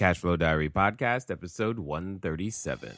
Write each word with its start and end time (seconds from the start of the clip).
Cashflow 0.00 0.38
Diary 0.38 0.70
Podcast, 0.70 1.30
episode 1.30 1.78
137. 1.78 2.96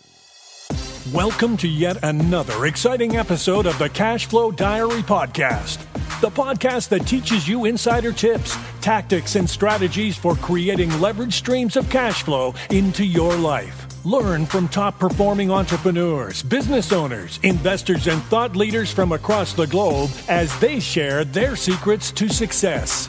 Welcome 1.13 1.56
to 1.56 1.67
yet 1.67 1.97
another 2.05 2.67
exciting 2.67 3.17
episode 3.17 3.67
of 3.67 3.77
the 3.81 3.89
Cashflow 3.89 4.54
Diary 4.54 5.02
Podcast, 5.02 5.78
the 6.20 6.30
podcast 6.30 6.90
that 6.90 7.04
teaches 7.04 7.48
you 7.48 7.64
insider 7.64 8.12
tips, 8.12 8.56
tactics, 8.80 9.34
and 9.34 9.50
strategies 9.50 10.16
for 10.16 10.36
creating 10.36 10.96
leverage 11.00 11.34
streams 11.34 11.76
of 11.76 11.90
cash 11.90 12.22
flow 12.22 12.54
into 12.71 13.04
your 13.04 13.34
life. 13.34 13.88
Learn 14.06 14.46
from 14.46 14.69
top 14.69 15.00
performing 15.00 15.50
entrepreneurs, 15.50 16.45
business 16.45 16.93
owners, 16.93 17.41
investors, 17.43 18.07
and 18.07 18.23
thought 18.25 18.55
leaders 18.55 18.93
from 18.93 19.11
across 19.11 19.55
the 19.55 19.66
globe 19.66 20.11
as 20.29 20.57
they 20.61 20.79
share 20.79 21.25
their 21.25 21.57
secrets 21.57 22.12
to 22.12 22.29
success. 22.29 23.09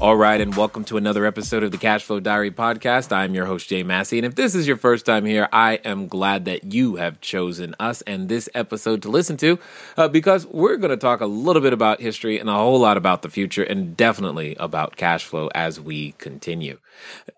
All 0.00 0.16
right, 0.16 0.40
and 0.40 0.54
welcome 0.54 0.84
to 0.86 0.96
another 0.96 1.24
episode 1.24 1.62
of 1.62 1.70
the 1.70 1.78
Cashflow 1.78 2.22
Diary 2.22 2.50
podcast. 2.50 3.12
I'm 3.12 3.32
your 3.32 3.46
host, 3.46 3.68
Jay 3.68 3.84
Massey. 3.84 4.18
And 4.18 4.26
if 4.26 4.34
this 4.34 4.54
is 4.54 4.66
your 4.66 4.76
first 4.76 5.06
time 5.06 5.24
here, 5.24 5.48
I 5.52 5.74
am 5.84 6.08
glad 6.08 6.44
that 6.46 6.74
you 6.74 6.96
have 6.96 7.20
chosen 7.20 7.76
us 7.78 8.02
and 8.02 8.28
this 8.28 8.48
episode 8.54 9.02
to 9.02 9.08
listen 9.08 9.36
to 9.38 9.58
uh, 9.96 10.08
because 10.08 10.46
we're 10.48 10.76
going 10.76 10.90
to 10.90 10.96
talk 10.96 11.20
a 11.20 11.26
little 11.26 11.62
bit 11.62 11.72
about 11.72 12.00
history 12.00 12.38
and 12.38 12.50
a 12.50 12.54
whole 12.54 12.80
lot 12.80 12.96
about 12.96 13.22
the 13.22 13.30
future 13.30 13.62
and 13.62 13.96
definitely 13.96 14.56
about 14.58 14.96
cash 14.96 15.24
flow 15.24 15.48
as 15.54 15.80
we 15.80 16.12
continue. 16.18 16.78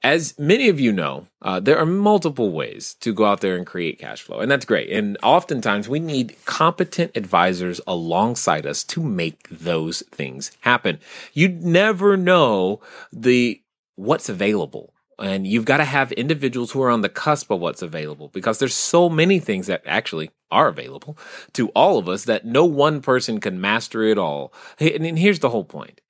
As 0.03 0.39
many 0.39 0.69
of 0.69 0.81
you 0.81 0.93
know, 0.93 1.29
uh, 1.43 1.61
there 1.61 1.79
are 1.79 1.87
multiple 1.87 2.51
ways 2.51 2.95
to 3.01 3.15
go 3.15 3.25
out 3.25 3.41
there 3.41 3.57
and 3.57 3.67
create 3.67 3.99
cash 3.99 4.21
flow, 4.23 4.41
and 4.41 4.51
that's 4.51 4.65
great. 4.65 4.91
And 4.91 5.17
oftentimes 5.23 5.89
we 5.89 6.01
need 6.01 6.37
competent 6.45 7.17
advisors 7.17 7.81
alongside 7.87 8.67
us 8.67 8.83
to 8.85 9.03
make 9.03 9.49
those 9.49 10.03
things 10.11 10.51
happen. 10.63 10.99
You 11.33 11.49
never 11.49 12.17
know 12.17 12.56
the 13.13 13.61
what's 13.97 14.29
available 14.29 14.93
and 15.19 15.47
you've 15.47 15.65
got 15.65 15.79
to 15.79 15.85
have 15.85 16.13
individuals 16.13 16.73
who 16.73 16.83
are 16.83 16.91
on 16.91 17.01
the 17.01 17.09
cusp 17.09 17.51
of 17.51 17.61
what's 17.61 17.83
available 17.83 18.29
because 18.29 18.59
there's 18.59 18.75
so 18.75 19.09
many 19.09 19.39
things 19.39 19.67
that 19.67 19.83
actually 19.87 20.31
are 20.51 20.69
available 20.69 21.17
to 21.55 21.69
all 21.71 21.99
of 21.99 22.09
us 22.09 22.25
that 22.25 22.45
no 22.45 22.65
one 22.65 23.01
person 23.01 23.41
can 23.41 23.61
master 23.61 24.03
it 24.03 24.19
all. 24.19 24.53
And 24.79 25.19
here's 25.19 25.41
the 25.41 25.51
whole 25.51 25.65
point. 25.65 26.01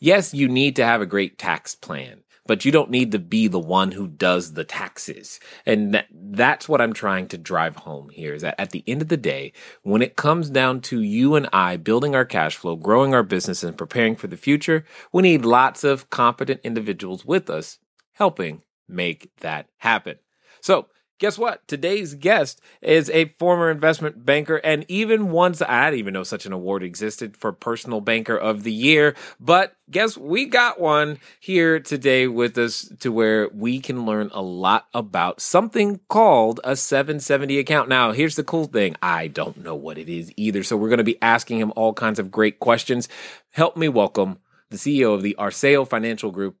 Yes, 0.00 0.34
you 0.34 0.48
need 0.48 0.76
to 0.76 0.84
have 0.84 1.00
a 1.00 1.06
great 1.06 1.38
tax 1.38 1.74
plan 1.74 2.24
but 2.46 2.64
you 2.64 2.72
don't 2.72 2.90
need 2.90 3.12
to 3.12 3.18
be 3.18 3.48
the 3.48 3.58
one 3.58 3.92
who 3.92 4.06
does 4.06 4.52
the 4.52 4.64
taxes. 4.64 5.40
And 5.64 5.94
that, 5.94 6.06
that's 6.12 6.68
what 6.68 6.80
I'm 6.80 6.92
trying 6.92 7.28
to 7.28 7.38
drive 7.38 7.76
home 7.76 8.08
here 8.10 8.34
is 8.34 8.42
that 8.42 8.60
at 8.60 8.70
the 8.70 8.84
end 8.86 9.02
of 9.02 9.08
the 9.08 9.16
day, 9.16 9.52
when 9.82 10.02
it 10.02 10.16
comes 10.16 10.50
down 10.50 10.80
to 10.82 11.00
you 11.00 11.34
and 11.34 11.48
I 11.52 11.76
building 11.76 12.14
our 12.14 12.24
cash 12.24 12.56
flow, 12.56 12.76
growing 12.76 13.14
our 13.14 13.22
business 13.22 13.62
and 13.62 13.76
preparing 13.76 14.16
for 14.16 14.26
the 14.26 14.36
future, 14.36 14.84
we 15.12 15.22
need 15.22 15.44
lots 15.44 15.84
of 15.84 16.10
competent 16.10 16.60
individuals 16.62 17.24
with 17.24 17.50
us 17.50 17.78
helping 18.12 18.62
make 18.88 19.30
that 19.40 19.68
happen. 19.78 20.16
So 20.60 20.88
Guess 21.18 21.38
what? 21.38 21.66
Today's 21.66 22.14
guest 22.14 22.60
is 22.82 23.08
a 23.08 23.24
former 23.38 23.70
investment 23.70 24.26
banker, 24.26 24.56
and 24.56 24.84
even 24.86 25.30
once 25.30 25.62
I 25.62 25.86
didn't 25.86 26.00
even 26.00 26.12
know 26.12 26.24
such 26.24 26.44
an 26.44 26.52
award 26.52 26.82
existed 26.82 27.38
for 27.38 27.52
Personal 27.52 28.02
Banker 28.02 28.36
of 28.36 28.64
the 28.64 28.72
Year. 28.72 29.16
But 29.40 29.74
guess 29.90 30.18
we 30.18 30.44
got 30.44 30.78
one 30.78 31.18
here 31.40 31.80
today 31.80 32.26
with 32.26 32.58
us 32.58 32.92
to 33.00 33.10
where 33.10 33.48
we 33.48 33.80
can 33.80 34.04
learn 34.04 34.28
a 34.34 34.42
lot 34.42 34.88
about 34.92 35.40
something 35.40 36.00
called 36.10 36.60
a 36.64 36.76
770 36.76 37.60
account. 37.60 37.88
Now, 37.88 38.12
here's 38.12 38.36
the 38.36 38.44
cool 38.44 38.66
thing 38.66 38.94
I 39.00 39.28
don't 39.28 39.64
know 39.64 39.74
what 39.74 39.96
it 39.96 40.10
is 40.10 40.30
either. 40.36 40.62
So 40.62 40.76
we're 40.76 40.90
going 40.90 40.98
to 40.98 41.04
be 41.04 41.22
asking 41.22 41.60
him 41.60 41.72
all 41.76 41.94
kinds 41.94 42.18
of 42.18 42.30
great 42.30 42.60
questions. 42.60 43.08
Help 43.52 43.74
me 43.74 43.88
welcome 43.88 44.38
the 44.68 44.76
CEO 44.76 45.14
of 45.14 45.22
the 45.22 45.34
Arceo 45.38 45.88
Financial 45.88 46.30
Group, 46.30 46.56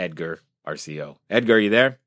Edgar 0.00 0.40
Arceo. 0.66 1.14
Edgar, 1.30 1.54
are 1.54 1.60
you 1.60 1.70
there? 1.70 2.00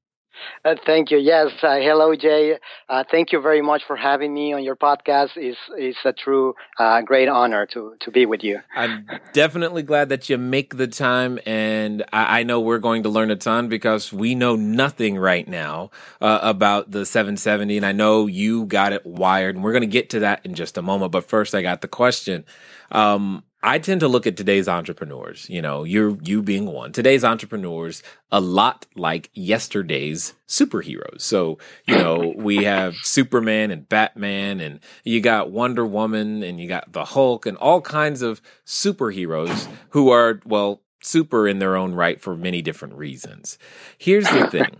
Uh, 0.63 0.75
thank 0.85 1.11
you. 1.11 1.17
Yes. 1.17 1.51
Uh, 1.61 1.77
hello, 1.77 2.15
Jay. 2.15 2.57
Uh, 2.89 3.03
thank 3.09 3.31
you 3.31 3.41
very 3.41 3.61
much 3.61 3.83
for 3.85 3.95
having 3.95 4.33
me 4.33 4.53
on 4.53 4.63
your 4.63 4.75
podcast. 4.75 5.31
It's, 5.35 5.57
it's 5.75 5.97
a 6.05 6.13
true 6.13 6.55
uh, 6.79 7.01
great 7.01 7.29
honor 7.29 7.65
to, 7.67 7.95
to 8.01 8.11
be 8.11 8.25
with 8.25 8.43
you. 8.43 8.59
I'm 8.75 9.07
definitely 9.33 9.83
glad 9.83 10.09
that 10.09 10.29
you 10.29 10.37
make 10.37 10.77
the 10.77 10.87
time. 10.87 11.39
And 11.45 12.03
I, 12.13 12.39
I 12.39 12.43
know 12.43 12.59
we're 12.59 12.79
going 12.79 13.03
to 13.03 13.09
learn 13.09 13.31
a 13.31 13.35
ton 13.35 13.67
because 13.67 14.11
we 14.11 14.35
know 14.35 14.55
nothing 14.55 15.17
right 15.17 15.47
now 15.47 15.91
uh, 16.21 16.39
about 16.41 16.91
the 16.91 17.05
770. 17.05 17.77
And 17.77 17.85
I 17.85 17.91
know 17.91 18.27
you 18.27 18.65
got 18.65 18.93
it 18.93 19.05
wired. 19.05 19.55
And 19.55 19.63
we're 19.63 19.73
going 19.73 19.81
to 19.81 19.87
get 19.87 20.09
to 20.11 20.19
that 20.19 20.45
in 20.45 20.53
just 20.53 20.77
a 20.77 20.81
moment. 20.81 21.11
But 21.11 21.25
first, 21.25 21.55
I 21.55 21.61
got 21.61 21.81
the 21.81 21.87
question. 21.87 22.45
Um, 22.91 23.43
I 23.67 23.79
tend 23.79 23.99
to 23.99 24.07
look 24.07 24.25
at 24.25 24.37
today's 24.37 24.69
entrepreneurs, 24.69 25.49
you 25.49 25.61
know, 25.61 25.83
you're 25.83 26.17
you 26.23 26.41
being 26.41 26.67
one. 26.67 26.93
Today's 26.93 27.25
entrepreneurs 27.25 28.01
a 28.31 28.39
lot 28.39 28.85
like 28.95 29.29
yesterday's 29.33 30.35
superheroes. 30.47 31.19
So, 31.19 31.57
you 31.85 31.95
know, 31.95 32.33
we 32.37 32.63
have 32.63 32.95
Superman 33.03 33.71
and 33.71 33.87
Batman 33.89 34.61
and 34.61 34.79
you 35.03 35.19
got 35.19 35.51
Wonder 35.51 35.85
Woman 35.85 36.43
and 36.43 36.61
you 36.61 36.69
got 36.69 36.93
the 36.93 37.03
Hulk 37.03 37.45
and 37.45 37.57
all 37.57 37.81
kinds 37.81 38.21
of 38.21 38.41
superheroes 38.65 39.67
who 39.89 40.11
are 40.11 40.39
well, 40.45 40.81
super 41.03 41.45
in 41.45 41.59
their 41.59 41.75
own 41.75 41.93
right 41.93 42.21
for 42.21 42.37
many 42.37 42.61
different 42.61 42.93
reasons. 42.93 43.57
Here's 43.97 44.29
the 44.29 44.47
thing. 44.47 44.77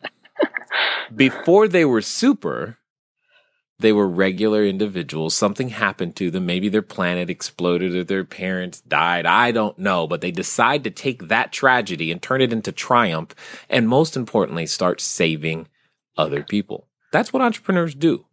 Before 1.15 1.67
they 1.67 1.83
were 1.83 2.01
super, 2.01 2.77
they 3.79 3.93
were 3.93 4.07
regular 4.07 4.65
individuals. 4.65 5.35
Something 5.35 5.69
happened 5.69 6.15
to 6.15 6.31
them. 6.31 6.45
Maybe 6.45 6.67
their 6.67 6.81
planet 6.81 7.29
exploded 7.29 7.95
or 7.95 8.03
their 8.03 8.23
parents 8.23 8.81
died. 8.81 9.25
I 9.25 9.51
don't 9.51 9.77
know. 9.77 10.07
But 10.07 10.21
they 10.21 10.31
decide 10.31 10.83
to 10.83 10.89
take 10.89 11.27
that 11.27 11.51
tragedy 11.51 12.11
and 12.11 12.21
turn 12.21 12.41
it 12.41 12.51
into 12.51 12.71
triumph. 12.71 13.35
And 13.69 13.87
most 13.87 14.17
importantly, 14.17 14.65
start 14.65 14.99
saving 14.99 15.67
other 16.17 16.43
people. 16.43 16.87
That's 17.11 17.31
what 17.31 17.43
entrepreneurs 17.43 17.93
do. 17.93 18.25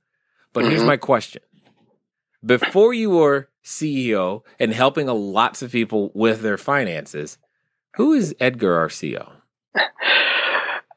But 0.53 0.62
mm-hmm. 0.62 0.71
here's 0.71 0.84
my 0.84 0.97
question. 0.97 1.43
Before 2.44 2.94
you 2.94 3.11
were 3.11 3.49
CEO 3.62 4.43
and 4.59 4.72
helping 4.72 5.06
lots 5.06 5.62
of 5.62 5.72
people 5.72 6.11
with 6.15 6.41
their 6.41 6.59
finances, 6.59 7.38
who 7.97 8.12
is 8.12 8.34
Edgar 8.41 8.76
Arceo? 8.76 9.32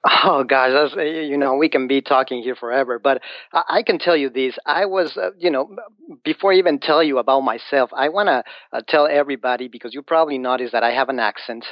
Oh 0.06 0.44
gosh, 0.44 0.72
that's 0.74 0.96
you 0.96 1.38
know 1.38 1.56
we 1.56 1.70
can 1.70 1.88
be 1.88 2.02
talking 2.02 2.42
here 2.42 2.56
forever, 2.56 3.00
but 3.00 3.22
I, 3.54 3.64
I 3.70 3.84
can 3.84 4.00
tell 4.00 4.18
you 4.18 4.30
this. 4.30 4.58
I 4.66 4.86
was, 4.86 5.16
uh, 5.18 5.32
you 5.38 5.52
know, 5.52 5.76
before 6.24 6.54
I 6.54 6.58
even 6.58 6.80
tell 6.80 7.04
you 7.04 7.20
about 7.20 7.42
myself, 7.42 7.92
I 7.96 8.10
want 8.10 8.28
to 8.28 8.44
uh, 8.74 8.82
tell 8.88 9.08
everybody 9.08 9.68
because 9.68 9.94
you 9.94 10.02
probably 10.02 10.38
noticed 10.40 10.74
that 10.74 10.84
I 10.84 10.92
have 10.92 11.10
an 11.10 11.20
accent, 11.20 11.66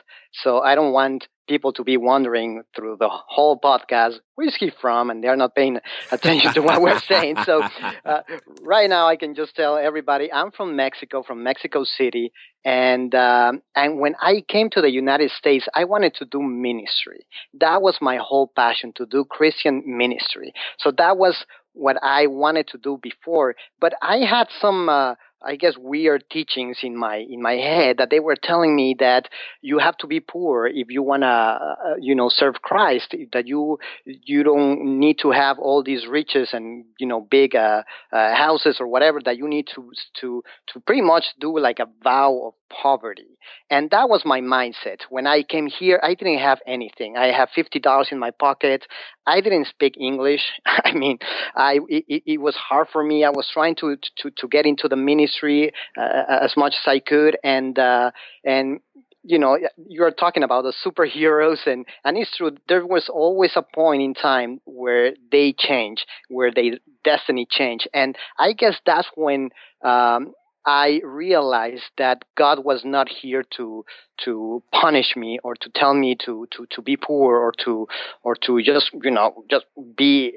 so 0.43 0.59
I 0.59 0.75
don't 0.75 0.91
want 0.91 1.27
people 1.47 1.73
to 1.73 1.83
be 1.83 1.97
wondering 1.97 2.63
through 2.75 2.97
the 2.99 3.09
whole 3.09 3.59
podcast 3.59 4.15
where's 4.33 4.55
he 4.59 4.71
from 4.81 5.09
and 5.09 5.23
they're 5.23 5.35
not 5.35 5.53
paying 5.53 5.79
attention 6.11 6.53
to 6.53 6.61
what 6.61 6.81
we're 6.81 6.99
saying. 6.99 7.35
So 7.45 7.61
uh, 8.05 8.21
right 8.61 8.89
now 8.89 9.07
i 9.07 9.15
can 9.15 9.35
just 9.35 9.55
tell 9.55 9.77
everybody 9.77 10.31
i'm 10.31 10.51
from 10.51 10.75
mexico 10.75 11.23
from 11.23 11.43
mexico 11.43 11.83
city 11.83 12.31
and 12.63 13.13
um, 13.15 13.61
and 13.75 13.99
when 13.99 14.15
i 14.21 14.43
came 14.47 14.69
to 14.71 14.81
the 14.81 14.89
united 14.89 15.31
states 15.31 15.67
i 15.73 15.83
wanted 15.83 16.13
to 16.15 16.25
do 16.25 16.41
ministry. 16.41 17.25
That 17.59 17.81
was 17.81 17.97
my 18.01 18.17
whole 18.17 18.51
passion 18.55 18.93
to 18.95 19.05
do 19.05 19.25
christian 19.25 19.83
ministry. 19.85 20.53
So 20.79 20.91
that 20.97 21.17
was 21.17 21.45
what 21.73 21.97
i 22.01 22.27
wanted 22.27 22.67
to 22.69 22.77
do 22.77 22.97
before 23.01 23.55
but 23.79 23.93
i 24.01 24.17
had 24.17 24.47
some 24.61 24.89
uh, 24.89 25.15
I 25.45 25.55
guess 25.55 25.75
weird 25.77 26.25
teachings 26.29 26.79
in 26.83 26.97
my 26.97 27.17
in 27.17 27.41
my 27.41 27.53
head 27.53 27.97
that 27.97 28.09
they 28.09 28.19
were 28.19 28.35
telling 28.41 28.75
me 28.75 28.95
that 28.99 29.29
you 29.61 29.79
have 29.79 29.97
to 29.97 30.07
be 30.07 30.19
poor 30.19 30.67
if 30.67 30.89
you 30.89 31.03
want 31.03 31.23
to 31.23 31.27
uh, 31.27 31.95
you 31.99 32.15
know 32.15 32.29
serve 32.29 32.55
Christ 32.61 33.15
that 33.33 33.47
you 33.47 33.77
you 34.05 34.43
don't 34.43 34.99
need 34.99 35.19
to 35.19 35.31
have 35.31 35.59
all 35.59 35.83
these 35.83 36.07
riches 36.07 36.49
and 36.53 36.85
you 36.99 37.07
know 37.07 37.21
big 37.21 37.55
uh, 37.55 37.83
uh, 38.11 38.35
houses 38.35 38.77
or 38.79 38.87
whatever 38.87 39.19
that 39.25 39.37
you 39.37 39.47
need 39.47 39.67
to 39.75 39.91
to 40.21 40.43
to 40.73 40.79
pretty 40.81 41.01
much 41.01 41.25
do 41.39 41.57
like 41.59 41.79
a 41.79 41.87
vow 42.03 42.41
of 42.47 42.53
poverty. 42.69 43.37
And 43.69 43.91
that 43.91 44.09
was 44.09 44.23
my 44.25 44.41
mindset. 44.41 45.01
When 45.09 45.27
I 45.27 45.43
came 45.43 45.67
here 45.67 45.99
I 46.01 46.15
didn't 46.15 46.39
have 46.39 46.59
anything. 46.65 47.17
I 47.17 47.27
have 47.27 47.49
fifty 47.53 47.79
dollars 47.79 48.09
in 48.11 48.19
my 48.19 48.31
pocket. 48.31 48.85
I 49.27 49.41
didn't 49.41 49.67
speak 49.67 49.95
English. 49.99 50.41
I 50.65 50.93
mean 50.93 51.19
I 51.55 51.79
it, 51.87 52.23
it 52.25 52.41
was 52.41 52.55
hard 52.55 52.87
for 52.91 53.03
me. 53.03 53.23
I 53.23 53.29
was 53.29 53.49
trying 53.53 53.75
to 53.75 53.97
to 54.19 54.31
to 54.31 54.47
get 54.47 54.65
into 54.65 54.87
the 54.87 54.95
ministry 54.95 55.34
uh, 55.43 56.41
as 56.41 56.53
much 56.57 56.73
as 56.73 56.87
I 56.87 56.99
could, 56.99 57.37
and 57.43 57.77
uh, 57.77 58.11
and 58.43 58.79
you 59.23 59.39
know, 59.39 59.57
you're 59.87 60.11
talking 60.11 60.43
about 60.43 60.63
the 60.63 60.73
superheroes, 60.85 61.65
and 61.65 61.85
and 62.03 62.17
it's 62.17 62.37
true. 62.37 62.51
There 62.69 62.85
was 62.85 63.09
always 63.11 63.51
a 63.55 63.63
point 63.63 64.03
in 64.03 64.13
time 64.13 64.61
where 64.65 65.13
they 65.31 65.53
change, 65.57 66.05
where 66.29 66.51
they 66.53 66.79
destiny 67.03 67.47
change, 67.49 67.87
and 67.93 68.15
I 68.39 68.53
guess 68.53 68.75
that's 68.85 69.07
when. 69.15 69.49
Um, 69.83 70.33
I 70.67 70.99
realized 71.03 71.83
that 71.99 72.23
God 72.35 72.65
was 72.65 72.81
not 72.83 73.07
here 73.07 73.43
to 73.55 73.85
to 74.23 74.63
punish 74.71 75.15
me 75.15 75.37
or 75.43 75.53
to 75.53 75.69
tell 75.75 75.93
me 75.93 76.17
to 76.25 76.47
to 76.57 76.65
to 76.71 76.81
be 76.81 76.97
poor 76.97 77.37
or 77.37 77.53
to 77.65 77.87
or 78.23 78.35
to 78.47 78.63
just 78.63 78.89
you 79.03 79.11
know 79.11 79.43
just 79.47 79.65
be 79.95 80.33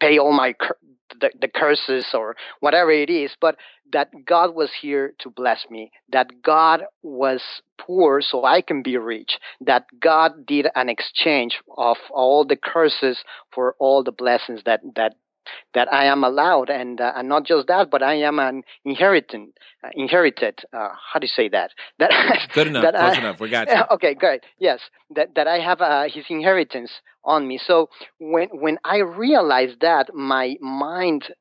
pay 0.00 0.18
all 0.18 0.32
my 0.32 0.54
the, 1.20 1.30
the 1.40 1.48
curses 1.48 2.06
or 2.14 2.36
whatever 2.60 2.90
it 2.90 3.10
is, 3.10 3.32
but 3.40 3.56
that 3.92 4.08
God 4.24 4.54
was 4.54 4.70
here 4.80 5.14
to 5.20 5.30
bless 5.30 5.66
me, 5.70 5.90
that 6.10 6.42
God 6.42 6.84
was 7.02 7.42
poor 7.78 8.20
so 8.22 8.44
I 8.44 8.62
can 8.62 8.82
be 8.82 8.96
rich, 8.96 9.38
that 9.60 9.86
God 10.00 10.46
did 10.46 10.68
an 10.74 10.88
exchange 10.88 11.60
of 11.76 11.96
all 12.10 12.44
the 12.44 12.56
curses 12.56 13.18
for 13.52 13.74
all 13.78 14.02
the 14.02 14.12
blessings 14.12 14.62
that, 14.64 14.80
that 14.96 15.14
that 15.74 15.92
I 15.92 16.06
am 16.06 16.24
allowed, 16.24 16.70
and 16.70 17.00
uh, 17.00 17.12
and 17.16 17.28
not 17.28 17.44
just 17.44 17.68
that, 17.68 17.90
but 17.90 18.02
I 18.02 18.14
am 18.14 18.38
an 18.38 18.62
inherited, 18.84 19.48
uh, 19.84 19.88
inherited. 19.94 20.60
Uh, 20.72 20.88
how 21.12 21.18
do 21.20 21.26
you 21.26 21.32
say 21.34 21.48
that? 21.48 21.70
That 21.98 22.10
good 22.52 22.66
enough, 22.68 22.82
that 22.82 22.94
close 22.94 23.16
I, 23.16 23.18
enough. 23.18 23.40
We 23.40 23.50
got 23.50 23.68
you. 23.68 23.82
Okay, 23.92 24.14
good. 24.14 24.40
Yes, 24.58 24.80
that 25.14 25.34
that 25.34 25.46
I 25.46 25.58
have 25.58 25.80
uh, 25.80 26.04
his 26.12 26.24
inheritance 26.28 26.90
on 27.24 27.46
me. 27.46 27.58
So 27.58 27.88
when 28.18 28.48
when 28.52 28.78
I 28.84 28.98
realized 28.98 29.80
that, 29.80 30.14
my 30.14 30.56
mind 30.60 31.32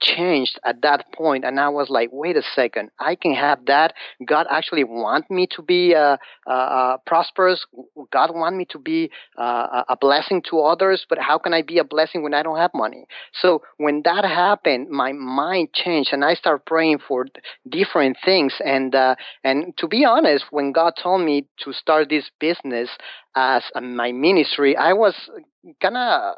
changed 0.00 0.58
at 0.64 0.82
that 0.82 1.12
point 1.12 1.44
and 1.44 1.58
i 1.58 1.68
was 1.68 1.88
like 1.90 2.08
wait 2.12 2.36
a 2.36 2.42
second 2.54 2.90
i 2.98 3.14
can 3.14 3.34
have 3.34 3.64
that. 3.66 3.94
God 4.24 4.46
actually 4.50 4.84
want 4.84 5.30
me 5.30 5.46
to 5.56 5.62
be 5.62 5.94
uh, 5.94 6.16
uh, 6.46 6.50
uh, 6.50 6.96
prosperous. 7.06 7.64
God 8.12 8.34
want 8.34 8.56
me 8.56 8.66
to 8.70 8.78
be 8.78 9.10
uh, 9.38 9.84
a 9.88 9.96
blessing 10.00 10.42
to 10.50 10.60
others 10.60 11.06
but 11.08 11.18
how 11.18 11.38
can 11.38 11.54
i 11.54 11.62
be 11.62 11.78
a 11.78 11.84
blessing 11.84 12.22
when 12.22 12.34
i 12.34 12.42
don't 12.42 12.58
have 12.58 12.72
money? 12.74 13.06
So 13.32 13.62
when 13.76 14.02
that 14.04 14.24
happened 14.24 14.88
my 14.90 15.12
mind 15.12 15.72
changed 15.72 16.12
and 16.12 16.24
i 16.24 16.34
started 16.34 16.64
praying 16.66 16.98
for 17.06 17.26
different 17.68 18.16
things 18.24 18.54
and 18.64 18.94
uh, 18.94 19.14
and 19.44 19.76
to 19.78 19.88
be 19.88 20.04
honest 20.04 20.46
when 20.50 20.72
god 20.72 20.94
told 21.02 21.22
me 21.22 21.46
to 21.58 21.72
start 21.72 22.08
this 22.08 22.30
business 22.40 22.88
as 23.34 23.62
my 23.80 24.12
ministry 24.12 24.76
i 24.76 24.92
was 24.92 25.14
kind 25.80 25.96
of 25.96 26.34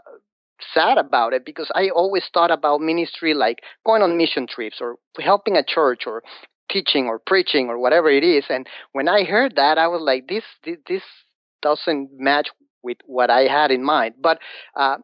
sad 0.74 0.98
about 0.98 1.32
it 1.32 1.44
because 1.44 1.70
I 1.74 1.90
always 1.90 2.24
thought 2.32 2.50
about 2.50 2.80
ministry 2.80 3.34
like 3.34 3.60
going 3.84 4.02
on 4.02 4.16
mission 4.16 4.46
trips 4.46 4.78
or 4.80 4.96
helping 5.18 5.56
a 5.56 5.64
church 5.64 6.02
or 6.06 6.22
teaching 6.70 7.06
or 7.06 7.18
preaching 7.18 7.68
or 7.68 7.78
whatever 7.78 8.08
it 8.08 8.24
is. 8.24 8.44
And 8.48 8.66
when 8.92 9.08
I 9.08 9.24
heard 9.24 9.56
that, 9.56 9.78
I 9.78 9.88
was 9.88 10.02
like, 10.02 10.28
this 10.28 10.44
this, 10.64 11.02
doesn't 11.62 12.08
match 12.18 12.48
with 12.82 12.96
what 13.04 13.28
I 13.28 13.42
had 13.42 13.70
in 13.70 13.84
mind. 13.84 14.14
But 14.20 14.38
uh, 14.74 14.96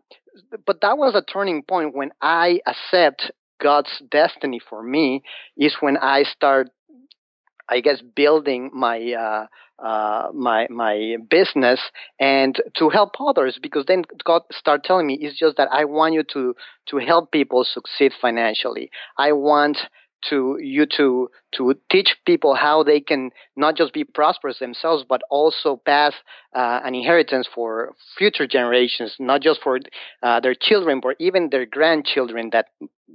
but 0.67 0.81
that 0.81 0.97
was 0.97 1.15
a 1.15 1.23
turning 1.23 1.63
point 1.63 1.95
when 1.95 2.13
I 2.23 2.61
accept 2.67 3.31
God's 3.61 4.03
destiny 4.11 4.61
for 4.71 4.83
me. 4.83 5.23
Is 5.57 5.77
when 5.81 5.97
I 5.99 6.23
start, 6.23 6.69
I 7.69 7.81
guess, 7.81 8.01
building 8.15 8.71
my. 8.73 9.13
Uh, 9.13 9.47
uh, 9.79 10.29
my 10.33 10.67
my 10.71 11.17
business 11.29 11.79
and 12.19 12.63
to 12.79 12.89
help 12.89 13.11
others 13.21 13.59
because 13.61 13.85
then 13.87 14.05
God 14.25 14.41
start 14.51 14.85
telling 14.85 15.07
me 15.07 15.19
it's 15.21 15.39
just 15.39 15.59
that 15.59 15.69
I 15.71 15.85
want 15.85 16.15
you 16.15 16.23
to 16.33 16.55
to 16.87 16.97
help 16.97 17.31
people 17.31 17.63
succeed 17.63 18.13
financially. 18.19 18.91
I 19.19 19.33
want 19.33 19.77
to 20.31 20.57
you 20.61 20.87
to 20.97 21.29
to 21.57 21.75
teach 21.91 22.17
people 22.27 22.55
how 22.55 22.83
they 22.83 23.01
can 23.01 23.31
not 23.55 23.77
just 23.77 23.93
be 23.93 24.05
prosperous 24.05 24.59
themselves 24.59 25.05
but 25.09 25.21
also 25.31 25.81
pass 25.85 26.15
uh, 26.55 26.81
an 26.85 26.95
inheritance 26.95 27.49
for 27.55 27.95
future 28.17 28.47
generations 28.47 29.15
not 29.19 29.43
just 29.43 29.61
for 29.63 29.79
uh, 30.23 30.41
their 30.41 30.55
children 30.59 31.01
but 31.01 31.17
even 31.19 31.51
their 31.51 31.67
grandchildren 31.67 32.51
that 32.51 32.67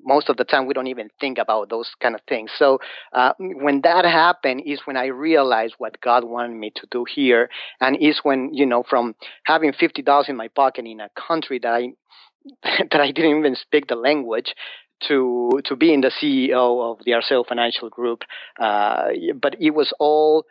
most 0.03 0.29
of 0.29 0.37
the 0.37 0.43
time 0.43 0.65
we 0.65 0.73
don't 0.73 0.87
even 0.87 1.09
think 1.19 1.37
about 1.37 1.69
those 1.69 1.89
kind 2.01 2.15
of 2.15 2.21
things 2.27 2.51
so 2.57 2.79
uh, 3.13 3.33
when 3.39 3.81
that 3.81 4.05
happened 4.05 4.61
is 4.65 4.81
when 4.85 4.97
i 4.97 5.05
realized 5.07 5.75
what 5.77 5.99
god 6.01 6.23
wanted 6.23 6.55
me 6.55 6.71
to 6.75 6.87
do 6.91 7.05
here 7.13 7.49
and 7.79 7.97
is 8.01 8.19
when 8.23 8.49
you 8.53 8.65
know 8.65 8.83
from 8.89 9.15
having 9.45 9.71
$50 9.71 10.29
in 10.29 10.35
my 10.35 10.47
pocket 10.49 10.85
in 10.85 10.99
a 10.99 11.09
country 11.27 11.59
that 11.59 11.73
i 11.73 11.89
that 12.63 13.01
I 13.01 13.11
didn't 13.11 13.39
even 13.39 13.55
speak 13.55 13.87
the 13.87 13.95
language 13.95 14.53
to 15.07 15.59
to 15.65 15.75
being 15.75 16.01
the 16.01 16.11
CEO 16.11 16.91
of 16.91 16.99
the 17.05 17.11
Arceo 17.11 17.45
Financial 17.45 17.89
Group. 17.89 18.21
Uh, 18.59 19.09
but 19.39 19.55
it 19.59 19.71
was 19.71 19.93
all 19.99 20.45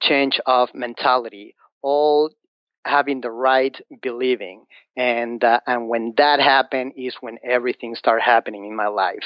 change 0.00 0.40
of 0.46 0.68
mentality, 0.74 1.54
all 1.82 2.30
having 2.84 3.20
the 3.20 3.30
right 3.30 3.78
believing, 4.02 4.66
and 4.96 5.42
uh, 5.42 5.60
and 5.66 5.88
when 5.88 6.14
that 6.16 6.40
happened 6.40 6.92
is 6.96 7.14
when 7.20 7.38
everything 7.42 7.94
started 7.94 8.22
happening 8.22 8.66
in 8.66 8.76
my 8.76 8.88
life. 8.88 9.24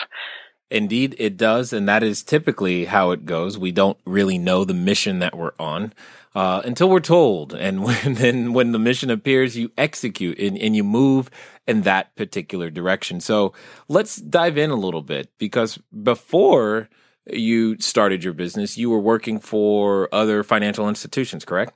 Indeed, 0.71 1.15
it 1.19 1.37
does. 1.37 1.73
And 1.73 1.89
that 1.89 2.03
is 2.03 2.23
typically 2.23 2.87
how 2.87 3.13
it 3.13 3.25
goes. 3.25 3.57
We 3.57 3.73
don't 3.73 3.99
really 4.05 4.39
know 4.39 4.65
the 4.65 4.75
mission 4.75 5.21
that 5.21 5.37
we're 5.37 5.53
on 5.61 5.93
uh, 6.35 6.63
until 6.65 6.91
we're 6.91 7.01
told. 7.01 7.55
And 7.67 7.83
when, 7.83 8.15
then 8.15 8.53
when 8.53 8.73
the 8.73 8.79
mission 8.79 9.11
appears, 9.11 9.57
you 9.57 9.71
execute 9.77 10.39
and, 10.39 10.59
and 10.59 10.75
you 10.75 10.85
move 10.85 11.31
in 11.67 11.83
that 11.83 12.15
particular 12.17 12.71
direction. 12.71 13.21
So 13.21 13.53
let's 13.89 14.17
dive 14.17 14.59
in 14.59 14.71
a 14.71 14.77
little 14.77 15.03
bit 15.03 15.31
because 15.39 15.79
before 16.03 16.89
you 17.31 17.79
started 17.81 18.23
your 18.23 18.33
business, 18.33 18.79
you 18.79 18.91
were 18.91 19.01
working 19.01 19.41
for 19.41 20.09
other 20.13 20.43
financial 20.43 20.89
institutions, 20.89 21.45
correct? 21.45 21.73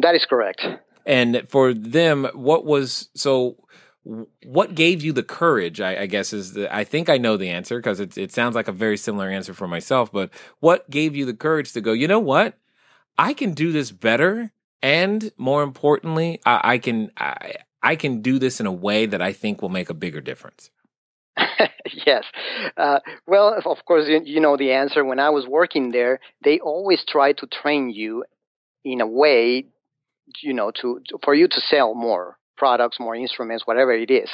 That 0.00 0.14
is 0.14 0.24
correct. 0.24 0.64
And 1.06 1.48
for 1.48 1.72
them, 1.72 2.28
what 2.34 2.64
was 2.64 3.08
so? 3.14 3.56
what 4.44 4.76
gave 4.76 5.02
you 5.02 5.12
the 5.12 5.24
courage 5.24 5.80
I, 5.80 6.02
I, 6.02 6.06
guess 6.06 6.32
is 6.32 6.52
the 6.52 6.72
i 6.72 6.84
think 6.84 7.08
i 7.08 7.18
know 7.18 7.36
the 7.36 7.50
answer 7.50 7.76
because 7.80 7.98
it, 7.98 8.16
it 8.16 8.30
sounds 8.30 8.54
like 8.54 8.68
a 8.68 8.72
very 8.72 8.96
similar 8.96 9.28
answer 9.28 9.52
for 9.52 9.66
myself 9.66 10.12
but 10.12 10.30
what 10.60 10.88
gave 10.88 11.16
you 11.16 11.24
the 11.24 11.34
courage 11.34 11.72
to 11.72 11.80
go 11.80 11.92
you 11.92 12.06
know 12.06 12.20
what 12.20 12.56
i 13.18 13.34
can 13.34 13.52
do 13.52 13.72
this 13.72 13.90
better 13.90 14.52
and 14.80 15.32
more 15.36 15.64
importantly 15.64 16.40
i, 16.46 16.74
I 16.74 16.78
can 16.78 17.10
I, 17.16 17.54
I 17.82 17.96
can 17.96 18.22
do 18.22 18.38
this 18.38 18.60
in 18.60 18.66
a 18.66 18.72
way 18.72 19.06
that 19.06 19.20
i 19.20 19.32
think 19.32 19.60
will 19.60 19.70
make 19.70 19.90
a 19.90 19.94
bigger 19.94 20.20
difference 20.20 20.70
yes. 22.06 22.24
Uh, 22.76 23.00
well, 23.26 23.60
of 23.64 23.84
course, 23.84 24.08
you, 24.08 24.22
you 24.24 24.40
know 24.40 24.56
the 24.56 24.72
answer. 24.72 25.04
When 25.04 25.20
I 25.20 25.30
was 25.30 25.46
working 25.46 25.92
there, 25.92 26.20
they 26.42 26.58
always 26.60 27.04
try 27.04 27.32
to 27.34 27.46
train 27.46 27.90
you 27.90 28.24
in 28.84 29.00
a 29.00 29.06
way, 29.06 29.66
you 30.42 30.52
know, 30.52 30.70
to, 30.82 31.00
to 31.08 31.18
for 31.24 31.34
you 31.34 31.48
to 31.48 31.60
sell 31.60 31.94
more 31.94 32.38
products, 32.56 32.98
more 32.98 33.14
instruments, 33.14 33.66
whatever 33.66 33.92
it 33.92 34.10
is. 34.10 34.30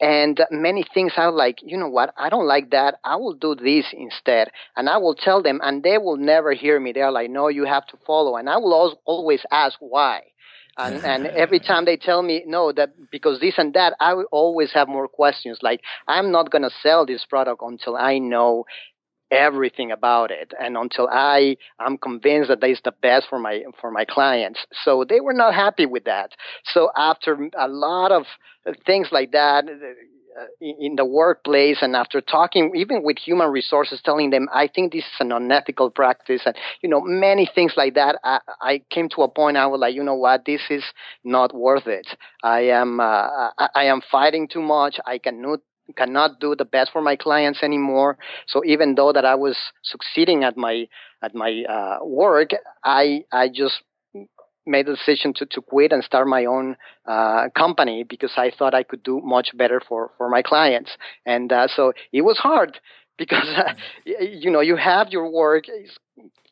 And 0.00 0.40
many 0.50 0.84
things 0.94 1.12
I 1.16 1.26
like, 1.26 1.58
you 1.62 1.76
know 1.76 1.88
what? 1.88 2.14
I 2.16 2.28
don't 2.28 2.46
like 2.46 2.70
that. 2.70 2.96
I 3.04 3.16
will 3.16 3.34
do 3.34 3.54
this 3.54 3.86
instead. 3.92 4.48
And 4.76 4.88
I 4.88 4.98
will 4.98 5.14
tell 5.14 5.42
them, 5.42 5.60
and 5.62 5.82
they 5.82 5.98
will 5.98 6.16
never 6.16 6.52
hear 6.52 6.78
me. 6.80 6.92
They're 6.92 7.10
like, 7.10 7.30
no, 7.30 7.48
you 7.48 7.64
have 7.64 7.86
to 7.88 7.98
follow. 8.06 8.36
And 8.36 8.48
I 8.48 8.56
will 8.58 8.96
always 9.04 9.44
ask 9.50 9.76
why. 9.80 10.22
And, 10.76 11.04
and 11.04 11.26
every 11.36 11.60
time 11.60 11.84
they 11.84 11.96
tell 11.96 12.22
me 12.22 12.42
no 12.46 12.72
that 12.72 12.90
because 13.12 13.38
this 13.38 13.54
and 13.58 13.74
that 13.74 13.94
i 14.00 14.12
will 14.12 14.26
always 14.32 14.72
have 14.72 14.88
more 14.88 15.06
questions 15.06 15.58
like 15.62 15.80
i'm 16.08 16.32
not 16.32 16.50
going 16.50 16.62
to 16.62 16.70
sell 16.82 17.06
this 17.06 17.24
product 17.24 17.62
until 17.62 17.96
i 17.96 18.18
know 18.18 18.64
everything 19.34 19.90
about 19.92 20.30
it. 20.30 20.52
And 20.60 20.76
until 20.76 21.08
i 21.10 21.56
i'm 21.78 21.98
convinced 21.98 22.48
that 22.48 22.60
that 22.60 22.70
is 22.70 22.80
the 22.84 22.92
best 23.02 23.26
for 23.28 23.38
my 23.38 23.62
for 23.80 23.90
my 23.90 24.04
clients. 24.04 24.60
So 24.84 25.04
they 25.08 25.20
were 25.20 25.32
not 25.34 25.54
happy 25.54 25.86
with 25.86 26.04
that. 26.04 26.30
So 26.64 26.90
after 26.96 27.50
a 27.58 27.68
lot 27.68 28.12
of 28.12 28.24
things 28.86 29.08
like 29.12 29.32
that 29.32 29.64
uh, 29.66 30.44
in 30.60 30.96
the 30.96 31.04
workplace 31.04 31.78
and 31.80 31.94
after 31.94 32.20
talking 32.20 32.72
even 32.74 33.04
with 33.04 33.18
human 33.18 33.50
resources 33.50 34.00
telling 34.04 34.30
them 34.30 34.48
i 34.52 34.66
think 34.66 34.92
this 34.92 35.04
is 35.04 35.20
an 35.20 35.30
unethical 35.30 35.90
practice 35.90 36.42
and 36.44 36.56
you 36.82 36.88
know 36.88 37.00
many 37.00 37.48
things 37.54 37.74
like 37.76 37.94
that 37.94 38.16
i, 38.24 38.40
I 38.60 38.82
came 38.90 39.08
to 39.10 39.22
a 39.22 39.28
point 39.28 39.56
i 39.56 39.66
was 39.66 39.78
like 39.80 39.94
you 39.94 40.02
know 40.02 40.16
what? 40.16 40.44
This 40.44 40.62
is 40.70 40.82
not 41.22 41.54
worth 41.54 41.86
it. 41.86 42.06
I 42.42 42.62
am 42.80 43.00
uh, 43.00 43.04
I, 43.58 43.68
I 43.74 43.84
am 43.84 44.00
fighting 44.10 44.48
too 44.48 44.62
much. 44.62 44.96
I 45.06 45.18
cannot 45.18 45.60
cannot 45.92 46.40
do 46.40 46.54
the 46.56 46.64
best 46.64 46.92
for 46.92 47.02
my 47.02 47.16
clients 47.16 47.62
anymore. 47.62 48.16
So 48.46 48.62
even 48.64 48.94
though 48.94 49.12
that 49.12 49.24
I 49.24 49.34
was 49.34 49.56
succeeding 49.82 50.44
at 50.44 50.56
my 50.56 50.86
at 51.22 51.34
my 51.34 51.64
uh, 51.68 52.04
work, 52.04 52.50
I 52.82 53.24
I 53.32 53.48
just 53.48 53.82
made 54.66 54.86
the 54.86 54.94
decision 54.94 55.34
to, 55.34 55.46
to 55.46 55.60
quit 55.60 55.92
and 55.92 56.02
start 56.02 56.26
my 56.26 56.44
own 56.46 56.76
uh, 57.06 57.48
company 57.56 58.04
because 58.08 58.32
I 58.36 58.50
thought 58.50 58.74
I 58.74 58.82
could 58.82 59.02
do 59.02 59.20
much 59.22 59.50
better 59.56 59.80
for, 59.86 60.10
for 60.16 60.30
my 60.30 60.42
clients. 60.42 60.90
And 61.26 61.52
uh, 61.52 61.68
so 61.68 61.92
it 62.12 62.22
was 62.22 62.38
hard 62.38 62.78
because 63.18 63.46
uh, 63.56 63.74
you 64.06 64.50
know 64.50 64.60
you 64.60 64.76
have 64.76 65.08
your 65.10 65.30
work 65.30 65.64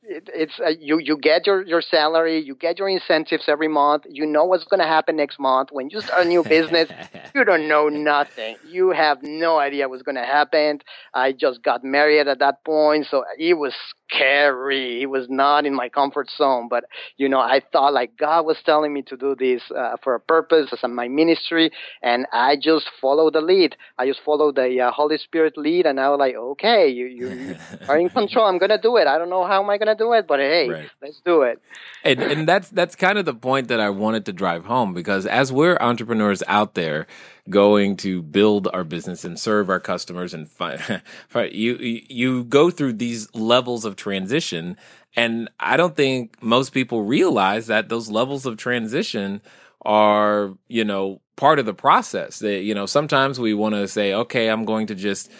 it, 0.05 0.29
it's 0.35 0.59
uh, 0.59 0.71
you 0.81 0.99
you 0.99 1.17
get 1.17 1.47
your 1.47 1.63
your 1.63 1.81
salary, 1.81 2.41
you 2.41 2.55
get 2.55 2.79
your 2.79 2.89
incentives 2.89 3.45
every 3.49 3.69
month. 3.69 4.05
You 4.09 4.27
know 4.27 4.45
what's 4.45 4.65
going 4.65 4.81
to 4.81 4.87
happen 4.87 5.17
next 5.17 5.39
month. 5.39 5.69
When 5.71 5.91
you 5.91 6.01
start 6.01 6.27
a 6.27 6.29
new 6.29 6.43
business, 6.43 6.91
you 7.35 7.45
don't 7.45 7.69
know 7.69 7.89
nothing. 7.89 8.57
You 8.67 8.91
have 8.91 9.23
no 9.23 9.59
idea 9.59 9.89
what's 9.89 10.03
going 10.03 10.17
to 10.17 10.25
happen. 10.25 10.81
I 11.15 11.33
just 11.33 11.63
got 11.63 11.85
married 11.85 12.27
at 12.27 12.41
that 12.41 12.65
point, 12.65 13.07
so 13.11 13.25
it 13.39 13.55
was 13.55 13.75
scary. 14.13 15.03
It 15.03 15.07
was 15.07 15.27
not 15.29 15.67
in 15.67 15.75
my 15.75 15.89
comfort 15.89 16.29
zone. 16.37 16.69
But 16.69 16.85
you 17.17 17.29
know, 17.29 17.41
I 17.41 17.63
thought 17.73 17.93
like 17.93 18.17
God 18.19 18.47
was 18.47 18.57
telling 18.65 18.93
me 18.93 19.03
to 19.03 19.17
do 19.17 19.35
this 19.35 19.63
uh, 19.77 19.97
for 20.03 20.15
a 20.15 20.21
purpose 20.21 20.73
as 20.73 20.91
my 20.91 21.09
ministry, 21.09 21.71
and 22.03 22.27
I 22.33 22.57
just 22.57 22.87
followed 23.01 23.35
the 23.35 23.41
lead. 23.41 23.77
I 23.99 24.07
just 24.07 24.21
followed 24.25 24.57
the 24.57 24.81
uh, 24.81 24.91
Holy 24.93 25.19
Spirit 25.19 25.57
lead, 25.57 25.87
and 25.87 25.99
I 26.01 26.09
was 26.11 26.19
like, 26.19 26.35
okay, 26.35 26.89
you 26.89 27.07
you 27.07 27.57
are 27.89 27.99
in 27.99 28.11
control. 28.11 28.47
I'm 28.47 28.59
gonna 28.59 28.81
do 28.81 28.97
it. 28.97 29.07
I 29.07 29.19
don't 29.19 29.31
know 29.31 29.47
how 29.47 29.63
am 29.63 29.71
I 29.71 29.79
gonna 29.79 29.97
do 29.97 30.13
it, 30.13 30.27
but 30.27 30.39
hey, 30.39 30.69
right. 30.69 30.91
let's 31.01 31.21
do 31.25 31.43
it. 31.43 31.61
And 32.05 32.21
and 32.23 32.49
that's 32.49 32.69
that's 32.71 32.95
kind 32.95 33.19
of 33.19 33.25
the 33.25 33.35
point 33.35 33.69
that 33.69 33.81
I 33.81 33.91
wanted 33.91 34.27
to 34.27 34.33
drive 34.33 34.65
home 34.65 34.95
because 34.95 35.27
as 35.27 35.53
we're 35.53 35.77
entrepreneurs 35.81 36.43
out 36.47 36.75
there 36.75 37.07
going 37.51 37.97
to 37.97 38.23
build 38.23 38.69
our 38.73 38.85
business 38.85 39.25
and 39.25 39.39
serve 39.39 39.69
our 39.69 39.81
customers 39.81 40.33
and 40.33 40.49
you 41.51 41.75
you 42.09 42.45
go 42.45 42.71
through 42.71 42.93
these 42.93 43.35
levels 43.35 43.85
of 43.85 43.97
transition 43.97 44.77
and 45.17 45.51
I 45.61 45.77
don't 45.77 45.97
think 45.97 46.43
most 46.43 46.71
people 46.71 47.03
realize 47.03 47.67
that 47.67 47.89
those 47.89 48.09
levels 48.09 48.47
of 48.47 48.57
transition 48.57 49.43
are, 49.85 50.55
you 50.69 50.85
know, 50.85 51.21
part 51.37 51.59
of 51.59 51.67
the 51.67 51.75
process. 51.75 52.39
That, 52.39 52.63
you 52.63 52.75
know, 52.75 52.87
sometimes 52.87 53.39
we 53.39 53.53
want 53.53 53.75
to 53.75 53.89
say, 53.89 54.15
okay, 54.15 54.49
I'm 54.49 54.65
going 54.65 54.87
to 54.87 54.95
just 54.95 55.31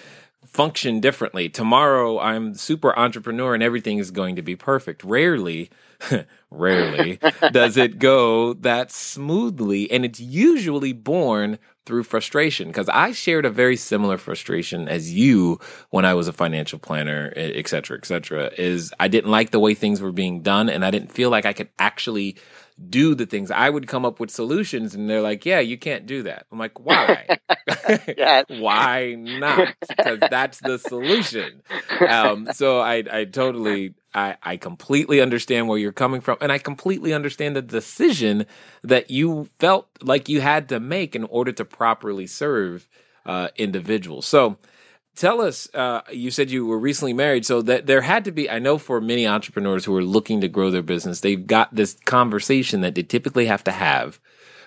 function 0.45 1.01
differently. 1.01 1.49
Tomorrow 1.49 2.19
I'm 2.19 2.55
super 2.55 2.97
entrepreneur 2.99 3.55
and 3.55 3.63
everything 3.63 3.99
is 3.99 4.11
going 4.11 4.37
to 4.37 4.43
be 4.43 4.57
perfect. 4.57 5.05
Rarely, 5.05 5.71
rarely 6.51 7.19
does 7.53 7.77
it 7.77 7.99
go 7.99 8.55
that 8.55 8.91
smoothly. 8.91 9.91
And 9.91 10.05
it's 10.05 10.21
usually 10.21 10.93
born 10.93 11.59
through 11.85 12.05
frustration 12.05 12.69
because 12.69 12.89
I 12.89 13.13
shared 13.13 13.45
a 13.45 13.51
very 13.51 13.77
similar 13.77 14.17
frustration 14.17 14.89
as 14.89 15.13
you 15.13 15.59
when 15.91 16.05
I 16.05 16.15
was 16.15 16.29
a 16.29 16.33
financial 16.33 16.79
planner, 16.79 17.33
et 17.35 17.67
cetera, 17.67 17.99
et 17.99 18.07
cetera, 18.07 18.51
is 18.57 18.93
I 19.01 19.09
didn't 19.09 19.31
like 19.31 19.51
the 19.51 19.59
way 19.59 19.75
things 19.75 20.01
were 20.01 20.13
being 20.13 20.43
done 20.43 20.69
and 20.69 20.85
I 20.85 20.91
didn't 20.91 21.13
feel 21.13 21.31
like 21.31 21.45
I 21.45 21.53
could 21.53 21.71
actually 21.79 22.37
do 22.89 23.15
the 23.15 23.27
things. 23.27 23.51
I 23.51 23.69
would 23.69 23.89
come 23.89 24.05
up 24.05 24.21
with 24.21 24.31
solutions 24.31 24.95
and 24.95 25.09
they're 25.11 25.21
like, 25.21 25.45
yeah, 25.45 25.61
you 25.61 25.77
can't 25.77 26.07
do 26.07 26.23
that. 26.25 26.47
I'm 26.53 26.59
like, 26.59 26.79
why? 26.79 27.27
why 28.49 29.15
not? 29.19 29.75
Because 29.89 30.21
that's 30.31 30.61
the 30.61 30.79
solution. 30.79 31.63
Um, 32.07 32.49
so 32.53 32.81
I, 32.81 33.05
I 33.11 33.25
totally, 33.25 33.95
I, 34.15 34.37
I 34.43 34.57
completely 34.57 35.21
understand 35.21 35.69
where 35.69 35.79
you're 35.79 35.93
coming 35.93 36.21
from. 36.21 36.37
And 36.41 36.53
I 36.53 36.59
completely 36.59 37.13
understand 37.13 37.57
the 37.57 37.63
decision 37.63 38.47
that 38.83 39.11
you 39.11 39.49
felt 39.59 39.89
like 40.03 40.29
you 40.29 40.41
had 40.41 40.69
to 40.69 40.81
make 40.81 41.15
in 41.15 41.25
order 41.25 41.53
to 41.53 41.65
properly 41.65 42.27
serve 42.27 42.89
uh, 43.25 43.49
individuals. 43.57 44.27
So, 44.27 44.59
tell 45.15 45.41
us 45.41 45.69
uh, 45.75 46.03
you 46.11 46.31
said 46.31 46.51
you 46.51 46.67
were 46.67 46.79
recently 46.79 47.13
married 47.13 47.45
so 47.45 47.63
that 47.63 47.87
there 47.87 48.01
had 48.01 48.25
to 48.25 48.33
be 48.33 48.49
i 48.49 48.59
know 48.59 48.79
for 48.79 49.01
many 49.01 49.27
entrepreneurs 49.27 49.85
who 49.85 49.95
are 49.95 50.03
looking 50.03 50.41
to 50.41 50.49
grow 50.49 50.71
their 50.71 50.83
business 50.83 51.21
they've 51.21 51.47
got 51.47 51.75
this 51.75 51.99
conversation 52.07 52.81
that 52.81 52.95
they 52.95 53.03
typically 53.03 53.47
have 53.47 53.63
to 53.63 53.73
have 53.73 54.19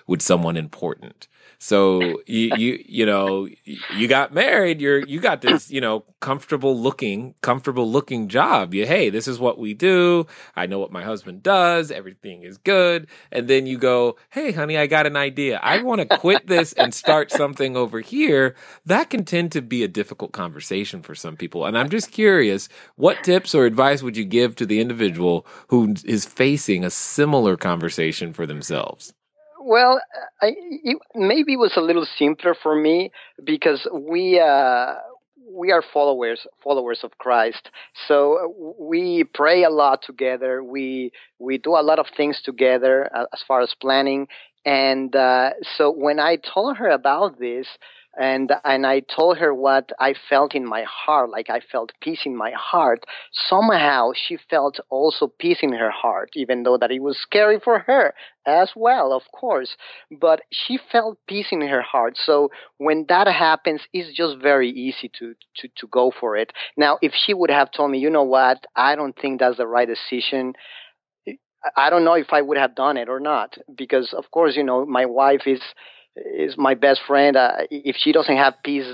with 0.06 0.22
someone 0.22 0.56
important 0.56 1.26
so 1.58 2.20
you 2.26 2.52
you 2.56 2.84
you 2.86 3.06
know 3.06 3.48
you 3.94 4.08
got 4.08 4.34
married. 4.34 4.80
You're 4.80 5.06
you 5.06 5.20
got 5.20 5.40
this 5.40 5.70
you 5.70 5.80
know 5.80 6.04
comfortable 6.20 6.78
looking 6.78 7.34
comfortable 7.40 7.90
looking 7.90 8.28
job. 8.28 8.74
You 8.74 8.86
hey 8.86 9.10
this 9.10 9.26
is 9.26 9.38
what 9.38 9.58
we 9.58 9.74
do. 9.74 10.26
I 10.54 10.66
know 10.66 10.78
what 10.78 10.92
my 10.92 11.02
husband 11.02 11.42
does. 11.42 11.90
Everything 11.90 12.42
is 12.42 12.58
good. 12.58 13.06
And 13.32 13.48
then 13.48 13.66
you 13.66 13.78
go 13.78 14.16
hey 14.30 14.52
honey 14.52 14.76
I 14.76 14.86
got 14.86 15.06
an 15.06 15.16
idea. 15.16 15.58
I 15.62 15.82
want 15.82 16.08
to 16.08 16.18
quit 16.18 16.46
this 16.46 16.72
and 16.74 16.92
start 16.92 17.30
something 17.30 17.76
over 17.76 18.00
here. 18.00 18.54
That 18.84 19.10
can 19.10 19.24
tend 19.24 19.52
to 19.52 19.62
be 19.62 19.82
a 19.82 19.88
difficult 19.88 20.32
conversation 20.32 21.02
for 21.02 21.14
some 21.14 21.36
people. 21.36 21.64
And 21.64 21.76
I'm 21.76 21.90
just 21.90 22.10
curious 22.12 22.68
what 22.96 23.24
tips 23.24 23.54
or 23.54 23.64
advice 23.64 24.02
would 24.02 24.16
you 24.16 24.24
give 24.24 24.56
to 24.56 24.66
the 24.66 24.80
individual 24.80 25.46
who 25.68 25.94
is 26.04 26.26
facing 26.26 26.84
a 26.84 26.90
similar 26.90 27.56
conversation 27.56 28.32
for 28.32 28.46
themselves? 28.46 29.12
Well, 29.66 30.00
I, 30.40 30.54
it, 30.56 30.96
maybe 31.16 31.54
it 31.54 31.58
was 31.58 31.72
a 31.76 31.80
little 31.80 32.06
simpler 32.16 32.54
for 32.62 32.76
me 32.76 33.10
because 33.42 33.84
we 33.92 34.38
uh, 34.38 34.94
we 35.52 35.72
are 35.72 35.82
followers 35.92 36.46
followers 36.62 37.00
of 37.02 37.18
Christ. 37.18 37.70
So 38.06 38.74
we 38.78 39.24
pray 39.24 39.64
a 39.64 39.70
lot 39.70 40.02
together. 40.06 40.62
We 40.62 41.10
we 41.40 41.58
do 41.58 41.70
a 41.72 41.82
lot 41.82 41.98
of 41.98 42.06
things 42.16 42.40
together 42.44 43.10
uh, 43.12 43.24
as 43.32 43.42
far 43.48 43.60
as 43.60 43.74
planning. 43.80 44.28
And 44.64 45.16
uh, 45.16 45.50
so 45.76 45.90
when 45.90 46.20
I 46.20 46.36
told 46.36 46.76
her 46.76 46.88
about 46.90 47.40
this, 47.40 47.66
and 48.18 48.52
and 48.64 48.86
I 48.86 49.00
told 49.00 49.38
her 49.38 49.52
what 49.54 49.90
I 50.00 50.14
felt 50.28 50.54
in 50.54 50.66
my 50.66 50.84
heart, 50.84 51.30
like 51.30 51.50
I 51.50 51.60
felt 51.60 51.92
peace 52.00 52.22
in 52.24 52.36
my 52.36 52.52
heart. 52.52 53.04
Somehow 53.32 54.12
she 54.14 54.36
felt 54.50 54.80
also 54.90 55.28
peace 55.38 55.58
in 55.62 55.72
her 55.72 55.90
heart, 55.90 56.30
even 56.34 56.62
though 56.62 56.78
that 56.78 56.90
it 56.90 57.00
was 57.02 57.18
scary 57.18 57.60
for 57.60 57.80
her 57.80 58.14
as 58.46 58.70
well, 58.76 59.12
of 59.12 59.22
course. 59.32 59.76
But 60.10 60.40
she 60.50 60.78
felt 60.90 61.18
peace 61.28 61.48
in 61.52 61.60
her 61.62 61.82
heart. 61.82 62.16
So 62.16 62.50
when 62.78 63.06
that 63.08 63.26
happens, 63.26 63.82
it's 63.92 64.16
just 64.16 64.38
very 64.42 64.70
easy 64.70 65.10
to 65.18 65.34
to 65.58 65.68
to 65.76 65.86
go 65.88 66.10
for 66.18 66.36
it. 66.36 66.52
Now, 66.76 66.98
if 67.02 67.12
she 67.14 67.34
would 67.34 67.50
have 67.50 67.70
told 67.70 67.90
me, 67.90 67.98
you 67.98 68.10
know 68.10 68.24
what, 68.24 68.64
I 68.74 68.96
don't 68.96 69.16
think 69.18 69.40
that's 69.40 69.58
the 69.58 69.66
right 69.66 69.88
decision. 69.88 70.54
I 71.76 71.90
don't 71.90 72.04
know 72.04 72.14
if 72.14 72.32
I 72.32 72.42
would 72.42 72.58
have 72.58 72.74
done 72.76 72.96
it 72.96 73.08
or 73.08 73.18
not, 73.18 73.58
because 73.76 74.12
of 74.12 74.30
course, 74.30 74.56
you 74.56 74.62
know, 74.62 74.86
my 74.86 75.06
wife 75.06 75.42
is 75.46 75.60
is 76.16 76.56
my 76.56 76.74
best 76.74 77.00
friend. 77.06 77.36
Uh, 77.36 77.52
if 77.70 77.96
she 77.96 78.12
doesn't 78.12 78.36
have 78.36 78.54
peace, 78.64 78.86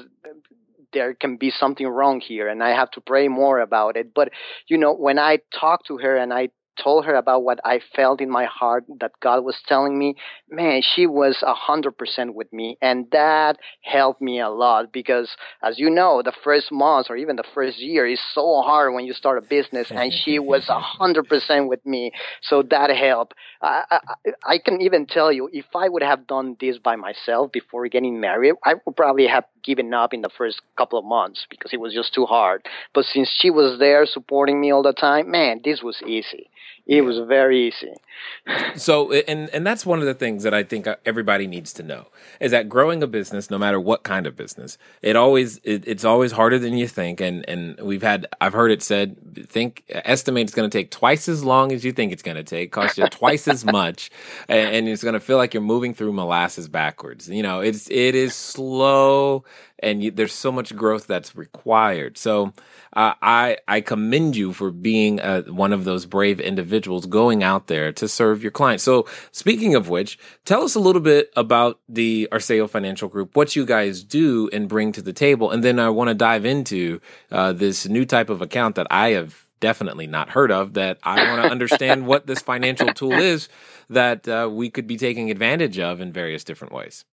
there 0.93 1.15
can 1.15 1.37
be 1.37 1.51
something 1.51 1.87
wrong 1.87 2.21
here, 2.21 2.49
and 2.49 2.63
I 2.63 2.71
have 2.71 2.91
to 2.93 3.01
pray 3.01 3.29
more 3.29 3.61
about 3.61 3.97
it. 3.97 4.13
But 4.15 4.31
you 4.69 4.77
know, 4.79 4.95
when 4.95 5.19
I 5.19 5.39
talk 5.59 5.87
to 5.87 5.99
her 5.99 6.17
and 6.17 6.33
I 6.33 6.51
told 6.83 7.05
her 7.05 7.15
about 7.15 7.43
what 7.43 7.61
I 7.65 7.81
felt 7.95 8.21
in 8.21 8.31
my 8.31 8.45
heart 8.45 8.85
that 9.01 9.13
God 9.21 9.45
was 9.45 9.57
telling 9.67 9.99
me, 9.99 10.17
man, 10.51 10.83
she 10.83 11.07
was 11.07 11.43
a 11.43 11.55
hundred 11.55 11.93
percent 11.99 12.35
with 12.35 12.53
me. 12.53 12.77
And 12.81 13.07
that 13.13 13.59
helped 13.83 14.21
me 14.21 14.41
a 14.41 14.49
lot 14.49 14.93
because 14.93 15.31
as 15.63 15.79
you 15.79 15.91
know, 15.91 16.23
the 16.23 16.33
first 16.45 16.71
month 16.73 17.09
or 17.11 17.17
even 17.17 17.37
the 17.37 17.45
first 17.55 17.79
year 17.79 18.07
is 18.07 18.21
so 18.35 18.63
hard 18.63 18.95
when 18.95 19.05
you 19.05 19.13
start 19.13 19.39
a 19.39 19.43
business 19.43 19.91
and 19.91 20.13
she 20.25 20.39
was 20.39 20.69
a 20.69 20.81
hundred 20.81 21.29
percent 21.29 21.69
with 21.69 21.85
me. 21.85 22.13
So 22.43 22.63
that 22.71 22.91
helped. 22.91 23.35
I, 23.61 23.83
I, 23.91 23.99
I 24.45 24.59
can 24.59 24.81
even 24.81 25.07
tell 25.07 25.33
you 25.33 25.49
if 25.53 25.67
I 25.75 25.89
would 25.89 26.03
have 26.03 26.27
done 26.27 26.57
this 26.61 26.79
by 26.79 26.97
myself 26.97 27.53
before 27.53 27.87
getting 27.89 28.21
married, 28.21 28.55
I 28.65 28.75
would 28.85 28.97
probably 28.97 29.27
have 29.27 29.45
given 29.65 29.93
up 29.95 30.13
in 30.13 30.23
the 30.23 30.31
first 30.31 30.61
couple 30.77 30.99
of 30.99 31.05
months 31.05 31.47
because 31.51 31.73
it 31.73 31.81
was 31.81 31.95
just 31.95 32.15
too 32.15 32.27
hard. 32.27 32.67
But 32.95 33.05
since 33.05 33.29
she 33.39 33.51
was 33.51 33.79
there 33.79 34.07
supporting 34.07 34.61
me 34.61 34.73
all 34.73 34.83
the 34.83 34.93
time, 34.93 35.31
man, 35.31 35.61
this 35.65 35.83
was 35.83 36.03
easy. 36.07 36.49
It 36.87 36.97
yeah. 36.97 37.01
was 37.03 37.19
very 37.21 37.69
easy. 37.69 37.95
so, 38.77 39.13
and 39.13 39.49
and 39.51 39.67
that's 39.67 39.87
one 39.87 40.01
of 40.01 40.05
the 40.05 40.15
things 40.15 40.43
that 40.43 40.53
I 40.53 40.65
think 40.65 40.87
uh, 40.87 40.97
everybody 41.07 41.47
needs 41.47 41.73
to 41.75 41.83
know 41.83 42.09
is 42.41 42.51
that 42.51 42.69
growing 42.69 43.03
a 43.03 43.07
business, 43.07 43.51
no 43.51 43.59
matter 43.59 43.79
what 43.79 44.03
kind 44.03 44.27
of 44.27 44.37
business, 44.37 44.79
it 45.01 45.15
always 45.15 45.59
it, 45.63 45.85
it's 45.87 46.05
always 46.05 46.33
harder 46.33 46.59
than 46.59 46.77
you 46.77 46.89
think. 46.89 47.21
And 47.21 47.49
and 47.49 47.79
we've 47.81 48.03
had 48.03 48.27
I've 48.41 48.53
heard 48.53 48.73
it 48.73 48.83
said 48.83 49.17
think 49.49 49.85
estimate 49.89 50.43
it's 50.43 50.55
going 50.55 50.69
to 50.69 50.77
take 50.77 50.91
twice 50.91 51.29
as 51.29 51.45
long 51.45 51.71
as 51.71 51.85
you 51.85 51.93
think 51.93 52.13
it's 52.13 52.23
going 52.23 52.37
to 52.37 52.43
take, 52.43 52.73
cost 52.73 52.99
you 52.99 53.07
twice 53.09 53.47
as 53.47 53.65
much, 53.65 54.11
and, 54.49 54.75
and 54.75 54.89
it's 54.89 55.05
going 55.05 55.15
to 55.15 55.21
feel 55.21 55.37
like 55.37 55.55
you're 55.55 55.63
moving 55.63 55.95
through 55.95 56.13
molasses 56.13 56.69
backwards. 56.69 57.29
You 57.29 57.45
know, 57.45 57.61
it's 57.61 57.89
it 57.91 58.17
is 58.17 58.35
slow 58.35 59.45
and 59.83 60.03
you, 60.03 60.11
there's 60.11 60.33
so 60.33 60.53
much 60.53 60.75
growth 60.75 61.07
that's 61.07 61.35
required. 61.37 62.17
So 62.19 62.53
uh, 62.95 63.15
I 63.23 63.59
I 63.67 63.81
commend 63.81 64.37
you 64.37 64.53
for 64.53 64.71
being 64.71 65.21
uh, 65.21 65.43
one 65.43 65.73
of 65.73 65.85
those 65.85 66.07
brave 66.07 66.41
individuals 66.41 67.07
going 67.07 67.43
out 67.43 67.67
there 67.67 67.93
to 67.93 68.09
serve 68.09 68.43
your 68.43 68.53
clients. 68.53 68.85
So 68.85 69.07
speaking 69.31 69.75
of 69.75 69.89
which, 69.89 70.19
tell 70.45 70.63
us 70.63 70.75
a 70.75 70.81
little 70.81 71.03
bit 71.03 71.31
about 71.37 71.81
the 71.89 72.29
Arceo 72.33 72.69
Financial 72.69 73.09
Group, 73.09 73.37
what 73.37 73.57
you 73.57 73.65
guys 73.65 74.05
do 74.05 74.49
and 74.53 74.69
bring 74.69 74.93
to 74.93 75.03
the 75.03 75.13
table, 75.13 75.51
and 75.51 75.65
then 75.65 75.79
I 75.79 75.89
want 75.91 76.09
to 76.09 76.15
dive 76.15 76.45
into 76.45 77.01
uh, 77.31 77.53
this 77.53 77.89
new 77.89 78.05
type 78.05 78.31
of 78.31 78.43
account 78.43 78.77
that 78.77 78.87
I 78.91 79.11
have 79.11 79.47
definitely 79.63 80.09
not 80.09 80.29
heard 80.31 80.51
of 80.51 80.75
that 80.75 80.99
I 81.05 81.31
want 81.31 81.45
to 81.45 81.49
understand 81.51 82.07
what 82.07 82.27
this 82.27 82.43
financial 82.43 82.89
tool 82.89 83.13
is 83.13 83.49
that 83.89 84.27
uh, 84.29 84.51
we 84.53 84.69
could 84.69 84.87
be 84.89 84.97
taking 84.99 85.31
advantage 85.31 85.79
of 85.79 86.01
in 86.01 86.13
various 86.13 86.45
different 86.45 86.75
ways. 86.75 87.05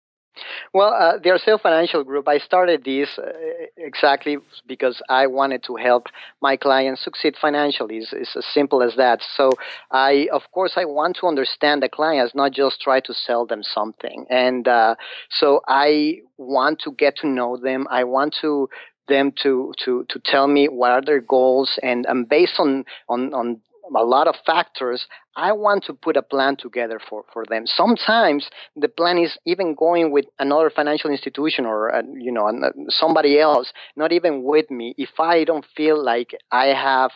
Well, 0.73 0.93
uh, 0.93 1.19
the 1.19 1.31
Arceo 1.31 1.61
Financial 1.61 2.05
Group, 2.05 2.29
I 2.29 2.39
started 2.39 2.85
this 2.85 3.09
uh, 3.19 3.31
exactly 3.77 4.39
because 4.67 5.01
I 5.09 5.27
wanted 5.27 5.63
to 5.65 5.77
help 5.77 6.07
my 6.41 6.57
clients 6.57 7.05
succeed 7.05 7.37
financially. 7.41 7.99
It's, 7.99 8.13
it's, 8.13 8.37
as 8.37 8.45
simple 8.53 8.83
as 8.83 8.95
that. 8.97 9.21
So, 9.37 9.51
I, 9.91 10.29
of 10.33 10.43
course, 10.53 10.73
I 10.77 10.85
want 10.85 11.17
to 11.21 11.27
understand 11.27 11.83
the 11.83 11.89
clients, 11.89 12.35
not 12.35 12.53
just 12.53 12.81
try 12.81 13.01
to 13.01 13.15
sell 13.15 13.47
them 13.47 13.63
something. 13.63 14.27
And 14.31 14.67
uh, 14.69 14.95
so, 15.31 15.61
I 15.67 16.21
want 16.37 16.81
to 16.85 16.93
get 16.93 17.17
to 17.19 17.27
know 17.27 17.57
them. 17.57 17.87
I 17.91 18.05
want 18.05 18.37
to 18.43 18.69
them 19.09 19.33
to 19.43 19.73
to 19.85 20.05
to 20.11 20.21
tell 20.25 20.47
me 20.47 20.69
what 20.69 20.91
are 20.91 21.03
their 21.03 21.21
goals, 21.21 21.79
and, 21.83 22.05
and 22.07 22.29
based 22.29 22.55
on 22.59 22.85
on 23.09 23.33
on 23.33 23.61
a 23.97 24.05
lot 24.05 24.29
of 24.29 24.35
factors, 24.45 25.07
I 25.37 25.53
want 25.53 25.85
to 25.85 25.95
put 25.95 26.17
a 26.17 26.23
plan 26.23 26.57
together 26.57 27.01
for, 27.09 27.25
for 27.33 27.45
them. 27.49 27.65
Sometimes 27.67 28.49
the 28.77 28.89
plan 28.89 29.19
is 29.19 29.39
even 29.47 29.75
going 29.75 30.11
with 30.11 30.27
another 30.39 30.71
financial 30.71 31.11
institution 31.11 31.65
or, 31.65 31.95
uh, 31.95 32.03
you 32.15 32.33
know, 32.33 32.49
uh, 32.49 32.71
somebody 32.89 33.39
else, 33.39 33.73
not 33.97 34.13
even 34.13 34.43
with 34.43 34.71
me. 34.71 34.95
If 34.99 35.21
I 35.21 35.45
don't 35.45 35.65
feel 35.77 36.03
like 36.03 36.31
I 36.51 36.67
have 36.67 37.13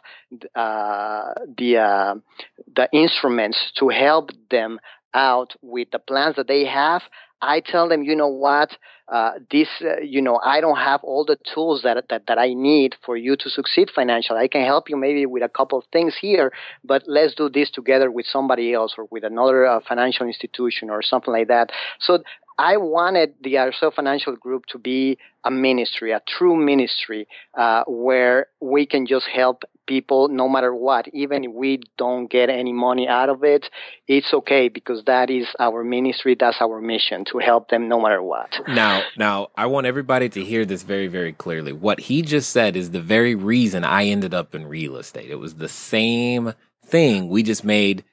uh, 0.54 1.32
the, 1.58 1.78
uh, 1.78 2.14
the 2.74 2.88
instruments 2.92 3.72
to 3.78 3.88
help 3.88 4.30
them 4.50 4.78
out 5.14 5.54
with 5.62 5.90
the 5.90 5.98
plans 5.98 6.36
that 6.36 6.48
they 6.48 6.64
have, 6.64 7.02
I 7.42 7.60
tell 7.60 7.88
them, 7.88 8.04
you 8.04 8.14
know 8.14 8.28
what, 8.28 8.70
uh, 9.08 9.32
this, 9.50 9.68
uh, 9.82 10.00
you 10.00 10.22
know, 10.22 10.40
I 10.42 10.60
don't 10.60 10.78
have 10.78 11.02
all 11.02 11.24
the 11.24 11.36
tools 11.52 11.82
that, 11.82 12.04
that, 12.08 12.22
that 12.28 12.38
I 12.38 12.54
need 12.54 12.94
for 13.04 13.16
you 13.16 13.36
to 13.36 13.50
succeed 13.50 13.90
financially. 13.94 14.38
I 14.38 14.48
can 14.48 14.64
help 14.64 14.88
you 14.88 14.96
maybe 14.96 15.26
with 15.26 15.42
a 15.42 15.48
couple 15.48 15.78
of 15.78 15.84
things 15.92 16.16
here, 16.18 16.52
but 16.84 17.02
let's 17.06 17.34
do 17.34 17.50
this 17.50 17.70
together 17.70 18.10
with 18.10 18.26
somebody 18.26 18.72
else 18.72 18.94
or 18.96 19.06
with 19.10 19.24
another 19.24 19.66
uh, 19.66 19.80
financial 19.86 20.26
institution 20.26 20.88
or 20.88 21.02
something 21.02 21.34
like 21.34 21.48
that. 21.48 21.70
So 22.00 22.22
I 22.62 22.76
wanted 22.76 23.34
the 23.42 23.54
Arceo 23.54 23.92
Financial 23.92 24.36
Group 24.36 24.66
to 24.66 24.78
be 24.78 25.18
a 25.42 25.50
ministry, 25.50 26.12
a 26.12 26.22
true 26.28 26.54
ministry, 26.54 27.26
uh, 27.58 27.82
where 27.88 28.46
we 28.60 28.86
can 28.86 29.04
just 29.04 29.26
help 29.26 29.64
people 29.88 30.28
no 30.28 30.48
matter 30.48 30.72
what. 30.72 31.08
Even 31.12 31.42
if 31.42 31.50
we 31.52 31.80
don't 31.98 32.30
get 32.30 32.50
any 32.50 32.72
money 32.72 33.08
out 33.08 33.28
of 33.30 33.42
it, 33.42 33.68
it's 34.06 34.32
okay 34.32 34.68
because 34.68 35.02
that 35.06 35.28
is 35.28 35.48
our 35.58 35.82
ministry. 35.82 36.36
That's 36.38 36.58
our 36.60 36.80
mission 36.80 37.24
to 37.32 37.38
help 37.38 37.68
them 37.68 37.88
no 37.88 38.00
matter 38.00 38.22
what. 38.22 38.52
Now, 38.68 39.02
now 39.16 39.48
I 39.56 39.66
want 39.66 39.88
everybody 39.88 40.28
to 40.28 40.44
hear 40.44 40.64
this 40.64 40.84
very, 40.84 41.08
very 41.08 41.32
clearly. 41.32 41.72
What 41.72 41.98
he 41.98 42.22
just 42.22 42.50
said 42.50 42.76
is 42.76 42.92
the 42.92 43.00
very 43.00 43.34
reason 43.34 43.82
I 43.82 44.04
ended 44.04 44.34
up 44.34 44.54
in 44.54 44.66
real 44.66 44.98
estate. 44.98 45.30
It 45.30 45.40
was 45.40 45.56
the 45.56 45.68
same 45.68 46.54
thing. 46.86 47.28
We 47.28 47.42
just 47.42 47.64
made 47.64 48.04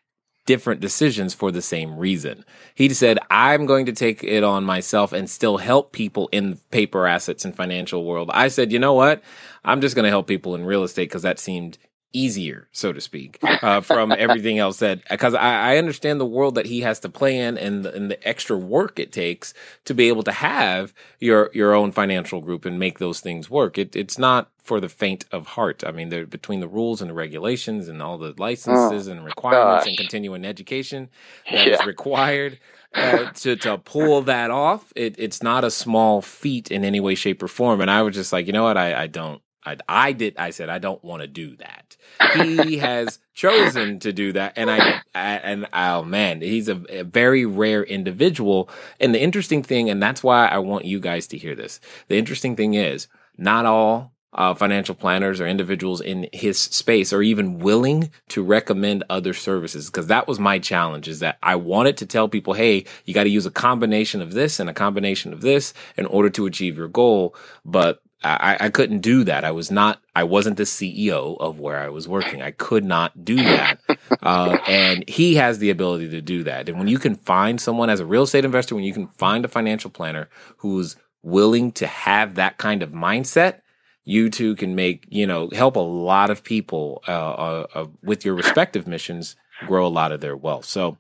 different 0.50 0.82
decisions 0.82 1.36
for 1.36 1.52
the 1.52 1.62
same 1.62 1.96
reason. 1.96 2.44
He 2.74 2.90
said, 2.90 3.20
I'm 3.30 3.68
going 3.68 3.86
to 3.86 3.92
take 3.92 4.24
it 4.24 4.44
on 4.44 4.64
myself 4.64 5.14
and 5.14 5.30
still 5.30 5.58
help 5.58 5.92
people 5.92 6.28
in 6.32 6.56
paper 6.72 7.06
assets 7.06 7.46
and 7.46 7.56
financial 7.56 8.04
world. 8.04 8.32
I 8.34 8.48
said, 8.48 8.72
you 8.72 8.80
know 8.80 8.96
what? 8.96 9.22
I'm 9.64 9.80
just 9.80 9.94
going 9.94 10.06
to 10.06 10.10
help 10.10 10.26
people 10.26 10.56
in 10.56 10.66
real 10.66 10.82
estate 10.82 11.04
because 11.04 11.22
that 11.22 11.38
seemed 11.38 11.78
easier, 12.14 12.68
so 12.72 12.92
to 12.92 13.00
speak, 13.00 13.40
uh, 13.44 13.82
from 13.82 14.12
everything 14.12 14.58
else 14.58 14.80
that, 14.80 15.02
because 15.10 15.34
I, 15.34 15.74
I, 15.74 15.78
understand 15.78 16.20
the 16.20 16.26
world 16.26 16.56
that 16.56 16.66
he 16.66 16.82
has 16.82 17.00
to 17.02 17.10
play 17.10 17.38
in 17.38 17.58
and 17.58 17.86
the, 17.86 17.94
and 17.94 18.10
the 18.10 18.28
extra 18.28 18.58
work 18.58 18.98
it 19.00 19.12
takes 19.12 19.54
to 19.86 19.94
be 19.94 20.08
able 20.08 20.24
to 20.24 20.32
have 20.32 20.94
your, 21.20 21.52
your 21.54 21.74
own 21.74 21.92
financial 21.92 22.42
group 22.42 22.66
and 22.66 22.80
make 22.80 22.98
those 22.98 23.20
things 23.20 23.50
work. 23.50 23.78
It, 23.78 23.96
it's 23.96 24.18
not 24.18 24.50
for 24.64 24.80
the 24.80 24.90
faint 24.90 25.26
of 25.32 25.48
heart. 25.48 25.84
I 25.86 25.92
mean, 25.92 26.10
they're 26.10 26.26
between 26.26 26.60
the 26.60 26.68
rules 26.68 27.02
and 27.02 27.10
the 27.10 27.16
regulations 27.16 27.88
and 27.88 28.02
all 28.02 28.18
the 28.18 28.34
licenses 28.38 29.08
oh, 29.08 29.12
and 29.12 29.26
requirements 29.26 29.86
gosh. 29.86 29.90
and 29.90 29.98
continuing 29.98 30.46
education 30.46 31.10
that 31.52 31.68
yeah. 31.68 31.74
is 31.74 31.86
required. 31.86 32.60
Uh, 32.94 33.30
to 33.36 33.56
to 33.56 33.78
pull 33.78 34.24
that 34.24 34.50
off, 34.50 34.92
it, 34.96 35.14
it's 35.20 35.44
not 35.44 35.64
a 35.64 35.70
small 35.70 36.24
feat 36.24 36.72
in 36.72 36.84
any 36.84 37.00
way, 37.00 37.14
shape, 37.14 37.44
or 37.44 37.48
form. 37.48 37.82
And 37.82 37.92
I 37.92 38.02
was 38.02 38.16
just 38.16 38.34
like, 38.34 38.48
you 38.48 38.54
know 38.54 38.64
what, 38.64 38.78
I, 38.78 39.04
I 39.04 39.08
don't 39.08 39.44
I, 39.66 39.78
I 39.88 40.12
did. 40.14 40.36
I 40.38 40.52
said 40.52 40.70
I 40.70 40.80
don't 40.80 41.04
want 41.04 41.22
to 41.22 41.28
do 41.28 41.56
that. 41.58 41.98
He 42.36 42.78
has 42.80 43.20
chosen 43.34 44.00
to 44.00 44.14
do 44.14 44.34
that, 44.34 44.54
and 44.56 44.70
I, 44.70 45.02
I 45.14 45.36
and 45.36 45.68
oh 45.74 46.04
man, 46.04 46.42
he's 46.42 46.70
a, 46.70 46.82
a, 46.90 47.04
very 47.04 47.46
rare 47.46 47.84
individual. 47.84 48.70
And 49.00 49.14
the 49.14 49.22
interesting 49.22 49.64
thing, 49.64 49.90
and 49.90 50.02
that's 50.02 50.24
why 50.24 50.48
I 50.48 50.60
want 50.60 50.86
you 50.86 51.00
guys 51.00 51.28
to 51.28 51.38
hear 51.38 51.56
this. 51.56 51.80
The 52.08 52.18
interesting 52.18 52.56
thing 52.56 52.74
is, 52.74 53.08
not 53.38 53.66
all 53.66 54.14
uh, 54.34 54.54
financial 54.54 54.94
planners 54.94 55.42
or 55.42 55.48
individuals 55.48 56.02
in 56.02 56.30
his 56.32 56.60
space 56.60 57.12
are 57.12 57.22
even 57.22 57.60
willing 57.60 58.12
to 58.30 58.44
recommend 58.44 59.04
other 59.10 59.34
services 59.34 59.88
because 59.88 60.08
that 60.08 60.28
was 60.28 60.40
my 60.40 60.60
challenge 60.60 61.08
is 61.08 61.20
that 61.20 61.38
I 61.42 61.56
wanted 61.56 61.98
to 61.98 62.06
tell 62.06 62.30
people, 62.30 62.54
hey, 62.54 62.86
you 63.06 63.14
got 63.14 63.24
to 63.24 63.30
use 63.30 63.48
a 63.48 63.52
combination 63.52 64.22
of 64.22 64.34
this 64.34 64.60
and 64.60 64.70
a 64.70 64.74
combination 64.74 65.34
of 65.34 65.42
this 65.42 65.74
in 65.98 66.06
order 66.06 66.30
to 66.32 66.46
achieve 66.46 66.78
your 66.78 66.88
goal. 66.88 67.36
But 67.66 68.04
I, 68.22 68.58
I 68.60 68.70
couldn't 68.70 69.00
do 69.00 69.24
that. 69.24 69.46
I 69.46 69.52
was 69.52 69.72
not, 69.72 70.02
I 70.14 70.24
wasn't 70.24 70.58
the 70.58 70.64
CEO 70.64 71.38
of 71.40 71.60
where 71.60 71.78
I 71.78 71.88
was 71.88 72.08
working. 72.08 72.42
I 72.42 72.52
could 72.52 72.84
not 72.84 73.24
do 73.24 73.38
that. 73.38 73.80
Uh, 74.22 74.58
and 74.68 75.08
he 75.08 75.36
has 75.36 75.60
the 75.60 75.70
ability 75.70 76.10
to 76.10 76.22
do 76.22 76.44
that. 76.44 76.68
And 76.68 76.78
when 76.78 76.90
you 76.90 77.00
can 77.00 77.16
find 77.16 77.62
someone 77.62 77.90
as 77.90 78.02
a 78.02 78.06
real 78.06 78.24
estate 78.24 78.44
investor, 78.44 78.76
when 78.76 78.84
you 78.84 78.94
can 78.94 79.08
find 79.08 79.46
a 79.46 79.48
financial 79.48 79.90
planner 79.90 80.28
who's 80.58 80.98
willing 81.24 81.72
to 81.74 81.88
have 81.88 82.36
that 82.36 82.58
kind 82.58 82.84
of 82.84 82.92
mindset, 82.92 83.62
you 84.04 84.30
two 84.30 84.56
can 84.56 84.76
make, 84.76 85.06
you 85.10 85.26
know, 85.26 85.50
help 85.54 85.78
a 85.78 85.80
lot 85.80 86.30
of 86.30 86.44
people 86.44 87.04
uh, 87.08 87.12
uh, 87.12 87.68
uh 87.74 87.86
with 88.04 88.26
your 88.26 88.36
respective 88.36 88.88
missions 88.88 89.36
grow 89.66 89.86
a 89.86 89.88
lot 89.88 90.12
of 90.12 90.20
their 90.20 90.36
wealth. 90.36 90.66
So 90.66 90.98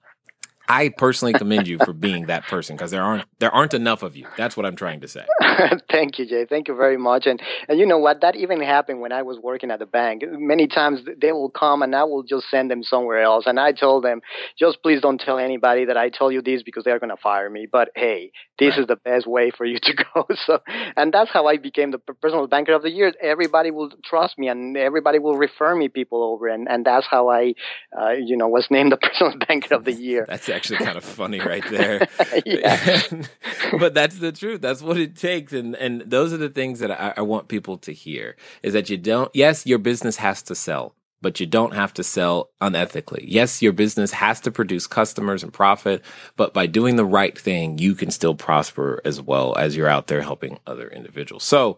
I 0.69 0.89
personally 0.89 1.33
commend 1.33 1.67
you 1.67 1.79
for 1.79 1.93
being 1.93 2.27
that 2.27 2.43
person 2.43 2.75
because 2.75 2.91
there 2.91 3.01
aren't 3.01 3.25
there 3.39 3.49
aren't 3.49 3.73
enough 3.73 4.03
of 4.03 4.15
you. 4.15 4.27
That's 4.37 4.55
what 4.55 4.67
I'm 4.67 4.75
trying 4.75 5.01
to 5.01 5.07
say. 5.07 5.25
Thank 5.91 6.19
you, 6.19 6.27
Jay. 6.27 6.45
Thank 6.47 6.67
you 6.67 6.75
very 6.75 6.97
much. 6.97 7.25
And 7.25 7.41
and 7.67 7.79
you 7.79 7.87
know 7.87 7.97
what? 7.97 8.21
That 8.21 8.35
even 8.35 8.61
happened 8.61 9.01
when 9.01 9.11
I 9.11 9.23
was 9.23 9.39
working 9.39 9.71
at 9.71 9.79
the 9.79 9.87
bank. 9.87 10.21
Many 10.27 10.67
times 10.67 10.99
they 11.19 11.31
will 11.31 11.49
come 11.49 11.81
and 11.81 11.95
I 11.95 12.03
will 12.03 12.21
just 12.21 12.51
send 12.51 12.69
them 12.69 12.83
somewhere 12.83 13.23
else. 13.23 13.45
And 13.47 13.59
I 13.59 13.71
told 13.71 14.03
them, 14.03 14.21
just 14.59 14.83
please 14.83 15.01
don't 15.01 15.19
tell 15.19 15.39
anybody 15.39 15.85
that 15.85 15.97
I 15.97 16.09
told 16.09 16.33
you 16.33 16.43
this 16.43 16.61
because 16.61 16.83
they're 16.83 16.99
gonna 16.99 17.17
fire 17.17 17.49
me. 17.49 17.67
But 17.69 17.89
hey, 17.95 18.31
this 18.59 18.73
right. 18.73 18.81
is 18.81 18.87
the 18.87 18.95
best 18.97 19.25
way 19.25 19.49
for 19.49 19.65
you 19.65 19.79
to 19.81 19.93
go. 20.13 20.27
So 20.45 20.59
and 20.95 21.11
that's 21.11 21.31
how 21.31 21.47
I 21.47 21.57
became 21.57 21.89
the 21.89 21.97
personal 21.97 22.45
banker 22.45 22.73
of 22.73 22.83
the 22.83 22.91
year. 22.91 23.11
Everybody 23.19 23.71
will 23.71 23.91
trust 24.05 24.37
me 24.37 24.47
and 24.47 24.77
everybody 24.77 25.17
will 25.17 25.35
refer 25.35 25.75
me 25.75 25.89
people 25.89 26.21
over 26.21 26.47
and, 26.47 26.69
and 26.69 26.85
that's 26.85 27.07
how 27.07 27.29
I 27.29 27.55
uh, 27.99 28.11
you 28.11 28.37
know 28.37 28.47
was 28.47 28.67
named 28.69 28.91
the 28.91 28.97
personal 29.01 29.33
banker 29.47 29.73
of 29.73 29.83
the 29.83 29.93
year. 29.93 30.25
that's 30.27 30.58
actually 30.59 30.85
kind 30.85 30.97
of 30.97 31.03
funny 31.03 31.39
right 31.39 31.63
there. 31.69 31.99
but 33.79 33.93
that's 33.93 34.19
the 34.19 34.31
truth. 34.31 34.61
That's 34.61 34.81
what 34.81 34.97
it 34.97 35.15
takes. 35.15 35.53
And 35.53 35.75
and 35.75 36.01
those 36.01 36.33
are 36.33 36.37
the 36.37 36.49
things 36.49 36.79
that 36.79 36.91
I, 36.91 37.13
I 37.17 37.21
want 37.21 37.47
people 37.47 37.77
to 37.79 37.93
hear 37.93 38.35
is 38.61 38.73
that 38.73 38.89
you 38.89 38.97
don't 38.97 39.31
yes, 39.33 39.65
your 39.65 39.79
business 39.79 40.17
has 40.17 40.41
to 40.43 40.55
sell 40.55 40.95
but 41.21 41.39
you 41.39 41.45
don't 41.45 41.73
have 41.73 41.93
to 41.93 42.03
sell 42.03 42.49
unethically. 42.61 43.25
Yes, 43.27 43.61
your 43.61 43.73
business 43.73 44.11
has 44.13 44.39
to 44.41 44.51
produce 44.51 44.87
customers 44.87 45.43
and 45.43 45.51
profit, 45.51 46.01
but 46.37 46.53
by 46.53 46.65
doing 46.65 46.95
the 46.95 47.05
right 47.05 47.37
thing, 47.37 47.77
you 47.77 47.93
can 47.93 48.09
still 48.09 48.35
prosper 48.35 49.01
as 49.03 49.21
well 49.21 49.53
as 49.57 49.75
you're 49.75 49.89
out 49.89 50.07
there 50.07 50.21
helping 50.21 50.59
other 50.65 50.87
individuals. 50.87 51.43
So, 51.43 51.77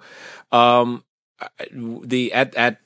um, 0.51 1.03
the 1.71 2.31
at 2.33 2.53
at, 2.55 2.73
at 2.73 2.77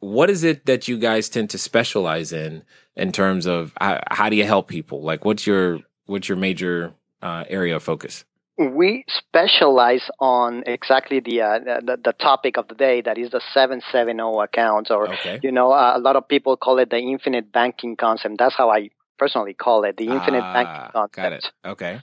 what 0.00 0.30
is 0.30 0.44
it 0.44 0.66
that 0.66 0.88
you 0.88 0.98
guys 0.98 1.28
tend 1.28 1.50
to 1.50 1.58
specialize 1.58 2.32
in 2.32 2.62
in 2.96 3.12
terms 3.12 3.46
of 3.46 3.72
how, 3.80 4.00
how 4.10 4.28
do 4.28 4.36
you 4.36 4.44
help 4.44 4.68
people? 4.68 5.02
Like, 5.02 5.24
what's 5.24 5.46
your 5.46 5.80
what's 6.06 6.28
your 6.28 6.38
major 6.38 6.92
uh, 7.22 7.44
area 7.48 7.76
of 7.76 7.82
focus? 7.82 8.24
We 8.58 9.04
specialize 9.08 10.10
on 10.18 10.64
exactly 10.66 11.20
the, 11.20 11.42
uh, 11.42 11.58
the, 11.60 11.96
the 12.02 12.12
topic 12.12 12.58
of 12.58 12.66
the 12.66 12.74
day, 12.74 13.00
that 13.02 13.16
is 13.16 13.30
the 13.30 13.40
770 13.54 14.20
account, 14.42 14.90
or 14.90 15.14
okay. 15.14 15.38
you 15.44 15.52
know, 15.52 15.70
uh, 15.70 15.92
a 15.96 16.00
lot 16.00 16.16
of 16.16 16.26
people 16.26 16.56
call 16.56 16.80
it 16.80 16.90
the 16.90 16.98
infinite 16.98 17.52
banking 17.52 17.94
concept. 17.94 18.34
That's 18.36 18.56
how 18.56 18.68
I 18.68 18.90
personally 19.16 19.54
call 19.54 19.84
it, 19.84 19.96
the 19.96 20.08
infinite 20.08 20.42
ah, 20.42 20.52
banking 20.52 20.92
concept. 20.92 21.14
Got 21.14 21.32
it. 21.34 21.52
Okay. 21.64 22.00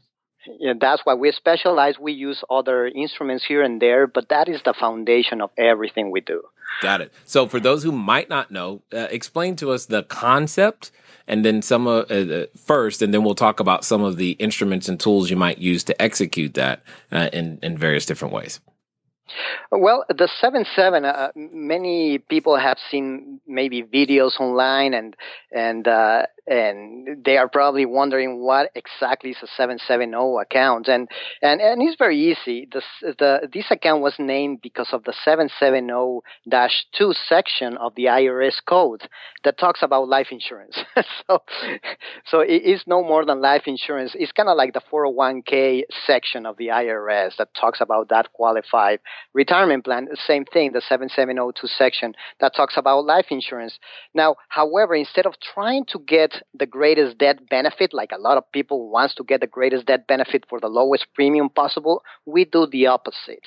Yeah, 0.60 0.74
that's 0.80 1.02
why 1.04 1.14
we 1.14 1.32
specialize. 1.32 1.96
We 2.00 2.14
use 2.14 2.44
other 2.50 2.88
instruments 2.88 3.46
here 3.46 3.64
and 3.64 3.82
there, 3.82 4.08
but 4.08 4.30
that 4.30 4.48
is 4.48 4.62
the 4.64 4.74
foundation 4.74 5.42
of 5.42 5.50
everything 5.58 6.12
we 6.12 6.22
do. 6.22 6.42
Got 6.82 7.02
it. 7.02 7.14
So, 7.26 7.48
for 7.48 7.60
those 7.60 7.84
who 7.84 7.92
might 7.92 8.30
not 8.30 8.52
know, 8.52 8.82
uh, 8.94 9.08
explain 9.10 9.56
to 9.58 9.72
us 9.72 9.86
the 9.86 10.04
concept 10.04 10.92
and 11.28 11.44
then 11.44 11.62
some 11.62 11.88
uh, 11.88 12.02
uh, 12.02 12.46
first, 12.56 13.02
and 13.02 13.14
then 13.14 13.24
we'll 13.24 13.36
talk 13.36 13.60
about 13.60 13.84
some 13.84 14.04
of 14.04 14.18
the 14.18 14.32
instruments 14.32 14.88
and 14.88 15.00
tools 15.00 15.30
you 15.30 15.36
might 15.36 15.58
use 15.58 15.84
to 15.86 16.02
execute 16.02 16.54
that 16.56 16.84
uh, 17.12 17.30
in 17.34 17.60
in 17.64 17.78
various 17.78 18.06
different 18.06 18.34
ways. 18.34 18.60
Well, 19.72 20.06
the 20.10 20.30
seven 20.40 20.66
seven. 20.76 21.06
Uh, 21.06 21.32
many 21.36 22.20
people 22.20 22.58
have 22.58 22.78
seen 22.92 23.40
maybe 23.48 23.82
videos 23.84 24.40
online, 24.40 24.94
and 24.94 25.16
and 25.52 25.88
uh, 25.88 26.28
and 26.48 27.24
they 27.24 27.38
are 27.38 27.50
probably 27.50 27.86
wondering 27.86 28.40
what 28.40 28.70
exactly 28.76 29.32
is 29.32 29.38
a 29.42 29.48
770 29.48 30.16
account. 30.42 30.88
And 30.88 31.10
and 31.42 31.60
and 31.60 31.82
it's 31.82 31.98
very 31.98 32.20
easy. 32.20 32.68
This 32.72 32.84
the 33.02 33.50
this 33.52 33.66
account 33.72 34.02
was 34.02 34.14
named 34.20 34.60
because 34.62 34.90
of 34.92 35.04
the 35.06 35.14
770-2 35.26 37.16
section 37.28 37.78
of 37.78 37.96
the 37.96 38.06
IRS 38.06 38.56
code 38.68 39.08
that 39.44 39.58
talks 39.58 39.82
about 39.82 40.08
life 40.08 40.28
insurance. 40.32 40.78
So 41.28 41.42
so 42.26 42.40
it 42.42 42.64
is 42.64 42.84
no 42.86 43.02
more 43.04 43.26
than 43.26 43.42
life 43.42 43.64
insurance. 43.66 44.16
It's 44.16 44.32
kind 44.32 44.50
of 44.50 44.58
like 44.58 44.74
the 44.74 44.82
401k 44.92 45.84
section 46.06 46.46
of 46.46 46.58
the 46.58 46.68
IRS 46.68 47.38
that 47.38 47.50
talks 47.60 47.82
about 47.82 48.10
that 48.10 48.32
qualified 48.34 49.00
retirement 49.34 49.86
plan. 49.86 50.08
Same 50.28 50.46
thing 50.46 50.74
the 50.74 50.82
770-2 50.82 51.54
section 51.78 52.14
that 52.40 52.56
talks 52.56 52.78
about 52.78 53.06
life 53.06 53.28
insurance. 53.30 53.80
Now 54.14 54.36
however 54.50 54.94
instead 54.96 55.26
of 55.26 55.34
trying 55.40 55.86
to 55.86 56.00
get 56.00 56.35
the 56.54 56.66
greatest 56.66 57.18
death 57.18 57.38
benefit, 57.50 57.94
like 57.94 58.12
a 58.12 58.20
lot 58.20 58.38
of 58.38 58.52
people 58.52 58.90
wants 58.90 59.16
to 59.16 59.24
get 59.24 59.42
the 59.42 59.48
greatest 59.48 59.86
death 59.86 60.02
benefit 60.08 60.44
for 60.50 60.60
the 60.60 60.68
lowest 60.68 61.06
premium 61.14 61.50
possible, 61.50 62.04
we 62.26 62.46
do 62.46 62.68
the 62.68 62.88
opposite. 62.88 63.46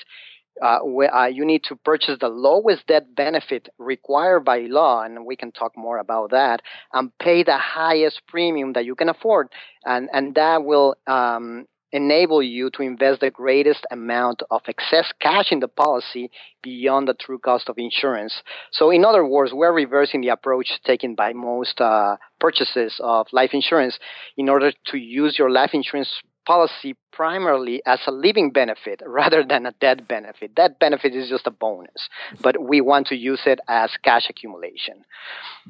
uh, 0.61 0.79
where, 0.79 1.13
uh, 1.13 1.27
you 1.27 1.45
need 1.45 1.63
to 1.63 1.75
purchase 1.75 2.17
the 2.19 2.27
lowest 2.29 2.85
death 2.87 3.03
benefit 3.15 3.69
required 3.77 4.41
by 4.41 4.59
law, 4.59 5.01
and 5.03 5.25
we 5.25 5.35
can 5.35 5.51
talk 5.51 5.71
more 5.77 5.97
about 5.97 6.31
that, 6.31 6.61
and 6.93 7.11
pay 7.19 7.43
the 7.43 7.57
highest 7.57 8.21
premium 8.27 8.73
that 8.73 8.85
you 8.85 8.95
can 8.95 9.09
afford, 9.09 9.47
and 9.85 10.09
and 10.13 10.35
that 10.35 10.63
will 10.65 10.95
um, 11.07 11.65
enable 11.91 12.41
you 12.41 12.69
to 12.71 12.81
invest 12.81 13.21
the 13.21 13.31
greatest 13.31 13.85
amount 13.91 14.43
of 14.51 14.61
excess 14.67 15.11
cash 15.21 15.51
in 15.51 15.59
the 15.59 15.67
policy 15.67 16.29
beyond 16.61 17.07
the 17.07 17.13
true 17.13 17.39
cost 17.39 17.69
of 17.69 17.77
insurance. 17.77 18.41
So, 18.71 18.91
in 18.91 19.05
other 19.05 19.25
words, 19.25 19.53
we're 19.53 19.73
reversing 19.73 20.21
the 20.21 20.29
approach 20.29 20.69
taken 20.85 21.15
by 21.15 21.33
most 21.33 21.81
uh, 21.81 22.17
purchases 22.39 22.99
of 22.99 23.27
life 23.31 23.51
insurance 23.53 23.97
in 24.37 24.49
order 24.49 24.71
to 24.87 24.97
use 24.97 25.37
your 25.37 25.49
life 25.49 25.71
insurance 25.73 26.21
policy 26.45 26.95
primarily 27.11 27.79
as 27.85 27.99
a 28.07 28.11
living 28.11 28.51
benefit 28.51 29.01
rather 29.07 29.43
than 29.47 29.65
a 29.65 29.71
death 29.79 30.07
benefit. 30.07 30.51
That 30.57 30.79
benefit 30.79 31.15
is 31.15 31.29
just 31.29 31.45
a 31.47 31.51
bonus, 31.51 32.09
but 32.41 32.61
we 32.61 32.81
want 32.81 33.07
to 33.07 33.15
use 33.15 33.41
it 33.45 33.59
as 33.67 33.91
cash 34.03 34.27
accumulation. 34.29 35.05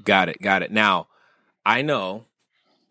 Got 0.03 0.29
it. 0.29 0.41
Got 0.41 0.63
it. 0.63 0.71
Now, 0.71 1.07
I 1.65 1.81
know 1.81 2.25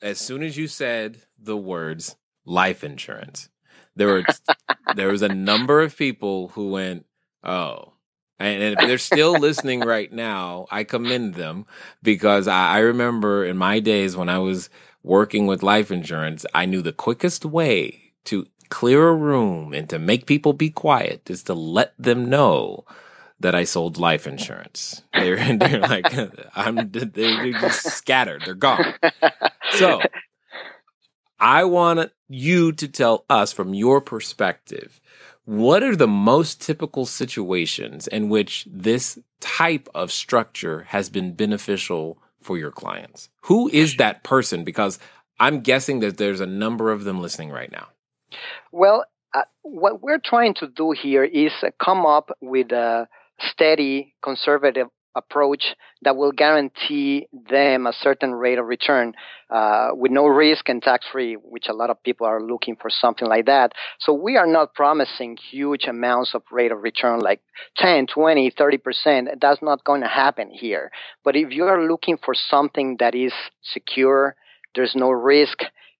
as 0.02 0.18
soon 0.18 0.42
as 0.42 0.56
you 0.56 0.68
said 0.68 1.22
the 1.38 1.56
words 1.56 2.16
life 2.48 2.82
insurance. 2.82 3.48
There 3.96 4.08
were 4.08 4.24
there 4.96 5.08
was 5.08 5.22
a 5.22 5.28
number 5.28 5.80
of 5.80 5.96
people 5.96 6.48
who 6.48 6.70
went, 6.70 7.06
"Oh." 7.42 7.92
And, 8.40 8.62
and 8.62 8.78
if 8.78 8.86
they're 8.86 8.98
still 8.98 9.32
listening 9.32 9.80
right 9.80 10.12
now, 10.12 10.68
I 10.70 10.84
commend 10.84 11.34
them 11.34 11.66
because 12.04 12.46
I, 12.46 12.76
I 12.76 12.78
remember 12.78 13.44
in 13.44 13.56
my 13.56 13.80
days 13.80 14.16
when 14.16 14.28
I 14.28 14.38
was 14.38 14.70
working 15.02 15.48
with 15.48 15.64
life 15.64 15.90
insurance, 15.90 16.46
I 16.54 16.64
knew 16.64 16.80
the 16.80 16.92
quickest 16.92 17.44
way 17.44 18.12
to 18.26 18.46
clear 18.68 19.08
a 19.08 19.14
room 19.14 19.72
and 19.72 19.88
to 19.90 19.98
make 19.98 20.26
people 20.26 20.52
be 20.52 20.70
quiet 20.70 21.28
is 21.28 21.42
to 21.44 21.54
let 21.54 21.94
them 21.98 22.30
know 22.30 22.84
that 23.40 23.54
I 23.54 23.64
sold 23.64 23.98
life 23.98 24.26
insurance. 24.26 25.02
They're, 25.14 25.36
they're 25.56 25.80
like, 25.80 26.06
I'm, 26.54 26.90
they're 26.90 27.52
just 27.52 27.86
scattered. 27.90 28.42
They're 28.44 28.54
gone. 28.54 28.94
So 29.72 30.00
I 31.40 31.64
want 31.64 32.10
you 32.28 32.72
to 32.72 32.88
tell 32.88 33.24
us 33.30 33.52
from 33.52 33.74
your 33.74 34.00
perspective 34.00 35.00
what 35.44 35.82
are 35.82 35.96
the 35.96 36.06
most 36.06 36.60
typical 36.60 37.06
situations 37.06 38.06
in 38.06 38.28
which 38.28 38.66
this 38.70 39.18
type 39.40 39.88
of 39.94 40.12
structure 40.12 40.82
has 40.88 41.08
been 41.08 41.32
beneficial 41.32 42.18
for 42.40 42.58
your 42.58 42.70
clients? 42.70 43.30
Who 43.42 43.68
is 43.68 43.96
that 43.96 44.22
person? 44.24 44.62
Because 44.62 44.98
I'm 45.40 45.60
guessing 45.60 46.00
that 46.00 46.18
there's 46.18 46.40
a 46.40 46.46
number 46.46 46.92
of 46.92 47.04
them 47.04 47.22
listening 47.22 47.48
right 47.48 47.72
now. 47.72 47.88
Well, 48.72 49.06
uh, 49.34 49.42
what 49.62 50.02
we're 50.02 50.20
trying 50.22 50.54
to 50.54 50.66
do 50.68 50.92
here 50.92 51.24
is 51.24 51.52
come 51.82 52.04
up 52.04 52.30
with 52.42 52.70
a 52.72 53.08
steady, 53.40 54.14
conservative 54.22 54.88
approach 55.14 55.74
that 56.02 56.16
will 56.16 56.32
guarantee 56.32 57.26
them 57.50 57.86
a 57.86 57.92
certain 57.92 58.34
rate 58.34 58.58
of 58.58 58.66
return 58.66 59.14
uh, 59.50 59.88
with 59.92 60.12
no 60.12 60.26
risk 60.26 60.68
and 60.68 60.82
tax 60.82 61.06
free, 61.10 61.34
which 61.34 61.66
a 61.68 61.72
lot 61.72 61.90
of 61.90 62.02
people 62.02 62.26
are 62.26 62.42
looking 62.42 62.76
for 62.76 62.90
something 62.90 63.26
like 63.28 63.46
that. 63.46 63.72
So 63.98 64.12
we 64.12 64.36
are 64.36 64.46
not 64.46 64.74
promising 64.74 65.36
huge 65.50 65.84
amounts 65.84 66.34
of 66.34 66.42
rate 66.50 66.72
of 66.72 66.82
return 66.82 67.20
like 67.20 67.40
10, 67.78 68.06
20, 68.06 68.50
30%. 68.50 69.40
That's 69.40 69.62
not 69.62 69.84
going 69.84 70.02
to 70.02 70.08
happen 70.08 70.50
here. 70.50 70.90
But 71.24 71.36
if 71.36 71.52
you 71.52 71.64
are 71.64 71.88
looking 71.88 72.18
for 72.22 72.34
something 72.34 72.96
that 73.00 73.14
is 73.14 73.32
secure, 73.62 74.36
there's 74.74 74.94
no 74.94 75.10
risk, 75.10 75.58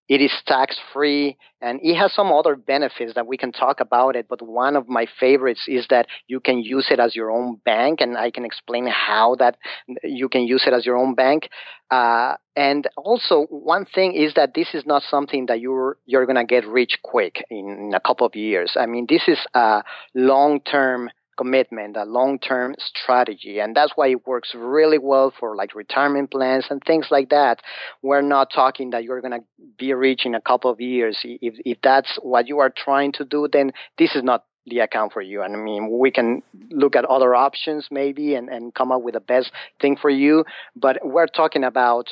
it 0.09 0.21
is 0.21 0.33
tax 0.47 0.79
free 0.93 1.37
and 1.61 1.81
it 1.83 1.97
has 1.97 2.13
some 2.13 2.33
other 2.33 2.57
benefits 2.57 3.15
that 3.15 3.27
we 3.27 3.37
can 3.37 3.53
talk 3.53 3.81
about 3.81 4.17
it. 4.17 4.27
But 4.29 4.41
one 4.41 4.77
of 4.77 4.89
my 4.89 5.07
favorites 5.19 5.65
is 5.67 5.87
that 5.91 6.07
you 6.27 6.41
can 6.41 6.61
use 6.61 6.87
it 6.91 7.01
as 7.01 7.17
your 7.17 7.31
own 7.31 7.61
bank, 7.65 8.01
and 8.01 8.17
I 8.17 8.31
can 8.31 8.45
explain 8.45 8.87
how 8.87 9.35
that 9.39 9.57
you 10.05 10.29
can 10.29 10.43
use 10.43 10.65
it 10.67 10.73
as 10.73 10.87
your 10.87 10.97
own 10.97 11.15
bank. 11.15 11.49
Uh, 11.91 12.35
and 12.55 12.89
also, 12.97 13.47
one 13.51 13.87
thing 13.87 14.15
is 14.15 14.35
that 14.35 14.55
this 14.55 14.69
is 14.75 14.85
not 14.87 15.03
something 15.03 15.47
that 15.47 15.61
you're 15.61 15.97
you're 16.07 16.27
gonna 16.27 16.45
get 16.45 16.67
rich 16.67 16.99
quick 17.03 17.45
in 17.51 17.93
a 17.95 18.01
couple 18.01 18.27
of 18.27 18.37
years. 18.37 18.77
I 18.79 18.87
mean, 18.87 19.07
this 19.09 19.23
is 19.27 19.39
a 19.55 19.83
long 20.15 20.61
term 20.61 21.11
commitment, 21.39 21.97
a 21.97 22.05
long-term 22.05 22.75
strategy. 22.79 23.61
And 23.61 23.75
that's 23.75 23.93
why 23.95 24.09
it 24.09 24.27
works 24.27 24.55
really 24.55 24.99
well 24.99 25.33
for 25.39 25.57
like 25.57 25.75
retirement 25.75 26.31
plans 26.31 26.67
and 26.69 26.83
things 26.85 27.07
like 27.11 27.31
that. 27.31 27.61
We're 28.03 28.21
not 28.21 28.49
talking 28.55 28.91
that 28.91 29.05
you're 29.05 29.23
going 29.23 29.41
to 29.41 29.47
be 29.79 29.95
rich 29.95 30.27
in 30.27 30.35
a 30.35 30.41
couple 30.41 30.71
of 30.71 30.81
years. 30.81 31.19
If, 31.25 31.55
if 31.65 31.79
that's 31.83 32.19
what 32.21 32.49
you 32.49 32.59
are 32.59 32.73
trying 32.77 33.13
to 33.13 33.25
do, 33.25 33.49
then 33.51 33.73
this 33.97 34.15
is 34.15 34.23
not 34.23 34.45
the 34.67 34.81
account 34.81 35.13
for 35.13 35.23
you. 35.23 35.43
And 35.43 35.57
I 35.57 35.59
mean, 35.59 35.99
we 35.99 36.11
can 36.11 36.43
look 36.71 36.97
at 36.97 37.05
other 37.07 37.35
options 37.35 37.89
maybe 37.91 38.35
and, 38.35 38.49
and 38.49 38.75
come 38.75 38.93
up 38.93 39.03
with 39.03 39.15
the 39.15 39.21
best 39.21 39.51
thing 39.81 39.97
for 39.97 40.11
you. 40.11 40.45
But 40.77 40.99
we're 41.03 41.27
talking 41.27 41.65
about 41.65 42.09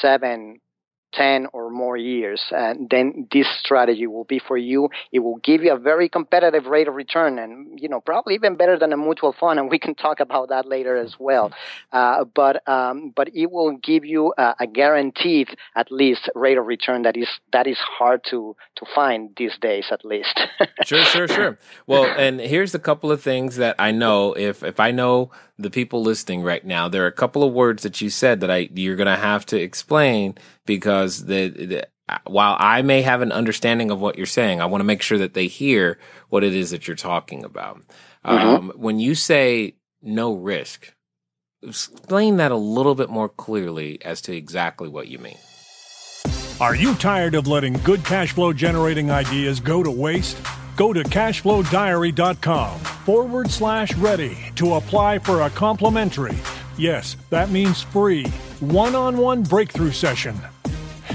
seven, 0.00 0.60
10 1.12 1.48
or 1.52 1.70
more 1.70 1.96
years, 1.96 2.42
and 2.50 2.88
then 2.90 3.28
this 3.32 3.46
strategy 3.60 4.06
will 4.06 4.24
be 4.24 4.38
for 4.38 4.56
you. 4.56 4.88
It 5.12 5.20
will 5.20 5.38
give 5.38 5.62
you 5.62 5.72
a 5.72 5.78
very 5.78 6.08
competitive 6.08 6.66
rate 6.66 6.88
of 6.88 6.94
return 6.94 7.38
and, 7.38 7.78
you 7.80 7.88
know, 7.88 8.00
probably 8.00 8.34
even 8.34 8.56
better 8.56 8.78
than 8.78 8.92
a 8.92 8.96
mutual 8.96 9.34
fund. 9.38 9.58
And 9.58 9.70
we 9.70 9.78
can 9.78 9.94
talk 9.94 10.20
about 10.20 10.48
that 10.48 10.66
later 10.66 10.96
as 10.96 11.14
well. 11.18 11.52
Uh, 11.92 12.24
but, 12.24 12.66
um, 12.68 13.12
but 13.14 13.28
it 13.34 13.50
will 13.50 13.76
give 13.76 14.04
you 14.04 14.32
a, 14.38 14.54
a, 14.60 14.66
guaranteed, 14.66 15.48
at 15.76 15.92
least, 15.92 16.30
rate 16.34 16.56
of 16.56 16.64
return 16.64 17.02
that 17.02 17.16
is, 17.18 17.28
that 17.52 17.66
is 17.66 17.76
hard 17.76 18.22
to, 18.24 18.56
to 18.76 18.86
find 18.94 19.30
these 19.36 19.52
days, 19.60 19.84
at 19.90 20.02
least. 20.02 20.40
sure, 20.84 21.04
sure, 21.04 21.28
sure. 21.28 21.58
Well, 21.86 22.04
and 22.04 22.40
here's 22.40 22.74
a 22.74 22.78
couple 22.78 23.12
of 23.12 23.20
things 23.20 23.56
that 23.56 23.76
I 23.78 23.90
know 23.90 24.32
if, 24.32 24.62
if 24.62 24.80
I 24.80 24.90
know 24.90 25.30
the 25.58 25.70
people 25.70 26.02
listening 26.02 26.42
right 26.42 26.64
now, 26.64 26.88
there 26.88 27.04
are 27.04 27.08
a 27.08 27.12
couple 27.12 27.42
of 27.42 27.52
words 27.52 27.82
that 27.82 28.00
you 28.00 28.10
said 28.10 28.40
that 28.40 28.50
I, 28.50 28.68
you're 28.74 28.96
going 28.96 29.06
to 29.06 29.16
have 29.16 29.44
to 29.46 29.60
explain 29.60 30.34
because 30.66 31.01
the, 31.06 31.48
the 31.48 31.86
while 32.26 32.56
I 32.58 32.82
may 32.82 33.02
have 33.02 33.22
an 33.22 33.32
understanding 33.32 33.90
of 33.90 34.00
what 34.00 34.16
you're 34.16 34.26
saying, 34.26 34.60
I 34.60 34.66
want 34.66 34.80
to 34.80 34.86
make 34.86 35.02
sure 35.02 35.18
that 35.18 35.34
they 35.34 35.46
hear 35.46 35.98
what 36.28 36.44
it 36.44 36.54
is 36.54 36.70
that 36.70 36.86
you're 36.86 36.96
talking 36.96 37.44
about. 37.44 37.82
Mm-hmm. 38.24 38.30
Um, 38.30 38.72
when 38.76 38.98
you 38.98 39.14
say 39.14 39.76
no 40.02 40.34
risk, 40.34 40.92
explain 41.62 42.36
that 42.36 42.52
a 42.52 42.56
little 42.56 42.94
bit 42.94 43.08
more 43.08 43.28
clearly 43.28 44.02
as 44.04 44.20
to 44.22 44.34
exactly 44.34 44.88
what 44.88 45.08
you 45.08 45.18
mean. 45.18 45.38
Are 46.60 46.74
you 46.74 46.94
tired 46.94 47.34
of 47.34 47.46
letting 47.48 47.72
good 47.84 48.04
cash 48.04 48.32
flow 48.32 48.52
generating 48.52 49.10
ideas 49.10 49.58
go 49.58 49.82
to 49.82 49.90
waste? 49.90 50.38
Go 50.76 50.92
to 50.92 51.02
cashflowdiary.com 51.02 52.78
forward 52.78 53.50
slash 53.50 53.94
ready 53.96 54.36
to 54.56 54.74
apply 54.74 55.18
for 55.18 55.42
a 55.42 55.50
complimentary, 55.50 56.38
yes, 56.78 57.16
that 57.30 57.50
means 57.50 57.82
free, 57.82 58.24
one 58.60 58.94
on 58.94 59.18
one 59.18 59.42
breakthrough 59.42 59.90
session. 59.90 60.36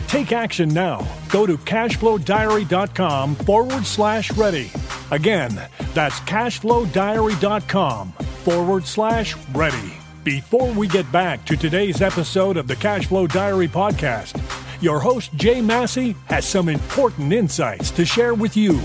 Take 0.08 0.32
action 0.32 0.70
now. 0.70 1.06
Go 1.30 1.46
to 1.46 1.58
cashflowdiary.com 1.58 3.36
forward 3.36 3.86
slash 3.86 4.32
ready. 4.32 4.72
Again, 5.12 5.62
that's 5.94 6.20
cashflowdiary.com 6.22 8.12
forward 8.12 8.86
slash 8.86 9.36
ready. 9.54 9.94
Before 10.24 10.72
we 10.72 10.88
get 10.88 11.10
back 11.12 11.46
to 11.46 11.56
today's 11.56 12.02
episode 12.02 12.58
of 12.58 12.68
the 12.68 12.76
Cashflow 12.76 13.32
Diary 13.32 13.68
podcast, 13.68 14.42
your 14.82 15.00
host 15.00 15.34
Jay 15.36 15.62
Massey 15.62 16.16
has 16.26 16.46
some 16.46 16.70
important 16.70 17.34
insights 17.34 17.92
to 17.92 18.06
share 18.06 18.34
with 18.34 18.58
you. 18.58 18.80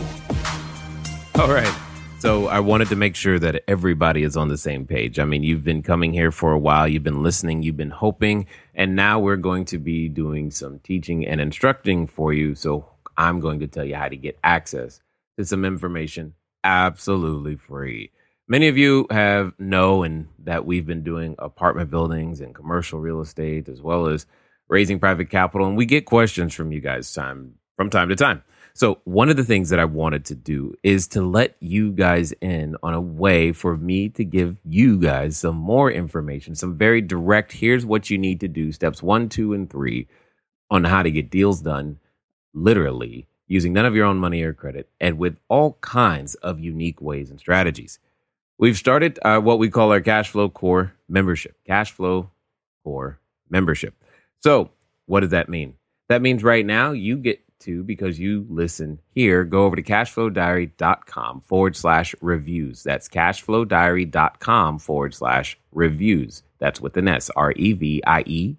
All 1.36 1.48
right. 1.52 1.72
So 2.18 2.46
I 2.46 2.60
wanted 2.60 2.88
to 2.90 2.96
make 2.96 3.16
sure 3.16 3.40
that 3.40 3.64
everybody 3.66 4.22
is 4.22 4.36
on 4.36 4.46
the 4.46 4.56
same 4.56 4.86
page. 4.86 5.18
I 5.18 5.24
mean, 5.24 5.42
you've 5.42 5.64
been 5.64 5.82
coming 5.82 6.12
here 6.12 6.30
for 6.30 6.52
a 6.52 6.58
while, 6.58 6.86
you've 6.86 7.02
been 7.02 7.24
listening, 7.24 7.64
you've 7.64 7.76
been 7.76 7.90
hoping, 7.90 8.46
and 8.74 8.96
now 8.96 9.20
we're 9.20 9.36
going 9.36 9.64
to 9.66 9.78
be 9.78 10.08
doing 10.08 10.50
some 10.50 10.78
teaching 10.78 11.26
and 11.26 11.40
instructing 11.40 12.06
for 12.06 12.32
you. 12.32 12.54
So 12.54 12.88
I'm 13.16 13.40
going 13.40 13.60
to 13.60 13.66
tell 13.66 13.84
you 13.84 13.94
how 13.94 14.08
to 14.08 14.16
get 14.16 14.38
access 14.42 15.00
to 15.38 15.44
some 15.44 15.64
information 15.64 16.34
absolutely 16.64 17.56
free. 17.56 18.10
Many 18.48 18.68
of 18.68 18.76
you 18.76 19.06
have 19.10 19.52
know 19.58 20.02
and 20.02 20.28
that 20.40 20.66
we've 20.66 20.86
been 20.86 21.02
doing 21.04 21.36
apartment 21.38 21.90
buildings 21.90 22.40
and 22.40 22.54
commercial 22.54 22.98
real 22.98 23.20
estate 23.20 23.68
as 23.68 23.80
well 23.80 24.06
as 24.06 24.26
raising 24.68 24.98
private 24.98 25.30
capital 25.30 25.66
and 25.66 25.76
we 25.76 25.86
get 25.86 26.06
questions 26.06 26.54
from 26.54 26.72
you 26.72 26.80
guys 26.80 27.12
time 27.12 27.54
from 27.76 27.90
time 27.90 28.08
to 28.08 28.16
time. 28.16 28.42
So, 28.74 29.00
one 29.04 29.28
of 29.28 29.36
the 29.36 29.44
things 29.44 29.68
that 29.68 29.78
I 29.78 29.84
wanted 29.84 30.24
to 30.26 30.34
do 30.34 30.74
is 30.82 31.06
to 31.08 31.22
let 31.22 31.56
you 31.60 31.92
guys 31.92 32.32
in 32.40 32.76
on 32.82 32.94
a 32.94 33.00
way 33.00 33.52
for 33.52 33.76
me 33.76 34.08
to 34.10 34.24
give 34.24 34.56
you 34.64 34.98
guys 34.98 35.36
some 35.36 35.56
more 35.56 35.90
information, 35.90 36.54
some 36.54 36.76
very 36.78 37.02
direct 37.02 37.52
here's 37.52 37.84
what 37.84 38.08
you 38.08 38.16
need 38.16 38.40
to 38.40 38.48
do 38.48 38.72
steps 38.72 39.02
one, 39.02 39.28
two, 39.28 39.52
and 39.52 39.68
three 39.68 40.08
on 40.70 40.84
how 40.84 41.02
to 41.02 41.10
get 41.10 41.30
deals 41.30 41.60
done, 41.60 41.98
literally 42.54 43.26
using 43.46 43.74
none 43.74 43.84
of 43.84 43.94
your 43.94 44.06
own 44.06 44.16
money 44.16 44.42
or 44.42 44.54
credit 44.54 44.88
and 44.98 45.18
with 45.18 45.36
all 45.48 45.76
kinds 45.82 46.34
of 46.36 46.58
unique 46.58 47.02
ways 47.02 47.30
and 47.30 47.38
strategies. 47.38 47.98
We've 48.56 48.78
started 48.78 49.18
uh, 49.22 49.40
what 49.40 49.58
we 49.58 49.68
call 49.68 49.92
our 49.92 50.00
cash 50.00 50.30
flow 50.30 50.48
core 50.48 50.94
membership, 51.08 51.56
cash 51.66 51.92
flow 51.92 52.30
core 52.84 53.18
membership. 53.50 53.94
So, 54.40 54.70
what 55.06 55.20
does 55.20 55.30
that 55.30 55.50
mean? 55.50 55.74
That 56.08 56.22
means 56.22 56.42
right 56.42 56.64
now 56.64 56.92
you 56.92 57.16
get 57.16 57.40
to, 57.62 57.82
because 57.82 58.18
you 58.18 58.46
listen 58.48 59.00
here, 59.14 59.44
go 59.44 59.64
over 59.64 59.76
to 59.76 59.82
cashflowdiary.com 59.82 61.40
forward 61.42 61.76
slash 61.76 62.14
reviews. 62.20 62.82
That's 62.82 63.08
cashflowdiary.com 63.08 64.78
forward 64.78 65.14
slash 65.14 65.58
reviews. 65.72 66.42
That's 66.58 66.80
with 66.80 66.96
an 66.96 67.08
S, 67.08 67.30
R 67.30 67.52
E 67.56 67.72
V 67.72 68.02
I 68.06 68.22
E 68.26 68.56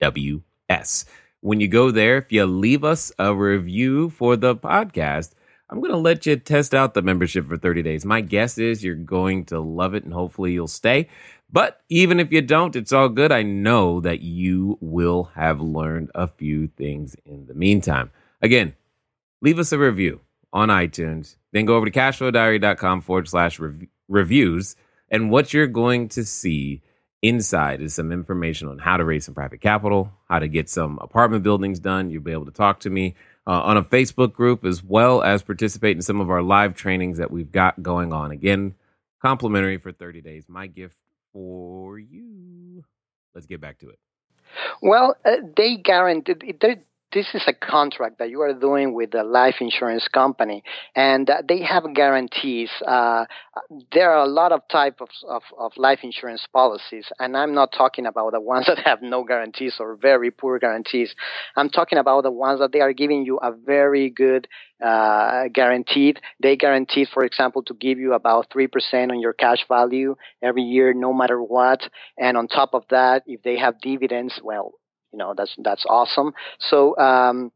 W 0.00 0.42
S. 0.68 1.04
When 1.40 1.60
you 1.60 1.68
go 1.68 1.90
there, 1.90 2.16
if 2.18 2.32
you 2.32 2.46
leave 2.46 2.84
us 2.84 3.12
a 3.18 3.34
review 3.34 4.10
for 4.10 4.36
the 4.36 4.56
podcast, 4.56 5.32
I'm 5.68 5.80
going 5.80 5.92
to 5.92 5.98
let 5.98 6.24
you 6.24 6.36
test 6.36 6.74
out 6.74 6.94
the 6.94 7.02
membership 7.02 7.48
for 7.48 7.56
30 7.56 7.82
days. 7.82 8.04
My 8.04 8.20
guess 8.20 8.58
is 8.58 8.84
you're 8.84 8.94
going 8.94 9.46
to 9.46 9.60
love 9.60 9.94
it 9.94 10.04
and 10.04 10.12
hopefully 10.12 10.52
you'll 10.52 10.68
stay. 10.68 11.08
But 11.50 11.80
even 11.88 12.20
if 12.20 12.32
you 12.32 12.42
don't, 12.42 12.76
it's 12.76 12.92
all 12.92 13.08
good. 13.08 13.32
I 13.32 13.42
know 13.42 14.00
that 14.00 14.20
you 14.20 14.78
will 14.80 15.30
have 15.34 15.60
learned 15.60 16.10
a 16.14 16.28
few 16.28 16.68
things 16.68 17.16
in 17.24 17.46
the 17.46 17.54
meantime. 17.54 18.10
Again, 18.44 18.74
leave 19.40 19.58
us 19.58 19.72
a 19.72 19.78
review 19.78 20.20
on 20.52 20.68
iTunes. 20.68 21.36
Then 21.52 21.64
go 21.64 21.76
over 21.76 21.86
to 21.86 21.90
cashflowdiary.com 21.90 23.00
forward 23.00 23.26
slash 23.26 23.58
reviews. 24.06 24.76
And 25.10 25.30
what 25.30 25.54
you're 25.54 25.66
going 25.66 26.10
to 26.10 26.26
see 26.26 26.82
inside 27.22 27.80
is 27.80 27.94
some 27.94 28.12
information 28.12 28.68
on 28.68 28.78
how 28.78 28.98
to 28.98 29.04
raise 29.06 29.24
some 29.24 29.34
private 29.34 29.62
capital, 29.62 30.12
how 30.28 30.40
to 30.40 30.46
get 30.46 30.68
some 30.68 30.98
apartment 31.00 31.42
buildings 31.42 31.80
done. 31.80 32.10
You'll 32.10 32.22
be 32.22 32.32
able 32.32 32.44
to 32.44 32.52
talk 32.52 32.80
to 32.80 32.90
me 32.90 33.14
uh, 33.46 33.62
on 33.62 33.78
a 33.78 33.82
Facebook 33.82 34.34
group 34.34 34.66
as 34.66 34.84
well 34.84 35.22
as 35.22 35.42
participate 35.42 35.96
in 35.96 36.02
some 36.02 36.20
of 36.20 36.28
our 36.28 36.42
live 36.42 36.74
trainings 36.74 37.16
that 37.16 37.30
we've 37.30 37.50
got 37.50 37.82
going 37.82 38.12
on. 38.12 38.30
Again, 38.30 38.74
complimentary 39.22 39.78
for 39.78 39.90
30 39.90 40.20
days. 40.20 40.44
My 40.48 40.66
gift 40.66 40.98
for 41.32 41.98
you. 41.98 42.84
Let's 43.34 43.46
get 43.46 43.62
back 43.62 43.78
to 43.78 43.88
it. 43.88 43.98
Well, 44.82 45.16
uh, 45.24 45.36
they 45.56 45.76
guarantee 45.76 46.34
this 47.14 47.28
is 47.32 47.44
a 47.46 47.52
contract 47.52 48.18
that 48.18 48.28
you 48.28 48.40
are 48.40 48.52
doing 48.52 48.92
with 48.92 49.14
a 49.14 49.22
life 49.22 49.56
insurance 49.60 50.08
company, 50.08 50.64
and 50.96 51.30
uh, 51.30 51.42
they 51.48 51.62
have 51.62 51.84
guarantees. 51.94 52.70
Uh, 52.86 53.24
there 53.92 54.10
are 54.10 54.24
a 54.24 54.28
lot 54.28 54.50
of 54.50 54.62
types 54.70 55.00
of, 55.00 55.08
of, 55.28 55.42
of, 55.56 55.72
life 55.76 56.00
insurance 56.02 56.44
policies, 56.52 57.06
and 57.20 57.36
I'm 57.36 57.54
not 57.54 57.72
talking 57.72 58.04
about 58.04 58.32
the 58.32 58.40
ones 58.40 58.66
that 58.68 58.80
have 58.80 59.00
no 59.00 59.22
guarantees 59.22 59.76
or 59.78 59.96
very 59.96 60.32
poor 60.32 60.58
guarantees. 60.58 61.14
I'm 61.56 61.70
talking 61.70 61.98
about 61.98 62.24
the 62.24 62.32
ones 62.32 62.58
that 62.58 62.72
they 62.72 62.80
are 62.80 62.92
giving 62.92 63.24
you 63.24 63.38
a 63.38 63.52
very 63.52 64.10
good 64.10 64.48
uh, 64.84 65.44
guaranteed. 65.52 66.20
They 66.42 66.56
guaranteed, 66.56 67.08
for 67.14 67.24
example, 67.24 67.62
to 67.64 67.74
give 67.74 67.98
you 67.98 68.14
about 68.14 68.50
3% 68.50 69.10
on 69.10 69.20
your 69.20 69.32
cash 69.32 69.64
value 69.68 70.16
every 70.42 70.62
year, 70.62 70.92
no 70.92 71.12
matter 71.12 71.40
what. 71.40 71.88
And 72.18 72.36
on 72.36 72.48
top 72.48 72.74
of 72.74 72.84
that, 72.90 73.22
if 73.26 73.42
they 73.42 73.56
have 73.58 73.80
dividends, 73.80 74.40
well, 74.42 74.72
you 75.14 75.18
know 75.18 75.32
that's 75.36 75.54
that's 75.62 75.86
awesome. 75.88 76.32
So 76.58 76.98
um, 76.98 77.52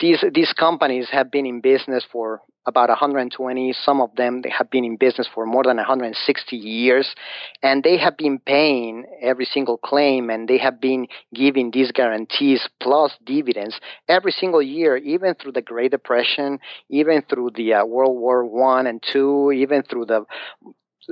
these 0.00 0.24
these 0.34 0.52
companies 0.52 1.08
have 1.12 1.30
been 1.30 1.46
in 1.46 1.60
business 1.60 2.04
for 2.10 2.42
about 2.66 2.88
120. 2.88 3.72
Some 3.84 4.00
of 4.00 4.10
them 4.16 4.42
they 4.42 4.50
have 4.50 4.68
been 4.70 4.84
in 4.84 4.96
business 4.96 5.28
for 5.32 5.46
more 5.46 5.62
than 5.62 5.76
160 5.76 6.56
years, 6.56 7.14
and 7.62 7.84
they 7.84 7.96
have 7.96 8.16
been 8.16 8.40
paying 8.40 9.04
every 9.22 9.44
single 9.44 9.78
claim, 9.78 10.30
and 10.30 10.48
they 10.48 10.58
have 10.58 10.80
been 10.80 11.06
giving 11.32 11.70
these 11.70 11.92
guarantees 11.92 12.68
plus 12.82 13.12
dividends 13.24 13.78
every 14.08 14.32
single 14.32 14.60
year, 14.60 14.96
even 14.96 15.34
through 15.34 15.52
the 15.52 15.62
Great 15.62 15.92
Depression, 15.92 16.58
even 16.90 17.22
through 17.22 17.50
the 17.54 17.72
uh, 17.72 17.84
World 17.86 18.18
War 18.18 18.44
One 18.44 18.88
and 18.88 19.00
Two, 19.12 19.52
even 19.52 19.84
through 19.84 20.06
the 20.06 20.24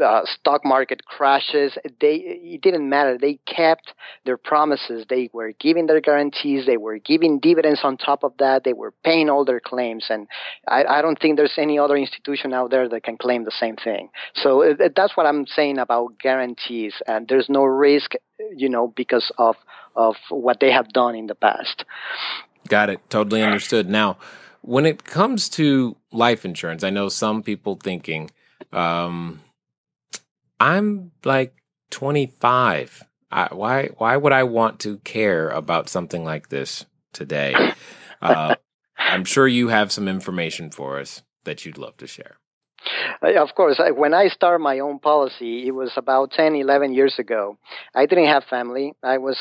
uh, 0.02 0.22
stock 0.24 0.64
market 0.64 1.04
crashes, 1.04 1.76
they 2.00 2.14
it 2.16 2.62
didn't 2.62 2.88
matter. 2.88 3.16
They 3.18 3.38
kept 3.46 3.92
their 4.24 4.37
promises. 4.37 5.04
They 5.09 5.30
were 5.33 5.52
giving 5.59 5.87
their 5.87 6.00
guarantees. 6.00 6.66
They 6.66 6.76
were 6.76 6.98
giving 6.98 7.38
dividends 7.38 7.80
on 7.83 7.96
top 7.96 8.24
of 8.24 8.33
that. 8.38 8.64
They 8.64 8.72
were 8.72 8.92
paying 9.04 9.30
all 9.30 9.44
their 9.44 9.61
claims, 9.61 10.07
and 10.11 10.26
I, 10.68 10.85
I 10.85 11.02
don't 11.02 11.20
think 11.20 11.37
there's 11.37 11.59
any 11.59 11.78
other 11.78 11.96
institution 11.96 12.52
out 12.52 12.70
there 12.70 12.88
that 12.88 13.02
can 13.02 13.16
claim 13.16 13.44
the 13.44 13.52
same 13.59 13.76
thing. 13.76 14.11
So 14.35 14.62
uh, 14.62 14.88
that's 14.94 15.16
what 15.16 15.26
I'm 15.26 15.46
saying 15.46 15.78
about 15.78 16.18
guarantees. 16.18 16.94
And 17.07 17.28
there's 17.28 17.48
no 17.48 17.64
risk, 17.64 18.12
you 18.57 18.68
know, 18.68 18.88
because 18.88 19.30
of 19.38 19.57
of 19.96 20.16
what 20.28 20.59
they 20.61 20.72
have 20.72 20.88
done 20.88 21.14
in 21.14 21.26
the 21.26 21.35
past. 21.35 21.85
Got 22.68 22.90
it. 22.90 23.00
Totally 23.11 23.42
understood. 23.42 23.88
Now, 23.88 24.16
when 24.62 24.87
it 24.87 25.04
comes 25.04 25.48
to 25.50 25.96
life 26.11 26.44
insurance, 26.44 26.83
I 26.83 26.90
know 26.90 27.09
some 27.09 27.42
people 27.42 27.78
thinking. 27.83 28.30
Um, 28.72 29.40
I'm 30.61 31.12
like 31.25 31.55
25. 31.90 33.05
I, 33.31 33.49
why 33.53 33.88
why 33.99 34.17
would 34.17 34.33
I 34.33 34.45
want 34.45 34.81
to 34.81 34.99
care 34.99 35.49
about 35.49 35.88
something 35.88 36.25
like 36.25 36.49
this 36.49 36.87
today? 37.12 37.55
Uh, 38.23 38.55
I'm 38.99 39.25
sure 39.25 39.47
you 39.47 39.69
have 39.69 39.93
some 39.93 40.09
information 40.09 40.71
for 40.71 40.99
us 40.99 41.23
that 41.45 41.67
you'd 41.67 41.79
love 41.79 41.97
to 41.99 42.07
share. 42.07 42.38
Uh, 43.23 43.40
of 43.40 43.55
course, 43.55 43.81
when 43.97 44.14
I 44.14 44.29
started 44.29 44.62
my 44.62 44.79
own 44.79 44.99
policy, 44.99 45.67
it 45.67 45.73
was 45.73 45.93
about 45.97 46.31
10, 46.33 46.55
11 46.55 46.95
years 46.95 47.19
ago. 47.19 47.59
I 47.95 48.07
didn't 48.07 48.27
have 48.27 48.45
family. 48.45 48.95
I 49.03 49.19
was, 49.19 49.38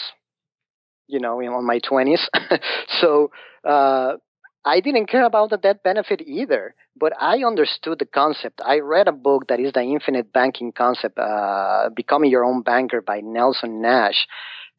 you 1.08 1.19
know, 1.19 1.39
in 1.39 1.65
my 1.65 1.80
20s. 1.80 2.28
so 3.02 3.32
uh, 3.63 4.13
I 4.65 4.80
didn't 4.80 5.08
care 5.08 5.26
about 5.26 5.49
the 5.49 5.58
death 5.58 5.84
benefit 5.84 6.21
either, 6.26 6.73
but 6.95 7.13
I 7.19 7.43
understood 7.43 7.99
the 7.99 8.06
concept. 8.06 8.62
I 8.65 8.80
read 8.80 9.10
a 9.10 9.12
book 9.12 9.47
that 9.49 9.60
is 9.60 9.73
the 9.73 9.82
infinite 9.82 10.32
banking 10.32 10.71
concept, 10.71 11.19
uh, 11.19 11.89
Becoming 11.93 12.32
Your 12.32 12.45
Own 12.45 12.62
Banker 12.62 13.02
by 13.02 13.19
Nelson 13.19 13.82
Nash. 13.82 14.26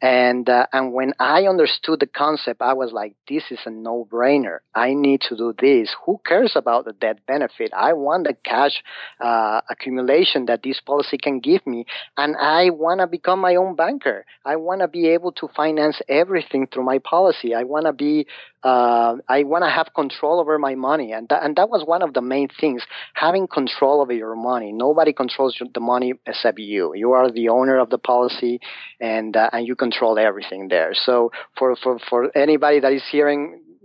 And 0.03 0.49
uh, 0.51 0.67
and 0.73 0.93
when 0.93 1.13
I 1.19 1.45
understood 1.47 2.01
the 2.01 2.07
concept, 2.07 2.61
I 2.61 2.75
was 2.75 2.93
like, 2.93 3.15
this 3.29 3.45
is 3.51 3.61
a 3.65 3.71
no-brainer. 3.71 4.59
I 4.75 4.93
need 4.93 5.23
to 5.29 5.37
do 5.37 5.55
this. 5.59 5.95
Who 6.05 6.21
cares 6.27 6.53
about 6.57 6.85
the 6.85 6.93
death 6.93 7.17
benefit? 7.27 7.73
I 7.75 7.95
want 7.95 8.27
the 8.27 8.35
cash 8.35 8.83
uh, 9.19 9.63
accumulation 9.71 10.47
that 10.47 10.63
this 10.63 10.81
policy 10.81 11.17
can 11.17 11.41
give 11.41 11.67
me, 11.67 11.87
and 12.19 12.37
I 12.37 12.71
want 12.71 13.01
to 13.01 13.07
become 13.07 13.39
my 13.41 13.55
own 13.55 13.77
banker. 13.77 14.27
I 14.45 14.57
want 14.57 14.83
to 14.83 14.89
be 14.89 15.09
able 15.09 15.33
to 15.33 15.49
finance 15.57 16.03
everything 16.09 16.67
through 16.67 16.85
my 16.85 16.99
policy. 16.99 17.55
I 17.55 17.63
want 17.63 17.87
to 17.87 17.93
be 17.93 18.27
uh, 18.65 19.17
I 19.29 19.45
want 19.45 19.63
to 19.65 19.71
have 19.71 19.93
control 19.95 20.41
over 20.41 20.59
my 20.59 20.75
money, 20.75 21.13
and 21.13 21.29
that, 21.29 21.43
and 21.45 21.55
that 21.57 21.69
was 21.69 21.85
one 21.87 22.03
of 22.03 22.15
the 22.15 22.23
main 22.23 22.49
things: 22.61 22.83
having 23.15 23.47
control 23.47 24.01
over 24.01 24.13
your 24.13 24.35
money. 24.35 24.73
Nobody 24.73 25.13
controls 25.13 25.57
the 25.73 25.81
money 25.81 26.15
except 26.27 26.59
you. 26.59 26.95
You 26.95 27.13
are 27.13 27.31
the 27.31 27.51
owner 27.51 27.79
of 27.79 27.91
the 27.91 27.99
policy, 27.99 28.61
and 29.01 29.37
uh, 29.37 29.51
and 29.53 29.67
you 29.67 29.77
control 29.85 30.19
everything 30.19 30.63
there. 30.69 30.93
So 31.07 31.15
for 31.59 31.69
for 31.83 31.99
for 32.11 32.21
anybody 32.47 32.79
that 32.81 32.93
is 32.93 33.05
hearing 33.15 33.41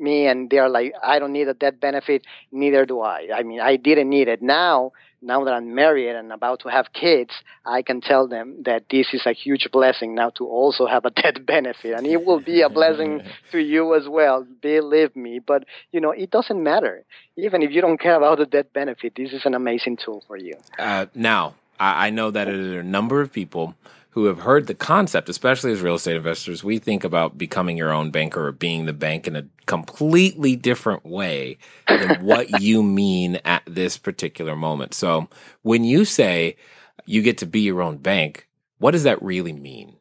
me 0.07 0.27
and 0.29 0.49
they're 0.49 0.73
like, 0.77 0.93
I 1.13 1.19
don't 1.19 1.33
need 1.33 1.49
a 1.55 1.57
death 1.63 1.77
benefit, 1.87 2.19
neither 2.51 2.85
do 2.85 3.01
I. 3.01 3.19
I 3.39 3.41
mean, 3.43 3.59
I 3.71 3.75
didn't 3.75 4.09
need 4.09 4.27
it. 4.33 4.41
Now 4.41 4.91
now 5.21 5.43
that 5.43 5.53
I'm 5.53 5.75
married 5.75 6.15
and 6.15 6.31
about 6.31 6.61
to 6.61 6.69
have 6.69 6.93
kids, 6.93 7.31
I 7.65 7.81
can 7.81 7.99
tell 8.01 8.27
them 8.27 8.63
that 8.63 8.85
this 8.89 9.07
is 9.13 9.23
a 9.25 9.33
huge 9.33 9.67
blessing 9.71 10.15
now 10.15 10.29
to 10.37 10.45
also 10.45 10.85
have 10.87 11.05
a 11.05 11.09
death 11.21 11.45
benefit. 11.45 11.93
And 11.97 12.07
it 12.07 12.23
will 12.25 12.39
be 12.39 12.61
a 12.61 12.69
blessing 12.69 13.21
to 13.51 13.59
you 13.59 13.95
as 13.95 14.07
well, 14.07 14.47
believe 14.61 15.15
me. 15.15 15.39
But, 15.45 15.65
you 15.91 15.99
know, 15.99 16.11
it 16.11 16.31
doesn't 16.31 16.61
matter. 16.61 17.03
Even 17.35 17.61
if 17.61 17.71
you 17.71 17.81
don't 17.81 17.99
care 17.99 18.15
about 18.15 18.37
the 18.37 18.45
death 18.45 18.71
benefit, 18.73 19.13
this 19.15 19.33
is 19.33 19.45
an 19.45 19.53
amazing 19.53 19.97
tool 20.03 20.23
for 20.27 20.37
you. 20.37 20.55
Uh, 20.77 21.07
now, 21.13 21.55
I 21.79 22.09
know 22.09 22.29
that 22.31 22.45
there 22.45 22.77
are 22.77 22.79
a 22.79 22.83
number 22.83 23.21
of 23.21 23.31
people 23.31 23.75
who 24.11 24.25
have 24.25 24.39
heard 24.39 24.67
the 24.67 24.73
concept, 24.73 25.29
especially 25.29 25.71
as 25.71 25.81
real 25.81 25.95
estate 25.95 26.15
investors, 26.15 26.63
we 26.63 26.79
think 26.79 27.03
about 27.03 27.37
becoming 27.37 27.77
your 27.77 27.91
own 27.91 28.09
banker 28.09 28.47
or 28.47 28.51
being 28.51 28.85
the 28.85 28.93
bank 28.93 29.27
in 29.27 29.35
a 29.35 29.45
completely 29.67 30.55
different 30.55 31.05
way 31.05 31.57
than 31.87 32.19
what 32.25 32.61
you 32.61 32.81
mean 32.81 33.35
at 33.45 33.61
this 33.67 33.97
particular 33.97 34.55
moment. 34.55 34.93
So 34.93 35.29
when 35.61 35.83
you 35.83 36.05
say 36.05 36.57
you 37.05 37.21
get 37.21 37.37
to 37.39 37.45
be 37.45 37.61
your 37.61 37.81
own 37.81 37.97
bank, 37.97 38.47
what 38.79 38.91
does 38.91 39.03
that 39.03 39.21
really 39.21 39.53
mean? 39.53 39.95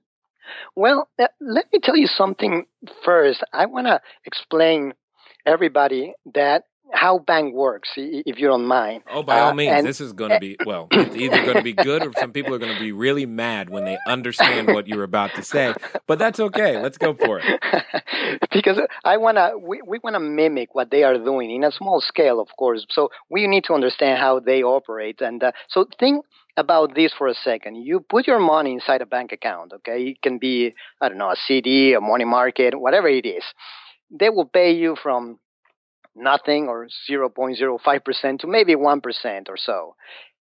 Well, 0.74 1.08
uh, 1.18 1.26
let 1.40 1.70
me 1.72 1.80
tell 1.82 1.96
you 1.96 2.06
something 2.06 2.64
first. 3.04 3.44
I 3.52 3.66
want 3.66 3.88
to 3.88 4.00
explain 4.24 4.94
everybody 5.44 6.14
that 6.34 6.64
how 6.92 7.18
bank 7.18 7.54
works, 7.54 7.90
if 7.96 8.38
you 8.38 8.48
don't 8.48 8.66
mind. 8.66 9.02
Oh, 9.10 9.22
by 9.22 9.40
all 9.40 9.50
uh, 9.50 9.54
means, 9.54 9.72
and, 9.72 9.86
this 9.86 10.00
is 10.00 10.12
going 10.12 10.30
to 10.30 10.40
be 10.40 10.56
well. 10.64 10.88
It's 10.90 11.16
either 11.16 11.44
going 11.44 11.56
to 11.56 11.62
be 11.62 11.72
good, 11.72 12.06
or 12.06 12.12
some 12.18 12.32
people 12.32 12.54
are 12.54 12.58
going 12.58 12.74
to 12.74 12.80
be 12.80 12.92
really 12.92 13.26
mad 13.26 13.70
when 13.70 13.84
they 13.84 13.98
understand 14.06 14.68
what 14.68 14.88
you're 14.88 15.02
about 15.02 15.34
to 15.36 15.42
say. 15.42 15.74
But 16.06 16.18
that's 16.18 16.40
okay. 16.40 16.80
Let's 16.80 16.98
go 16.98 17.14
for 17.14 17.40
it. 17.42 17.60
because 18.52 18.80
I 19.04 19.16
wanna, 19.16 19.58
we, 19.58 19.80
we 19.86 19.98
wanna 20.02 20.20
mimic 20.20 20.74
what 20.74 20.90
they 20.90 21.02
are 21.04 21.18
doing 21.18 21.50
in 21.50 21.64
a 21.64 21.72
small 21.72 22.00
scale, 22.00 22.40
of 22.40 22.48
course. 22.58 22.86
So 22.90 23.10
we 23.30 23.46
need 23.46 23.64
to 23.64 23.74
understand 23.74 24.18
how 24.18 24.40
they 24.40 24.62
operate, 24.62 25.20
and 25.20 25.42
uh, 25.42 25.52
so 25.68 25.86
think 25.98 26.24
about 26.56 26.94
this 26.94 27.12
for 27.16 27.28
a 27.28 27.34
second. 27.34 27.76
You 27.76 28.00
put 28.00 28.26
your 28.26 28.40
money 28.40 28.72
inside 28.72 29.00
a 29.00 29.06
bank 29.06 29.32
account. 29.32 29.72
Okay, 29.72 30.08
it 30.08 30.22
can 30.22 30.38
be 30.38 30.74
I 31.00 31.08
don't 31.08 31.18
know 31.18 31.30
a 31.30 31.36
CD, 31.46 31.94
a 31.94 32.00
money 32.00 32.24
market, 32.24 32.78
whatever 32.78 33.08
it 33.08 33.26
is. 33.26 33.44
They 34.10 34.30
will 34.30 34.46
pay 34.46 34.72
you 34.72 34.96
from 35.02 35.38
nothing 36.18 36.68
or 36.68 36.88
0.05% 37.10 38.38
to 38.40 38.46
maybe 38.46 38.74
1% 38.74 39.48
or 39.48 39.56
so. 39.56 39.94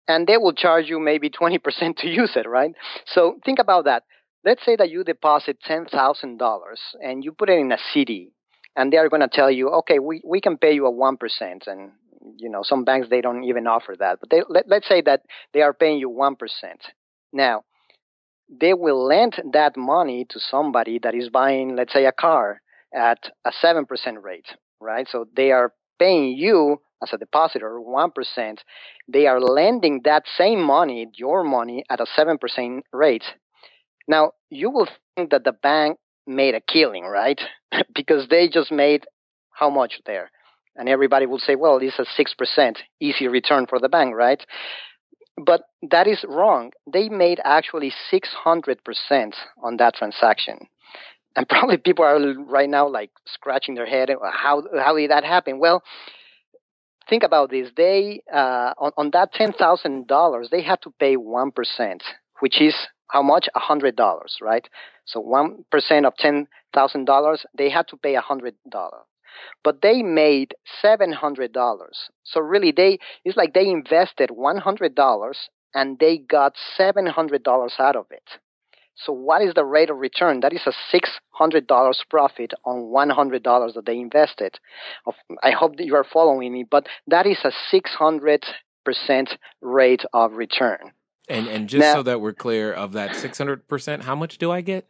And 0.08 0.26
they 0.26 0.36
will 0.36 0.52
charge 0.52 0.86
you 0.86 0.98
maybe 0.98 1.30
20% 1.30 1.96
to 1.98 2.08
use 2.08 2.32
it, 2.36 2.48
right? 2.48 2.72
So 3.06 3.38
think 3.44 3.58
about 3.58 3.84
that. 3.84 4.02
Let's 4.44 4.64
say 4.64 4.74
that 4.76 4.90
you 4.90 5.04
deposit 5.04 5.58
$10,000 5.68 6.76
and 7.00 7.24
you 7.24 7.32
put 7.32 7.50
it 7.50 7.58
in 7.58 7.72
a 7.72 7.78
CD. 7.92 8.32
and 8.76 8.92
they 8.92 8.96
are 8.96 9.08
going 9.08 9.20
to 9.20 9.28
tell 9.28 9.50
you, 9.50 9.68
okay, 9.68 9.98
we, 9.98 10.22
we 10.24 10.40
can 10.40 10.56
pay 10.56 10.72
you 10.72 10.86
a 10.86 10.92
1%. 10.92 11.16
And, 11.66 11.92
you 12.36 12.48
know, 12.48 12.62
some 12.62 12.84
banks, 12.84 13.08
they 13.08 13.20
don't 13.20 13.44
even 13.44 13.66
offer 13.66 13.94
that. 13.98 14.20
But 14.20 14.30
they, 14.30 14.42
let, 14.48 14.68
let's 14.68 14.88
say 14.88 15.02
that 15.02 15.22
they 15.52 15.62
are 15.62 15.74
paying 15.74 15.98
you 15.98 16.10
1%. 16.10 16.36
Now, 17.32 17.64
they 18.48 18.74
will 18.74 19.04
lend 19.04 19.40
that 19.52 19.76
money 19.76 20.26
to 20.30 20.40
somebody 20.40 20.98
that 21.02 21.14
is 21.14 21.28
buying, 21.28 21.76
let's 21.76 21.92
say, 21.92 22.06
a 22.06 22.12
car 22.12 22.60
at 22.94 23.18
a 23.44 23.52
7% 23.62 23.86
rate, 24.22 24.46
right? 24.80 25.06
So 25.10 25.26
they 25.36 25.52
are 25.52 25.72
paying 25.98 26.36
you 26.36 26.80
as 27.02 27.10
a 27.12 27.18
depositor 27.18 27.80
1%. 27.80 28.58
They 29.08 29.26
are 29.26 29.40
lending 29.40 30.02
that 30.04 30.24
same 30.36 30.62
money, 30.62 31.08
your 31.14 31.44
money, 31.44 31.84
at 31.90 32.00
a 32.00 32.06
7% 32.18 32.80
rate. 32.92 33.24
Now, 34.08 34.32
you 34.50 34.70
will 34.70 34.88
think 35.16 35.30
that 35.30 35.44
the 35.44 35.52
bank 35.52 35.98
made 36.26 36.54
a 36.54 36.60
killing, 36.60 37.04
right? 37.04 37.40
because 37.94 38.28
they 38.28 38.48
just 38.48 38.72
made 38.72 39.04
how 39.50 39.70
much 39.70 40.00
there? 40.06 40.30
And 40.76 40.88
everybody 40.88 41.26
will 41.26 41.38
say, 41.38 41.56
well, 41.56 41.78
it's 41.82 41.98
a 41.98 42.06
6% 42.06 42.76
easy 43.00 43.28
return 43.28 43.66
for 43.66 43.78
the 43.78 43.88
bank, 43.88 44.14
right? 44.14 44.44
But 45.44 45.62
that 45.90 46.06
is 46.06 46.24
wrong. 46.28 46.72
They 46.90 47.08
made 47.08 47.40
actually 47.44 47.92
600% 48.12 49.34
on 49.62 49.76
that 49.78 49.94
transaction. 49.94 50.68
And 51.36 51.48
probably 51.48 51.76
people 51.76 52.04
are 52.04 52.34
right 52.44 52.68
now 52.68 52.88
like 52.88 53.10
scratching 53.26 53.74
their 53.74 53.86
head. 53.86 54.10
How, 54.32 54.62
how 54.78 54.96
did 54.96 55.10
that 55.10 55.24
happen? 55.24 55.58
Well, 55.58 55.82
think 57.08 57.22
about 57.22 57.50
this. 57.50 57.70
They, 57.76 58.22
uh, 58.32 58.74
on, 58.78 58.92
on 58.96 59.10
that 59.12 59.32
$10,000, 59.34 60.50
they 60.50 60.62
had 60.62 60.82
to 60.82 60.90
pay 60.98 61.16
1%, 61.16 62.00
which 62.40 62.60
is 62.60 62.74
how 63.08 63.22
much? 63.22 63.48
$100, 63.56 63.96
right? 64.40 64.68
So 65.04 65.20
1% 65.22 66.06
of 66.06 66.14
$10,000, 66.16 67.38
they 67.56 67.70
had 67.70 67.88
to 67.88 67.96
pay 67.96 68.14
$100 68.14 68.52
but 69.62 69.82
they 69.82 70.02
made 70.02 70.54
$700. 70.82 71.54
So 72.24 72.40
really 72.40 72.72
they 72.72 72.98
it's 73.24 73.36
like 73.36 73.54
they 73.54 73.68
invested 73.68 74.30
$100 74.30 75.34
and 75.74 75.98
they 75.98 76.18
got 76.18 76.54
$700 76.78 77.70
out 77.80 77.96
of 77.96 78.06
it. 78.10 78.28
So 79.04 79.12
what 79.12 79.42
is 79.42 79.54
the 79.54 79.64
rate 79.64 79.90
of 79.90 79.98
return? 79.98 80.40
That 80.40 80.52
is 80.52 80.60
a 80.66 80.72
$600 80.92 81.96
profit 82.10 82.52
on 82.64 82.92
$100 82.92 83.74
that 83.74 83.86
they 83.86 83.98
invested. 83.98 84.58
I 85.42 85.50
hope 85.52 85.76
that 85.76 85.86
you 85.86 85.94
are 85.96 86.04
following 86.04 86.52
me, 86.52 86.64
but 86.70 86.86
that 87.06 87.26
is 87.26 87.38
a 87.44 87.52
600% 87.74 88.42
rate 89.62 90.04
of 90.12 90.32
return. 90.32 90.92
And 91.28 91.46
and 91.46 91.68
just 91.68 91.80
now, 91.80 91.94
so 91.94 92.02
that 92.02 92.20
we're 92.20 92.32
clear 92.32 92.72
of 92.72 92.92
that 92.94 93.10
600%, 93.10 94.02
how 94.02 94.16
much 94.16 94.36
do 94.38 94.50
I 94.50 94.62
get? 94.62 94.86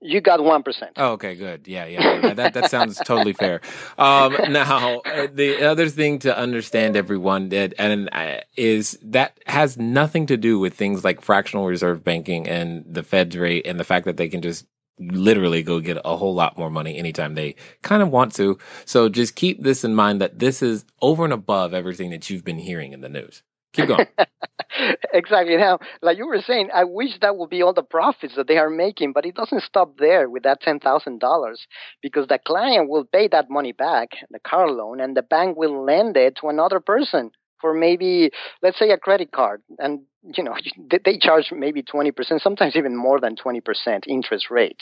You 0.00 0.20
got 0.20 0.42
one 0.42 0.62
percent. 0.62 0.92
Oh, 0.96 1.12
okay, 1.12 1.34
good. 1.34 1.68
Yeah, 1.68 1.84
yeah, 1.86 2.20
yeah. 2.20 2.34
that 2.34 2.54
that 2.54 2.70
sounds 2.70 2.98
totally 3.04 3.32
fair. 3.32 3.60
Um, 3.98 4.36
now, 4.50 5.00
uh, 5.00 5.28
the 5.32 5.62
other 5.64 5.88
thing 5.88 6.18
to 6.20 6.36
understand, 6.36 6.96
everyone, 6.96 7.52
and 7.52 8.08
uh, 8.12 8.40
is 8.56 8.98
that 9.02 9.38
has 9.46 9.76
nothing 9.78 10.26
to 10.26 10.36
do 10.36 10.58
with 10.58 10.74
things 10.74 11.04
like 11.04 11.20
fractional 11.20 11.66
reserve 11.66 12.02
banking 12.02 12.48
and 12.48 12.84
the 12.88 13.02
Fed's 13.02 13.36
rate 13.36 13.66
and 13.66 13.78
the 13.78 13.84
fact 13.84 14.06
that 14.06 14.16
they 14.16 14.28
can 14.28 14.42
just 14.42 14.66
literally 14.98 15.62
go 15.62 15.80
get 15.80 15.98
a 16.04 16.16
whole 16.16 16.34
lot 16.34 16.58
more 16.58 16.70
money 16.70 16.96
anytime 16.96 17.34
they 17.34 17.54
kind 17.82 18.02
of 18.02 18.10
want 18.10 18.34
to. 18.34 18.58
So 18.84 19.08
just 19.08 19.34
keep 19.34 19.62
this 19.62 19.84
in 19.84 19.94
mind 19.94 20.20
that 20.20 20.38
this 20.38 20.62
is 20.62 20.84
over 21.00 21.24
and 21.24 21.32
above 21.32 21.72
everything 21.74 22.10
that 22.10 22.28
you've 22.28 22.44
been 22.44 22.58
hearing 22.58 22.92
in 22.92 23.00
the 23.00 23.08
news. 23.08 23.42
Keep 23.72 23.88
going. 23.88 24.06
exactly. 25.12 25.56
Now, 25.56 25.78
like 26.02 26.18
you 26.18 26.26
were 26.26 26.40
saying, 26.40 26.70
I 26.74 26.84
wish 26.84 27.10
that 27.20 27.36
would 27.36 27.50
be 27.50 27.62
all 27.62 27.72
the 27.72 27.82
profits 27.82 28.34
that 28.36 28.48
they 28.48 28.58
are 28.58 28.70
making, 28.70 29.12
but 29.12 29.24
it 29.26 29.34
doesn't 29.36 29.62
stop 29.62 29.96
there 29.98 30.28
with 30.28 30.42
that 30.42 30.62
$10,000 30.62 31.56
because 32.02 32.26
the 32.26 32.38
client 32.44 32.88
will 32.88 33.04
pay 33.04 33.28
that 33.28 33.50
money 33.50 33.72
back, 33.72 34.08
the 34.30 34.40
car 34.40 34.70
loan, 34.70 35.00
and 35.00 35.16
the 35.16 35.22
bank 35.22 35.56
will 35.56 35.84
lend 35.84 36.16
it 36.16 36.36
to 36.40 36.48
another 36.48 36.80
person 36.80 37.30
for 37.60 37.74
maybe, 37.74 38.30
let's 38.62 38.78
say, 38.78 38.90
a 38.90 38.98
credit 38.98 39.32
card. 39.32 39.62
And, 39.78 40.00
you 40.34 40.42
know, 40.42 40.54
they 41.04 41.18
charge 41.18 41.52
maybe 41.52 41.82
20%, 41.82 42.40
sometimes 42.40 42.74
even 42.74 42.96
more 42.96 43.20
than 43.20 43.36
20% 43.36 43.60
interest 44.08 44.50
rate. 44.50 44.80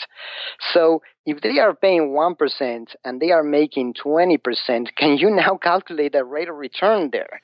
So 0.72 1.02
if 1.26 1.40
they 1.42 1.58
are 1.58 1.74
paying 1.74 2.14
1% 2.14 2.86
and 3.04 3.20
they 3.20 3.32
are 3.32 3.42
making 3.42 3.94
20%, 3.94 4.88
can 4.96 5.18
you 5.18 5.30
now 5.30 5.58
calculate 5.62 6.12
the 6.12 6.24
rate 6.24 6.48
of 6.48 6.56
return 6.56 7.10
there? 7.12 7.40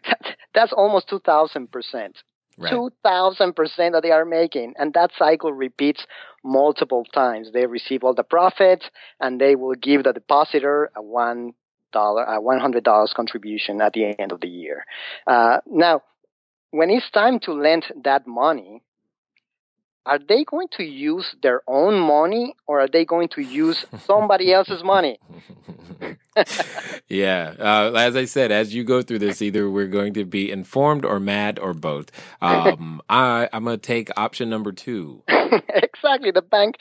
That's 0.54 0.74
almost 0.74 1.10
2,000 1.10 1.72
percent. 1.72 2.18
Right. 2.58 2.72
2,000 2.72 3.54
percent 3.56 3.94
that 3.94 4.04
they 4.04 4.12
are 4.12 4.26
making. 4.26 4.74
And 4.78 4.94
that 4.94 5.12
cycle 5.18 5.54
repeats 5.54 6.06
multiple 6.44 7.06
times. 7.14 7.52
They 7.54 7.66
receive 7.66 8.04
all 8.04 8.14
the 8.14 8.24
profits 8.24 8.90
and 9.20 9.40
they 9.40 9.56
will 9.56 9.76
give 9.76 10.04
the 10.04 10.14
depositor 10.14 10.92
a 10.96 11.02
one 11.02 11.54
dollar, 11.92 12.24
a 12.24 12.40
$100 12.40 13.14
contribution 13.14 13.82
at 13.82 13.94
the 13.94 14.16
end 14.18 14.32
of 14.32 14.42
the 14.42 14.48
year. 14.48 14.86
Uh, 15.28 15.58
now, 15.66 16.02
when 16.72 16.90
it's 16.90 17.10
time 17.12 17.40
to 17.42 17.54
lend 17.54 17.86
that 18.04 18.26
money, 18.26 18.82
are 20.06 20.20
they 20.20 20.44
going 20.44 20.68
to 20.78 20.84
use 20.84 21.36
their 21.44 21.62
own 21.68 22.00
money 22.00 22.56
or 22.66 22.80
are 22.80 22.88
they 22.88 23.06
going 23.06 23.28
to 23.30 23.42
use 23.42 23.86
somebody 24.06 24.52
else's 24.54 24.84
money? 24.84 25.20
yeah. 27.10 27.54
Uh, 27.60 27.92
as 27.94 28.16
I 28.16 28.26
said, 28.26 28.52
as 28.52 28.74
you 28.74 28.84
go 28.84 29.02
through 29.02 29.20
this, 29.20 29.42
either 29.42 29.70
we're 29.70 29.88
going 29.88 30.14
to 30.14 30.26
be 30.26 30.50
informed 30.52 31.04
or 31.06 31.20
mad 31.20 31.60
or 31.60 31.74
both. 31.74 32.12
Um, 32.42 33.02
I, 33.10 33.50
I'm 33.52 33.66
going 33.66 33.80
to 33.80 33.82
take 33.82 34.10
option 34.18 34.50
number 34.50 34.72
two. 34.72 35.24
exactly. 35.28 36.32
The 36.32 36.42
bank 36.42 36.76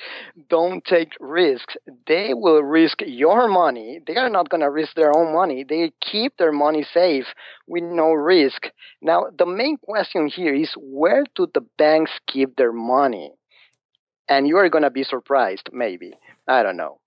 don't 0.49 0.85
take 0.85 1.13
risks. 1.19 1.77
They 2.07 2.33
will 2.33 2.63
risk 2.63 3.03
your 3.05 3.49
money. 3.49 4.01
They 4.07 4.17
are 4.17 4.31
not 4.31 4.49
going 4.49 4.61
to 4.61 4.71
risk 4.71 4.95
their 4.95 5.17
own 5.17 5.35
money. 5.35 5.65
They 5.69 5.93
keep 6.01 6.37
their 6.37 6.53
money 6.53 6.87
safe 6.95 7.27
with 7.67 7.83
no 7.83 8.13
risk. 8.13 8.67
Now, 9.03 9.27
the 9.37 9.47
main 9.47 9.79
question 9.79 10.29
here 10.29 10.55
is 10.55 10.73
where 10.77 11.25
do 11.35 11.49
the 11.53 11.67
banks 11.77 12.13
keep 12.29 12.57
their 12.57 12.73
money? 12.73 13.33
And 14.29 14.47
you 14.47 14.59
are 14.59 14.69
going 14.69 14.85
to 14.85 14.91
be 14.91 15.03
surprised, 15.03 15.71
maybe. 15.73 16.13
I 16.47 16.63
don't 16.63 16.77
know 16.77 17.01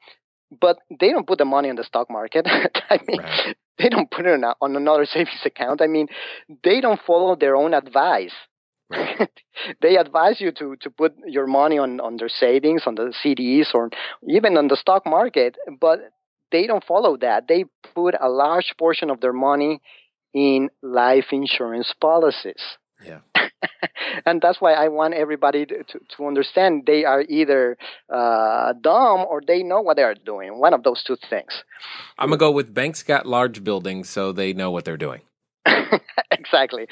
but 0.60 0.78
they 1.00 1.10
don't 1.10 1.28
put 1.28 1.38
the 1.38 1.46
money 1.46 1.70
in 1.70 1.76
the 1.76 1.84
stock 1.84 2.10
market. 2.10 2.46
I 2.90 3.00
mean, 3.08 3.20
right. 3.20 3.56
they 3.78 3.90
don't 3.90 4.10
put 4.10 4.26
it 4.26 4.44
on 4.62 4.76
another 4.76 5.06
savings 5.06 5.42
account. 5.46 5.82
I 5.82 5.88
mean, 5.88 6.08
they 6.64 6.82
don't 6.82 7.00
follow 7.06 7.36
their 7.36 7.56
own 7.56 7.74
advice. 7.74 8.34
Right. 8.90 9.30
they 9.82 9.98
advise 9.98 10.40
you 10.40 10.52
to, 10.54 10.76
to 10.82 10.90
put 10.90 11.14
your 11.26 11.48
money 11.48 11.78
on, 11.78 12.00
on 12.00 12.18
their 12.18 12.30
savings, 12.30 12.84
on 12.86 12.96
the 12.96 13.14
CDs, 13.24 13.74
or 13.74 13.90
even 14.28 14.58
on 14.58 14.68
the 14.68 14.76
stock 14.76 15.06
market, 15.06 15.58
but 15.80 16.00
they 16.52 16.68
don't 16.68 16.84
follow 16.84 17.18
that. 17.18 17.48
They 17.48 17.66
put 17.96 18.16
a 18.20 18.30
large 18.30 18.76
portion 18.78 19.10
of 19.10 19.22
their 19.22 19.34
money 19.34 19.82
in 20.34 20.70
life 20.82 21.26
insurance 21.32 21.94
policies. 22.00 22.62
Yeah. 23.04 23.20
and 24.26 24.42
that's 24.42 24.62
why 24.62 24.74
I 24.74 24.88
want 24.88 25.14
everybody 25.14 25.66
to, 25.66 25.84
to, 25.84 26.28
understand 26.28 26.84
they 26.86 27.06
are 27.06 27.22
either 27.22 27.78
uh, 28.10 28.74
dumb 28.82 29.26
or 29.30 29.42
they 29.46 29.64
know 29.64 29.82
what 29.82 29.98
they 29.98 30.04
are 30.04 30.16
doing. 30.16 30.60
One 30.60 30.74
of 30.74 30.84
those 30.84 31.04
two 31.04 31.18
things. 31.30 31.64
I'm 32.18 32.30
going 32.30 32.40
to 32.40 32.46
go 32.46 32.52
with 32.52 32.74
banks 32.74 33.04
got 33.04 33.26
large 33.26 33.64
buildings, 33.64 34.10
so 34.10 34.32
they 34.32 34.54
know 34.54 34.72
what 34.72 34.86
they're 34.86 34.98
doing. 34.98 35.22
exactly. 36.32 36.88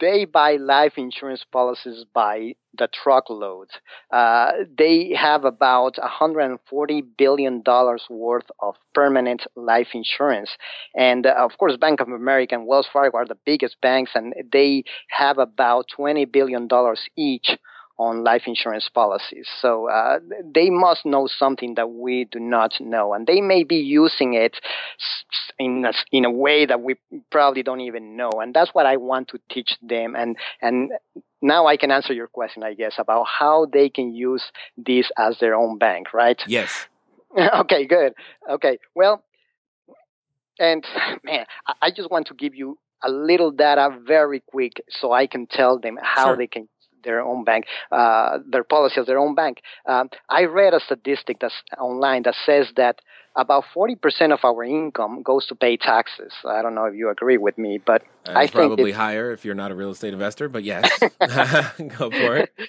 They 0.00 0.24
buy 0.24 0.56
life 0.56 0.94
insurance 0.96 1.44
policies 1.52 2.04
by 2.14 2.54
the 2.76 2.88
truckload. 2.88 3.68
Uh, 4.10 4.52
they 4.78 5.14
have 5.14 5.44
about 5.44 5.98
140 5.98 7.02
billion 7.02 7.62
dollars 7.62 8.04
worth 8.08 8.50
of 8.60 8.76
permanent 8.94 9.46
life 9.56 9.88
insurance, 9.94 10.50
and 10.96 11.26
uh, 11.26 11.34
of 11.38 11.56
course, 11.58 11.76
Bank 11.76 12.00
of 12.00 12.08
America 12.08 12.54
and 12.54 12.66
Wells 12.66 12.88
Fargo 12.90 13.18
are 13.18 13.26
the 13.26 13.38
biggest 13.44 13.76
banks, 13.82 14.12
and 14.14 14.32
they 14.52 14.84
have 15.10 15.38
about 15.38 15.86
20 15.94 16.24
billion 16.24 16.66
dollars 16.66 17.00
each 17.16 17.50
on 17.98 18.24
life 18.24 18.42
insurance 18.46 18.88
policies. 18.92 19.48
So 19.60 19.88
uh, 19.88 20.18
they 20.54 20.70
must 20.70 21.06
know 21.06 21.28
something 21.28 21.74
that 21.76 21.90
we 21.90 22.26
do 22.30 22.40
not 22.40 22.72
know, 22.80 23.14
and 23.14 23.26
they 23.26 23.40
may 23.40 23.64
be 23.64 23.76
using 23.76 24.34
it 24.34 24.56
in 25.58 25.84
a, 25.84 25.92
in 26.10 26.24
a 26.24 26.30
way 26.30 26.66
that 26.66 26.80
we 26.80 26.96
probably 27.30 27.62
don't 27.62 27.80
even 27.80 28.16
know. 28.16 28.30
And 28.40 28.52
that's 28.52 28.70
what 28.72 28.86
I 28.86 28.96
want 28.96 29.28
to 29.28 29.38
teach 29.50 29.76
them. 29.82 30.16
And 30.16 30.36
and 30.60 30.90
now 31.40 31.66
I 31.66 31.76
can 31.76 31.90
answer 31.90 32.12
your 32.12 32.26
question, 32.26 32.62
I 32.62 32.74
guess, 32.74 32.94
about 32.98 33.26
how 33.26 33.66
they 33.72 33.88
can 33.88 34.12
use 34.14 34.42
this 34.76 35.10
as 35.18 35.38
their 35.38 35.54
own 35.54 35.78
bank, 35.78 36.12
right? 36.12 36.40
Yes. 36.46 36.86
okay, 37.60 37.86
good. 37.86 38.14
Okay, 38.50 38.78
well, 38.94 39.22
and 40.58 40.84
man, 41.22 41.46
I 41.82 41.90
just 41.90 42.10
want 42.10 42.28
to 42.28 42.34
give 42.34 42.54
you 42.54 42.78
a 43.02 43.10
little 43.10 43.50
data 43.50 43.90
very 44.06 44.42
quick 44.46 44.82
so 44.88 45.12
I 45.12 45.26
can 45.26 45.46
tell 45.46 45.78
them 45.78 45.98
how 46.00 46.28
sure. 46.28 46.36
they 46.36 46.46
can 46.46 46.68
their 47.04 47.20
own 47.20 47.44
bank, 47.44 47.66
uh, 47.92 48.38
their 48.50 48.64
policy 48.64 49.00
as 49.00 49.06
their 49.06 49.18
own 49.18 49.34
bank. 49.34 49.58
Um, 49.86 50.10
I 50.28 50.44
read 50.44 50.74
a 50.74 50.80
statistic 50.80 51.38
that's 51.40 51.54
online 51.78 52.22
that 52.24 52.34
says 52.44 52.68
that 52.76 53.00
about 53.36 53.64
40% 53.76 54.32
of 54.32 54.40
our 54.44 54.62
income 54.62 55.22
goes 55.22 55.46
to 55.46 55.54
pay 55.54 55.76
taxes. 55.76 56.32
I 56.44 56.62
don't 56.62 56.74
know 56.74 56.84
if 56.84 56.94
you 56.94 57.10
agree 57.10 57.38
with 57.38 57.58
me, 57.58 57.80
but 57.84 58.02
uh, 58.26 58.32
I 58.32 58.42
think 58.42 58.52
probably 58.52 58.92
higher 58.92 59.32
if 59.32 59.44
you're 59.44 59.54
not 59.54 59.70
a 59.70 59.74
real 59.74 59.90
estate 59.90 60.12
investor, 60.12 60.48
but 60.48 60.64
yes, 60.64 60.88
go 61.98 62.10
for 62.10 62.36
it. 62.36 62.50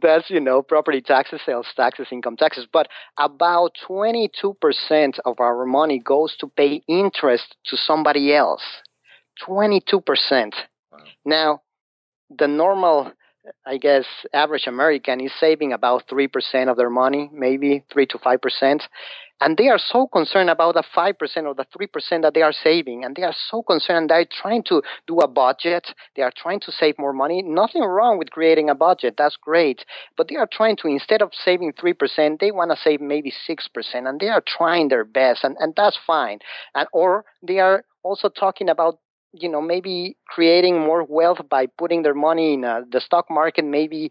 that's 0.00 0.30
you 0.30 0.40
know 0.40 0.62
property 0.62 1.00
taxes, 1.00 1.40
sales 1.44 1.66
taxes, 1.76 2.08
income 2.10 2.36
taxes. 2.36 2.66
But 2.70 2.88
about 3.18 3.72
twenty 3.86 4.30
two 4.40 4.56
percent 4.60 5.18
of 5.24 5.40
our 5.40 5.66
money 5.66 5.98
goes 5.98 6.36
to 6.40 6.48
pay 6.48 6.82
interest 6.88 7.56
to 7.66 7.76
somebody 7.76 8.34
else. 8.34 8.62
Twenty 9.44 9.82
two 9.86 10.00
percent. 10.00 10.54
Now, 11.24 11.62
the 12.36 12.48
normal 12.48 13.12
I 13.66 13.76
guess 13.76 14.04
average 14.32 14.66
American 14.66 15.20
is 15.20 15.32
saving 15.38 15.72
about 15.72 16.08
3% 16.08 16.70
of 16.70 16.76
their 16.76 16.90
money, 16.90 17.30
maybe 17.32 17.84
3 17.92 18.06
to 18.06 18.18
5%. 18.18 18.80
And 19.40 19.56
they 19.58 19.68
are 19.68 19.78
so 19.78 20.06
concerned 20.06 20.48
about 20.48 20.74
the 20.74 20.84
5% 20.96 21.12
or 21.44 21.54
the 21.54 21.66
3% 21.76 22.22
that 22.22 22.34
they 22.34 22.42
are 22.42 22.52
saving. 22.52 23.04
And 23.04 23.14
they 23.16 23.24
are 23.24 23.34
so 23.50 23.62
concerned. 23.62 24.08
They're 24.08 24.24
trying 24.24 24.62
to 24.68 24.80
do 25.06 25.18
a 25.18 25.28
budget. 25.28 25.92
They 26.16 26.22
are 26.22 26.32
trying 26.34 26.60
to 26.60 26.72
save 26.72 26.98
more 26.98 27.12
money. 27.12 27.42
Nothing 27.42 27.82
wrong 27.82 28.16
with 28.16 28.30
creating 28.30 28.70
a 28.70 28.74
budget. 28.74 29.16
That's 29.18 29.36
great. 29.36 29.84
But 30.16 30.28
they 30.28 30.36
are 30.36 30.48
trying 30.50 30.76
to, 30.78 30.88
instead 30.88 31.20
of 31.20 31.32
saving 31.34 31.72
3%, 31.72 32.38
they 32.38 32.52
want 32.52 32.70
to 32.70 32.76
save 32.76 33.00
maybe 33.00 33.32
6%. 33.48 34.08
And 34.08 34.20
they 34.20 34.28
are 34.28 34.42
trying 34.46 34.88
their 34.88 35.04
best. 35.04 35.42
And, 35.44 35.56
and 35.58 35.74
that's 35.76 35.98
fine. 36.06 36.38
And, 36.74 36.86
or 36.92 37.24
they 37.42 37.58
are 37.58 37.84
also 38.04 38.28
talking 38.28 38.68
about 38.68 38.98
you 39.38 39.48
know 39.48 39.60
maybe 39.60 40.16
creating 40.28 40.80
more 40.80 41.04
wealth 41.04 41.40
by 41.48 41.66
putting 41.66 42.02
their 42.02 42.14
money 42.14 42.54
in 42.54 42.64
uh, 42.64 42.80
the 42.90 43.00
stock 43.00 43.26
market 43.30 43.64
maybe 43.64 44.10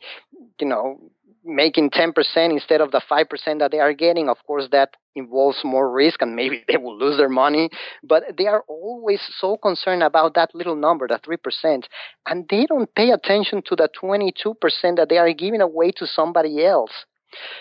you 0.60 0.68
know 0.68 1.00
making 1.46 1.90
10% 1.90 2.14
instead 2.52 2.82
of 2.82 2.92
the 2.92 3.02
5% 3.12 3.60
that 3.60 3.72
they 3.72 3.80
are 3.80 3.94
getting. 3.94 4.30
Of 4.30 4.38
course 4.48 4.68
that 4.72 4.96
involves 5.16 5.60
more 5.64 5.92
risk 5.92 6.22
and 6.22 6.36
maybe 6.36 6.64
they 6.68 6.78
will 6.78 6.98
lose 6.98 7.18
their 7.18 7.30
money 7.30 7.70
but 8.04 8.24
they 8.38 8.48
are 8.48 8.64
always 8.68 9.22
so 9.38 9.58
concerned 9.58 10.04
about 10.04 10.34
that 10.34 10.54
little 10.56 10.76
number 10.76 11.08
the 11.08 11.20
3% 11.20 11.84
and 12.28 12.48
they 12.50 12.66
don't 12.66 12.94
pay 12.96 13.12
attention 13.12 13.62
to 13.64 13.76
the 13.76 13.90
22% 14.02 14.56
that 14.96 15.10
they 15.10 15.18
are 15.18 15.32
giving 15.34 15.62
away 15.62 15.92
to 15.92 16.08
somebody 16.08 16.66
else 16.66 17.06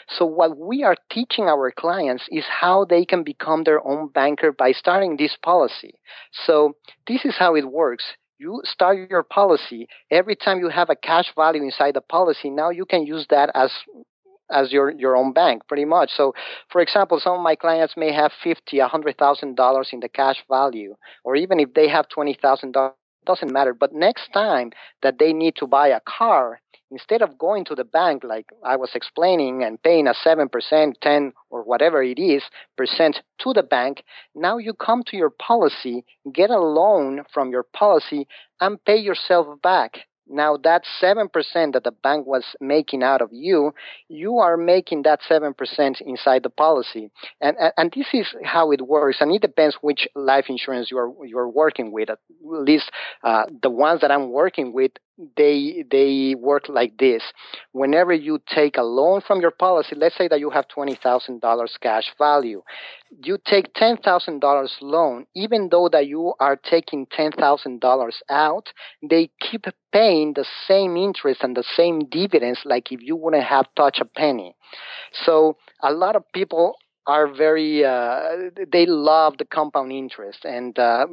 so, 0.09 0.27
what 0.27 0.57
we 0.59 0.83
are 0.85 0.97
teaching 1.11 1.47
our 1.47 1.71
clients 1.73 2.25
is 2.31 2.45
how 2.61 2.85
they 2.85 3.05
can 3.05 3.23
become 3.23 3.65
their 3.65 3.85
own 3.87 4.09
banker 4.09 4.53
by 4.53 4.73
starting 4.73 5.17
this 5.17 5.37
policy. 5.43 5.95
So, 6.47 6.75
this 7.07 7.25
is 7.25 7.37
how 7.39 7.55
it 7.57 7.71
works. 7.71 8.05
You 8.39 8.61
start 8.65 9.11
your 9.11 9.23
policy. 9.23 9.89
Every 10.11 10.37
time 10.37 10.59
you 10.59 10.69
have 10.69 10.91
a 10.91 10.97
cash 10.97 11.33
value 11.37 11.63
inside 11.63 11.95
the 11.95 12.01
policy, 12.01 12.51
now 12.51 12.71
you 12.71 12.85
can 12.85 13.07
use 13.07 13.27
that 13.31 13.51
as 13.55 13.71
as 14.51 14.73
your 14.73 14.91
your 14.91 15.17
own 15.17 15.33
bank 15.33 15.63
pretty 15.69 15.85
much 15.85 16.11
so 16.15 16.35
for 16.71 16.81
example 16.81 17.19
some 17.19 17.35
of 17.35 17.41
my 17.41 17.57
clients 17.57 17.95
may 17.97 18.13
have 18.13 18.33
fifty 18.45 18.81
a 18.81 18.89
hundred 18.89 19.17
thousand 19.19 19.57
dollars 19.57 19.91
in 19.93 20.01
the 20.01 20.09
cash 20.09 20.45
value 20.49 20.95
or 21.25 21.37
even 21.37 21.59
if 21.61 21.73
they 21.75 21.89
have 21.89 22.09
twenty 22.09 22.35
thousand 22.41 22.73
dollars 22.73 22.95
doesn't 23.27 23.53
matter 23.53 23.73
but 23.73 23.95
next 23.95 24.29
time 24.35 24.71
that 25.03 25.19
they 25.19 25.33
need 25.33 25.55
to 25.57 25.67
buy 25.67 25.89
a 25.89 26.01
car 26.01 26.61
instead 26.93 27.23
of 27.23 27.39
going 27.39 27.65
to 27.65 27.75
the 27.75 27.85
bank 27.85 28.23
like 28.23 28.47
I 28.65 28.77
was 28.77 28.91
explaining 28.95 29.65
and 29.65 29.83
paying 29.83 30.07
a 30.07 30.15
7%, 30.15 30.93
10 31.01 31.33
or 31.51 31.63
whatever 31.63 32.03
it 32.03 32.19
is 32.19 32.43
percent 32.77 33.21
to 33.41 33.53
the 33.53 33.63
bank, 33.63 34.05
now 34.35 34.59
you 34.59 34.75
come 34.75 35.03
to 35.07 35.17
your 35.17 35.31
policy, 35.31 36.05
get 36.33 36.51
a 36.51 36.61
loan 36.61 37.25
from 37.33 37.51
your 37.51 37.65
policy 37.65 38.29
and 38.61 38.85
pay 38.85 38.99
yourself 38.99 39.61
back. 39.63 40.01
Now 40.29 40.57
that 40.65 40.83
7% 41.01 41.29
that 41.73 41.85
the 41.85 41.91
bank 41.91 42.27
was 42.27 42.45
making 42.61 43.03
out 43.03 43.21
of 43.21 43.31
you, 43.33 43.75
you 44.09 44.39
are 44.39 44.57
making 44.57 45.03
that 45.03 45.21
7% 45.29 45.55
inside 46.01 46.43
the 46.43 46.51
policy. 46.51 47.11
And, 47.41 47.57
and, 47.59 47.73
and 47.77 47.93
this 47.95 48.07
is 48.13 48.35
how 48.45 48.71
it 48.71 48.83
works. 48.83 49.19
And 49.21 49.33
it 49.33 49.43
depends 49.43 49.77
which 49.81 50.09
life 50.15 50.47
insurance 50.49 50.91
you 50.91 50.99
are, 50.99 51.13
you 51.27 51.39
are 51.39 51.49
working 51.49 51.93
with. 51.93 52.09
At 52.09 52.19
least, 52.43 52.91
uh, 53.25 53.45
the 53.63 53.71
ones 53.71 54.01
that 54.01 54.11
I'm 54.11 54.31
working 54.31 54.73
with, 54.73 54.93
they 55.37 55.85
they 55.91 56.35
work 56.39 56.69
like 56.69 56.97
this. 56.99 57.23
Whenever 57.73 58.13
you 58.13 58.41
take 58.55 58.77
a 58.77 58.83
loan 58.83 59.21
from 59.21 59.41
your 59.41 59.51
policy, 59.51 59.95
let's 59.95 60.17
say 60.17 60.29
that 60.29 60.41
you 60.41 60.51
have 60.51 60.69
twenty 60.69 60.95
thousand 60.95 61.41
dollars 61.41 61.77
cash 61.81 62.13
value, 62.19 62.63
you 63.23 63.39
take 63.45 63.75
ten 63.75 63.97
thousand 63.99 64.41
dollars 64.41 64.75
loan. 64.81 65.27
Even 65.35 65.69
though 65.71 65.89
that 65.91 66.07
you 66.07 66.35
are 66.41 66.57
taking 66.57 67.07
ten 67.07 67.31
thousand 67.33 67.81
dollars 67.81 68.23
out, 68.31 68.73
they 69.03 69.31
keep 69.41 69.67
paying 69.93 70.33
the 70.35 70.47
same 70.67 70.97
interest 70.97 71.41
and 71.43 71.57
the 71.57 71.65
same 71.77 72.01
dividends 72.09 72.61
like 72.65 72.91
if 72.91 73.01
you 73.03 73.17
wouldn't 73.17 73.45
have 73.45 73.67
touched 73.77 74.01
a 74.01 74.05
penny. 74.07 74.55
So 75.25 75.57
a 75.83 75.93
lot 75.93 76.17
of 76.17 76.25
people 76.33 76.77
are 77.07 77.27
very 77.33 77.85
uh, 77.85 78.51
they 78.73 78.87
love 78.87 79.39
the 79.39 79.45
compound 79.45 79.93
interest 79.93 80.45
and 80.45 80.79
uh, 80.79 81.07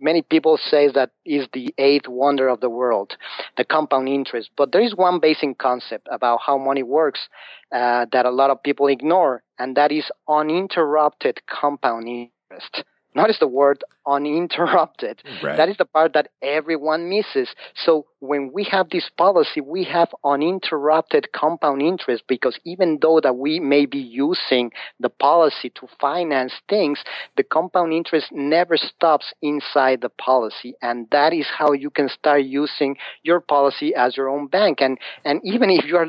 many 0.00 0.22
people 0.22 0.56
say 0.58 0.88
that 0.92 1.10
is 1.24 1.46
the 1.52 1.74
eighth 1.78 2.08
wonder 2.08 2.48
of 2.48 2.60
the 2.60 2.70
world, 2.70 3.16
the 3.56 3.64
compound 3.64 4.08
interest. 4.08 4.50
But 4.56 4.72
there 4.72 4.80
is 4.80 4.94
one 4.94 5.20
basic 5.20 5.58
concept 5.58 6.08
about 6.10 6.40
how 6.44 6.58
money 6.58 6.82
works 6.82 7.28
uh, 7.72 8.06
that 8.12 8.26
a 8.26 8.30
lot 8.30 8.50
of 8.50 8.62
people 8.62 8.88
ignore, 8.88 9.42
and 9.58 9.76
that 9.76 9.92
is 9.92 10.10
uninterrupted 10.28 11.40
compound 11.46 12.08
interest. 12.08 12.84
Notice 13.14 13.38
the 13.38 13.48
word 13.48 13.82
uninterrupted. 14.06 15.22
Right. 15.42 15.56
That 15.56 15.68
is 15.70 15.76
the 15.78 15.86
part 15.86 16.12
that 16.14 16.28
everyone 16.42 17.08
misses. 17.08 17.48
So 17.74 18.04
when 18.18 18.50
we 18.52 18.64
have 18.64 18.90
this 18.90 19.08
policy, 19.16 19.60
we 19.60 19.84
have 19.84 20.08
uninterrupted 20.22 21.32
compound 21.32 21.80
interest 21.80 22.24
because 22.28 22.58
even 22.64 22.98
though 23.00 23.20
that 23.20 23.36
we 23.36 23.58
may 23.58 23.86
be 23.86 23.98
using 23.98 24.70
the 24.98 25.08
policy 25.08 25.70
to 25.76 25.86
finance 25.98 26.52
things, 26.68 27.02
the 27.36 27.42
compound 27.42 27.92
interest 27.94 28.26
never 28.32 28.76
stops 28.76 29.32
inside 29.40 30.02
the 30.02 30.10
policy. 30.10 30.74
And 30.82 31.08
that 31.10 31.32
is 31.32 31.46
how 31.46 31.72
you 31.72 31.88
can 31.90 32.08
start 32.10 32.42
using 32.42 32.96
your 33.22 33.40
policy 33.40 33.94
as 33.94 34.16
your 34.16 34.28
own 34.28 34.48
bank. 34.48 34.82
And, 34.82 34.98
and 35.24 35.40
even 35.42 35.70
if 35.70 35.86
you 35.86 35.96
are 35.96 36.08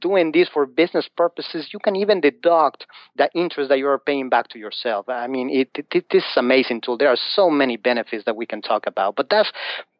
doing 0.00 0.32
this 0.32 0.48
for 0.52 0.66
business 0.66 1.08
purposes, 1.16 1.70
you 1.72 1.78
can 1.78 1.96
even 1.96 2.20
deduct 2.20 2.86
the 3.16 3.28
interest 3.34 3.68
that 3.68 3.78
you 3.78 3.88
are 3.88 3.98
paying 3.98 4.28
back 4.28 4.48
to 4.48 4.58
yourself. 4.58 5.08
I 5.08 5.26
mean, 5.26 5.50
it, 5.50 5.70
it, 5.74 6.06
this 6.10 6.22
is 6.22 6.36
amazing 6.36 6.80
tool. 6.80 6.98
There 6.98 7.08
are 7.08 7.18
so 7.34 7.50
many 7.50 7.76
benefits 7.76 8.24
that 8.24 8.36
we 8.36 8.46
can 8.46 8.62
talk 8.62 8.86
about, 8.86 9.16
but 9.16 9.28
that's 9.30 9.50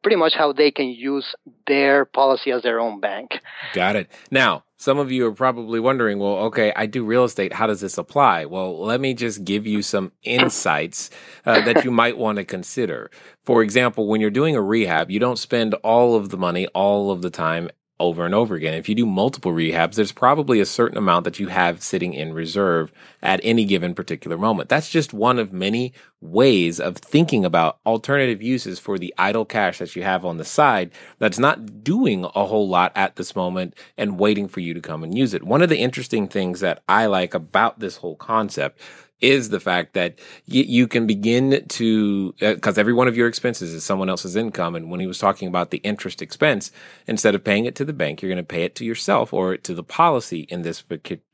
pretty 0.03 0.17
much 0.17 0.35
how 0.35 0.53
they 0.53 0.71
can 0.71 0.89
use 0.89 1.35
their 1.67 2.05
policy 2.05 2.51
as 2.51 2.63
their 2.63 2.81
own 2.81 3.01
bank. 3.01 3.33
Got 3.73 3.97
it. 3.97 4.11
Now, 4.31 4.65
some 4.77 4.99
of 4.99 5.13
you 5.13 5.27
are 5.27 5.33
probably 5.33 5.79
wondering, 5.79 6.19
well, 6.19 6.39
okay, 6.47 6.73
I 6.75 6.87
do 6.87 7.05
real 7.05 7.23
estate. 7.25 7.53
How 7.53 7.69
does 7.69 7.81
this 7.81 7.99
apply? 7.99 8.47
Well, 8.47 8.85
let 8.85 9.01
me 9.01 9.15
just 9.15 9.45
give 9.45 9.65
you 9.65 9.81
some 9.81 10.11
insights 10.25 11.11
uh, 11.47 11.61
that 11.65 11.85
you 11.85 11.93
might 11.93 12.19
want 12.19 12.39
to 12.39 12.45
consider. 12.45 13.09
For 13.45 13.63
example, 13.63 14.09
when 14.09 14.21
you're 14.21 14.31
doing 14.31 14.57
a 14.57 14.63
rehab, 14.63 15.09
you 15.11 15.21
don't 15.21 15.39
spend 15.39 15.75
all 15.85 16.17
of 16.17 16.31
the 16.31 16.37
money 16.37 16.67
all 16.69 17.13
of 17.13 17.23
the 17.23 17.31
time 17.31 17.71
over 18.03 18.27
and 18.27 18.35
over 18.35 18.57
again. 18.57 18.75
If 18.75 18.89
you 18.89 18.97
do 18.97 19.07
multiple 19.07 19.53
rehabs, 19.53 19.95
there's 19.95 20.11
probably 20.11 20.59
a 20.59 20.67
certain 20.67 20.99
amount 20.99 21.23
that 21.25 21.39
you 21.39 21.47
have 21.47 21.83
sitting 21.83 22.15
in 22.15 22.35
reserve 22.35 22.93
at 23.23 23.41
any 23.45 23.65
given 23.65 23.95
particular 23.95 24.37
moment. 24.37 24.69
That's 24.69 24.91
just 24.91 25.15
one 25.15 25.39
of 25.39 25.53
many 25.53 25.93
ways 26.21 26.81
of 26.81 26.97
thinking 26.97 27.45
about 27.45 27.79
alternative 27.87 28.43
uses 28.43 28.81
for 28.81 28.99
the 28.99 29.15
idle 29.17 29.45
cash 29.45 29.79
that 29.79 29.95
you 29.95 30.03
have 30.03 30.25
on 30.25 30.37
the 30.37 30.45
side 30.45 30.91
that's 31.21 31.39
not 31.39 31.85
doing 31.85 32.25
a 32.25 32.45
whole 32.45 32.69
lot 32.69 32.91
at 32.97 33.15
this 33.15 33.37
moment 33.37 33.75
and 33.97 34.19
waiting 34.19 34.49
for 34.49 34.59
you 34.59 34.75
to 34.75 34.81
come 34.81 35.05
and 35.05 35.17
use 35.17 35.33
it. 35.33 35.45
One 35.45 35.63
of 35.63 35.69
the 35.69 35.79
interesting 35.79 36.27
things 36.27 36.59
that 36.59 36.83
I 36.89 37.07
like 37.07 37.35
about 37.35 37.79
this 37.79 37.99
whole 37.99 38.17
concept 38.17 38.81
is 39.23 39.49
the 39.49 39.61
fact 39.61 39.95
that 39.95 40.19
y- 40.49 40.67
you 40.67 40.87
can 40.87 41.07
begin 41.07 41.65
to, 41.69 42.33
because 42.39 42.77
uh, 42.77 42.81
every 42.81 42.93
one 42.93 43.09
of 43.09 43.17
your 43.17 43.29
expenses 43.29 43.73
is 43.73 43.85
someone 43.85 44.11
else's 44.11 44.37
income. 44.37 44.75
And 44.75 44.91
when 44.91 45.01
he 45.01 45.07
was 45.07 45.19
talking 45.19 45.49
about 45.49 45.71
the 45.71 45.79
interest 45.79 46.21
expense, 46.21 46.71
instead 47.07 47.35
of 47.35 47.45
paying 47.45 47.65
it 47.65 47.75
to 47.77 47.85
the 47.85 47.93
bank, 47.93 48.21
you're 48.21 48.31
going 48.31 48.37
to 48.37 48.43
pay 48.43 48.65
it 48.65 48.75
to 48.77 48.85
yourself 48.85 49.33
or 49.33 49.57
to 49.57 49.75
the 49.75 49.85
policy 49.85 50.41
in 50.51 50.63
this 50.63 50.83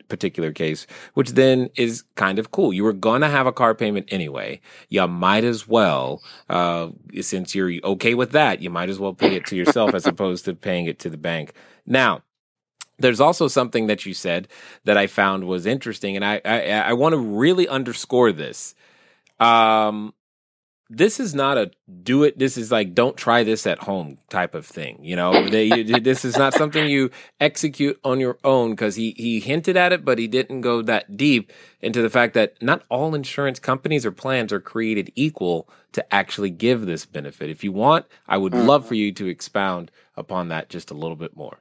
particular 0.08 0.52
case, 0.52 0.86
which 1.14 1.30
then 1.30 1.70
is 1.76 2.04
kind 2.14 2.38
of 2.38 2.50
cool. 2.50 2.72
You 2.72 2.84
were 2.84 2.92
going 2.92 3.20
to 3.22 3.28
have 3.28 3.46
a 3.46 3.52
car 3.52 3.74
payment 3.74 4.08
anyway. 4.10 4.60
You 4.88 5.06
might 5.06 5.44
as 5.44 5.66
well, 5.68 6.22
uh, 6.48 6.88
since 7.20 7.54
you're 7.54 7.72
okay 7.84 8.14
with 8.14 8.32
that, 8.32 8.60
you 8.60 8.70
might 8.70 8.88
as 8.90 8.98
well 8.98 9.14
pay 9.14 9.34
it 9.34 9.46
to 9.46 9.56
yourself 9.56 9.94
as 9.94 10.06
opposed 10.12 10.44
to 10.46 10.54
paying 10.54 10.86
it 10.86 10.98
to 11.00 11.10
the 11.10 11.16
bank. 11.16 11.52
Now, 11.86 12.22
there's 12.98 13.20
also 13.20 13.48
something 13.48 13.86
that 13.86 14.04
you 14.06 14.14
said 14.14 14.48
that 14.84 14.96
I 14.96 15.06
found 15.06 15.44
was 15.44 15.66
interesting, 15.66 16.16
and 16.16 16.24
I 16.24 16.40
I, 16.44 16.60
I 16.70 16.92
want 16.94 17.12
to 17.14 17.18
really 17.18 17.68
underscore 17.68 18.32
this. 18.32 18.74
Um, 19.40 20.14
this 20.90 21.20
is 21.20 21.34
not 21.34 21.58
a 21.58 21.70
do 22.02 22.24
it. 22.24 22.38
This 22.38 22.56
is 22.56 22.72
like 22.72 22.94
don't 22.94 23.16
try 23.16 23.44
this 23.44 23.66
at 23.66 23.80
home 23.80 24.18
type 24.30 24.54
of 24.54 24.64
thing. 24.64 24.98
You 25.02 25.16
know, 25.16 25.48
they, 25.48 25.82
this 25.82 26.24
is 26.24 26.38
not 26.38 26.54
something 26.54 26.88
you 26.88 27.10
execute 27.40 28.00
on 28.04 28.20
your 28.20 28.38
own 28.42 28.70
because 28.70 28.96
he 28.96 29.14
he 29.16 29.38
hinted 29.40 29.76
at 29.76 29.92
it, 29.92 30.04
but 30.04 30.18
he 30.18 30.26
didn't 30.26 30.62
go 30.62 30.80
that 30.82 31.16
deep 31.16 31.52
into 31.80 32.00
the 32.00 32.08
fact 32.08 32.34
that 32.34 32.60
not 32.62 32.84
all 32.88 33.14
insurance 33.14 33.58
companies 33.58 34.06
or 34.06 34.12
plans 34.12 34.52
are 34.52 34.60
created 34.60 35.12
equal 35.14 35.68
to 35.92 36.14
actually 36.14 36.50
give 36.50 36.86
this 36.86 37.04
benefit. 37.04 37.50
If 37.50 37.62
you 37.62 37.72
want, 37.72 38.06
I 38.26 38.38
would 38.38 38.54
love 38.54 38.82
mm-hmm. 38.82 38.88
for 38.88 38.94
you 38.94 39.12
to 39.12 39.26
expound 39.26 39.90
upon 40.16 40.48
that 40.48 40.70
just 40.70 40.90
a 40.90 40.94
little 40.94 41.16
bit 41.16 41.36
more. 41.36 41.60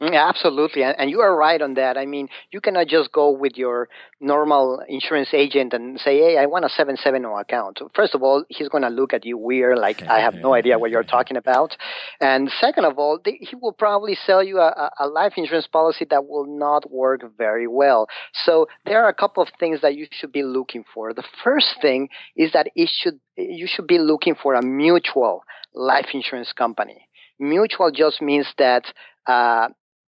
Mm, 0.00 0.14
absolutely, 0.14 0.84
and 0.84 1.10
you 1.10 1.20
are 1.20 1.36
right 1.36 1.60
on 1.60 1.74
that. 1.74 1.98
I 1.98 2.06
mean, 2.06 2.28
you 2.52 2.60
cannot 2.60 2.86
just 2.86 3.10
go 3.10 3.32
with 3.32 3.56
your 3.56 3.88
normal 4.20 4.80
insurance 4.88 5.30
agent 5.32 5.72
and 5.74 5.98
say, 5.98 6.18
"Hey, 6.18 6.38
I 6.38 6.46
want 6.46 6.64
a 6.64 6.68
seven 6.68 6.96
seven 6.96 7.22
zero 7.22 7.36
account." 7.36 7.80
First 7.94 8.14
of 8.14 8.22
all, 8.22 8.44
he's 8.48 8.68
going 8.68 8.84
to 8.84 8.90
look 8.90 9.12
at 9.12 9.24
you 9.24 9.36
weird, 9.36 9.76
like 9.76 10.02
I 10.04 10.20
have 10.20 10.34
no 10.34 10.54
idea 10.54 10.78
what 10.78 10.92
you're 10.92 11.02
talking 11.16 11.36
about. 11.36 11.76
And 12.20 12.48
second 12.60 12.84
of 12.84 12.96
all, 12.96 13.18
he 13.24 13.56
will 13.60 13.72
probably 13.72 14.14
sell 14.14 14.40
you 14.40 14.60
a, 14.60 14.88
a 15.00 15.08
life 15.08 15.32
insurance 15.36 15.66
policy 15.66 16.06
that 16.10 16.28
will 16.28 16.46
not 16.46 16.88
work 16.88 17.22
very 17.36 17.66
well. 17.66 18.06
So 18.44 18.68
there 18.86 19.02
are 19.02 19.08
a 19.08 19.14
couple 19.14 19.42
of 19.42 19.48
things 19.58 19.80
that 19.80 19.96
you 19.96 20.06
should 20.12 20.30
be 20.30 20.44
looking 20.44 20.84
for. 20.94 21.12
The 21.12 21.26
first 21.42 21.74
thing 21.82 22.08
is 22.36 22.52
that 22.52 22.68
it 22.76 22.88
should 22.88 23.18
you 23.36 23.66
should 23.66 23.88
be 23.88 23.98
looking 23.98 24.36
for 24.40 24.54
a 24.54 24.62
mutual 24.62 25.42
life 25.74 26.10
insurance 26.14 26.52
company. 26.52 27.08
Mutual 27.40 27.90
just 27.90 28.22
means 28.22 28.46
that 28.58 28.84
uh, 29.26 29.68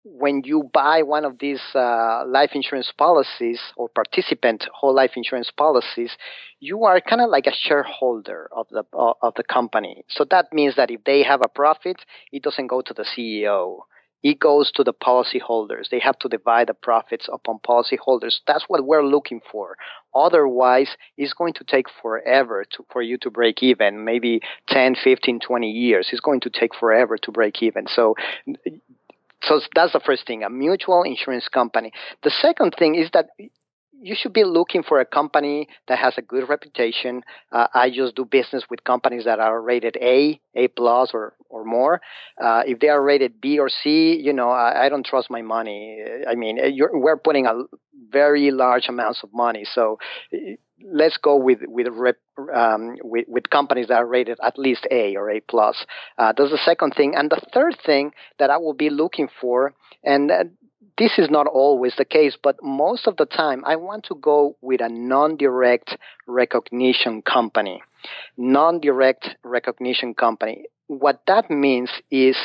when 0.08 0.42
you 0.44 0.70
buy 0.72 1.02
one 1.02 1.24
of 1.24 1.38
these 1.40 1.60
uh, 1.74 2.24
life 2.26 2.50
insurance 2.54 2.92
policies 2.96 3.60
or 3.76 3.88
participant 3.88 4.64
whole 4.72 4.94
life 4.94 5.12
insurance 5.16 5.50
policies, 5.50 6.12
you 6.60 6.84
are 6.84 7.00
kind 7.00 7.20
of 7.20 7.28
like 7.28 7.46
a 7.46 7.52
shareholder 7.52 8.48
of 8.52 8.66
the 8.70 8.84
uh, 8.92 9.14
of 9.20 9.34
the 9.34 9.42
company. 9.42 10.04
So 10.08 10.24
that 10.30 10.52
means 10.52 10.76
that 10.76 10.90
if 10.90 11.02
they 11.04 11.24
have 11.24 11.42
a 11.42 11.48
profit, 11.48 11.96
it 12.30 12.42
doesn't 12.42 12.68
go 12.68 12.82
to 12.82 12.94
the 12.94 13.04
CEO. 13.04 13.80
It 14.22 14.40
goes 14.40 14.72
to 14.72 14.82
the 14.82 14.94
policyholders. 14.94 15.90
They 15.90 16.00
have 16.00 16.18
to 16.20 16.28
divide 16.28 16.68
the 16.68 16.74
profits 16.74 17.28
upon 17.32 17.58
policyholders. 17.58 18.38
That's 18.46 18.64
what 18.66 18.84
we're 18.84 19.04
looking 19.04 19.40
for. 19.52 19.76
Otherwise, 20.14 20.96
it's 21.18 21.34
going 21.34 21.52
to 21.54 21.64
take 21.64 21.86
forever 22.02 22.64
to, 22.72 22.86
for 22.90 23.02
you 23.02 23.18
to 23.18 23.30
break 23.30 23.62
even, 23.62 24.04
maybe 24.04 24.40
10, 24.68 24.96
15, 24.96 25.40
20 25.40 25.70
years. 25.70 26.08
It's 26.10 26.20
going 26.20 26.40
to 26.40 26.50
take 26.50 26.74
forever 26.74 27.18
to 27.18 27.30
break 27.30 27.62
even. 27.62 27.86
So 27.86 28.14
so 29.42 29.60
that's 29.74 29.92
the 29.92 30.00
first 30.00 30.26
thing, 30.26 30.42
a 30.42 30.50
mutual 30.50 31.02
insurance 31.02 31.48
company. 31.48 31.92
The 32.22 32.30
second 32.30 32.74
thing 32.78 32.94
is 32.94 33.10
that 33.12 33.26
you 34.02 34.14
should 34.18 34.32
be 34.32 34.44
looking 34.44 34.82
for 34.82 35.00
a 35.00 35.04
company 35.04 35.68
that 35.88 35.98
has 35.98 36.14
a 36.16 36.22
good 36.22 36.48
reputation. 36.48 37.22
Uh, 37.52 37.66
I 37.72 37.90
just 37.90 38.14
do 38.14 38.24
business 38.24 38.64
with 38.70 38.84
companies 38.84 39.24
that 39.24 39.38
are 39.38 39.60
rated 39.60 39.96
A, 40.00 40.40
A 40.54 40.68
plus, 40.68 41.10
or 41.14 41.34
or 41.48 41.64
more. 41.64 42.00
Uh, 42.42 42.62
if 42.66 42.80
they 42.80 42.88
are 42.88 43.02
rated 43.02 43.40
B 43.40 43.58
or 43.58 43.68
C, 43.68 44.20
you 44.20 44.32
know, 44.32 44.50
I, 44.50 44.86
I 44.86 44.88
don't 44.88 45.06
trust 45.06 45.30
my 45.30 45.42
money. 45.42 46.02
I 46.28 46.34
mean, 46.34 46.58
we're 46.92 47.16
putting 47.16 47.46
a 47.46 47.62
very 48.10 48.50
large 48.50 48.88
amounts 48.88 49.22
of 49.22 49.32
money, 49.32 49.64
so 49.72 49.98
let's 50.84 51.16
go 51.16 51.36
with 51.36 51.60
with, 51.66 51.88
rep, 51.90 52.16
um, 52.54 52.96
with, 53.02 53.24
with 53.28 53.50
companies 53.50 53.88
that 53.88 53.98
are 53.98 54.06
rated 54.06 54.38
at 54.42 54.58
least 54.58 54.86
A 54.90 55.16
or 55.16 55.30
A 55.30 55.40
plus. 55.40 55.84
Uh, 56.18 56.32
that's 56.36 56.50
the 56.50 56.58
second 56.64 56.92
thing, 56.96 57.14
and 57.16 57.30
the 57.30 57.40
third 57.52 57.76
thing 57.84 58.12
that 58.38 58.50
I 58.50 58.58
will 58.58 58.74
be 58.74 58.90
looking 58.90 59.28
for, 59.40 59.72
and 60.04 60.30
uh, 60.30 60.44
this 60.98 61.18
is 61.18 61.28
not 61.30 61.46
always 61.46 61.94
the 61.96 62.04
case, 62.04 62.36
but 62.42 62.62
most 62.62 63.06
of 63.06 63.16
the 63.16 63.26
time, 63.26 63.64
I 63.66 63.76
want 63.76 64.04
to 64.04 64.14
go 64.14 64.56
with 64.62 64.80
a 64.80 64.88
non-direct 64.88 65.96
recognition 66.26 67.22
company. 67.22 67.82
Non-direct 68.36 69.36
recognition 69.42 70.14
company. 70.14 70.64
What 70.88 71.22
that 71.26 71.50
means 71.50 71.90
is 72.10 72.36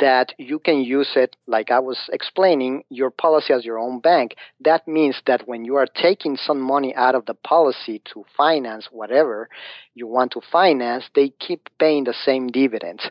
that 0.00 0.34
you 0.38 0.58
can 0.58 0.80
use 0.80 1.10
it, 1.14 1.36
like 1.46 1.70
I 1.70 1.78
was 1.78 2.10
explaining, 2.12 2.82
your 2.90 3.10
policy 3.10 3.52
as 3.52 3.64
your 3.64 3.78
own 3.78 4.00
bank. 4.00 4.34
That 4.60 4.88
means 4.88 5.22
that 5.26 5.46
when 5.46 5.64
you 5.64 5.76
are 5.76 5.86
taking 5.86 6.36
some 6.36 6.60
money 6.60 6.94
out 6.96 7.14
of 7.14 7.26
the 7.26 7.34
policy 7.34 8.02
to 8.12 8.24
finance 8.36 8.88
whatever 8.90 9.48
you 9.94 10.08
want 10.08 10.32
to 10.32 10.40
finance, 10.52 11.04
they 11.14 11.28
keep 11.28 11.68
paying 11.78 12.04
the 12.04 12.14
same 12.24 12.48
dividends 12.48 13.08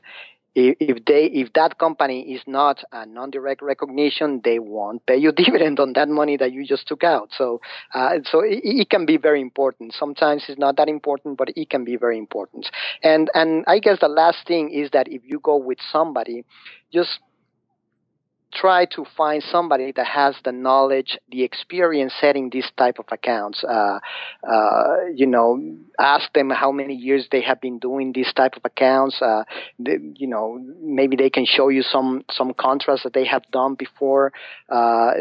if 0.56 1.04
they 1.06 1.26
if 1.26 1.52
that 1.54 1.78
company 1.78 2.34
is 2.34 2.42
not 2.48 2.84
a 2.92 3.06
non-direct 3.06 3.62
recognition, 3.62 4.42
they 4.44 4.60
won't 4.60 5.06
pay 5.06 5.18
you 5.18 5.32
dividend 5.36 5.80
on 5.80 5.94
that 5.94 6.08
money 6.08 6.38
that 6.38 6.54
you 6.54 6.66
just 6.66 6.88
took 6.88 7.04
out. 7.04 7.30
So 7.38 7.62
uh, 7.94 8.20
so 8.24 8.40
it, 8.40 8.62
it, 8.64 8.90
can 8.90 9.06
be 9.06 9.18
very 9.18 9.42
important. 9.42 9.94
Sometimes 9.94 10.46
it's 10.48 10.60
not 10.60 10.78
that 10.78 10.88
important, 10.88 11.38
but 11.38 11.50
it 11.56 11.70
can 11.70 11.84
be 11.84 11.98
very 11.98 12.18
important. 12.18 12.70
And 13.04 13.30
and 13.34 13.66
I 13.68 13.80
guess 13.80 14.00
the 14.00 14.08
last 14.08 14.48
thing 14.48 14.72
is 14.72 14.90
that 14.92 15.08
if 15.10 15.22
you 15.26 15.40
go 15.40 15.58
with 15.58 15.80
somebody, 15.92 16.46
just 16.94 17.20
try 18.56 18.86
to 18.86 19.06
find 19.18 19.44
somebody 19.44 19.92
that 19.96 20.08
has 20.08 20.36
the 20.44 20.52
knowledge, 20.52 21.18
the 21.30 21.44
experience 21.44 22.14
setting 22.20 22.50
these 22.50 22.70
type 22.78 22.98
of 23.00 23.06
accounts. 23.12 23.64
Uh, 23.64 24.00
uh, 24.50 24.98
you 25.14 25.28
know, 25.28 25.60
ask 26.00 26.32
them 26.34 26.50
how 26.50 26.72
many 26.72 26.96
years 26.96 27.28
they 27.32 27.42
have 27.42 27.60
been 27.62 27.78
doing 27.80 28.14
these 28.14 28.32
type 28.34 28.56
of 28.56 28.62
accounts. 28.64 29.22
Uh, 29.22 29.44
they, 29.78 29.98
you 30.16 30.28
know, 30.28 30.60
maybe 30.82 31.16
they 31.16 31.30
can 31.30 31.46
show 31.46 31.70
you 31.70 31.84
some 31.84 32.24
some 32.32 32.54
contracts 32.54 33.04
that 33.04 33.14
they 33.14 33.26
have 33.26 33.44
done 33.52 33.76
before. 33.76 34.32
Uh, 34.70 35.12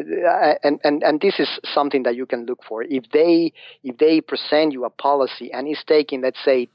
and 0.62 0.80
and 0.84 1.02
and 1.02 1.20
this 1.20 1.38
is 1.40 1.48
something 1.64 2.04
that 2.04 2.14
you 2.14 2.26
can 2.26 2.46
look 2.46 2.60
for. 2.68 2.82
If 2.82 3.04
they 3.12 3.52
if 3.82 3.98
they 3.98 4.20
present 4.20 4.72
you 4.72 4.84
a 4.84 4.90
policy 4.90 5.52
and 5.52 5.66
it's 5.66 5.82
taking, 5.84 6.22
let's 6.22 6.42
say, 6.44 6.68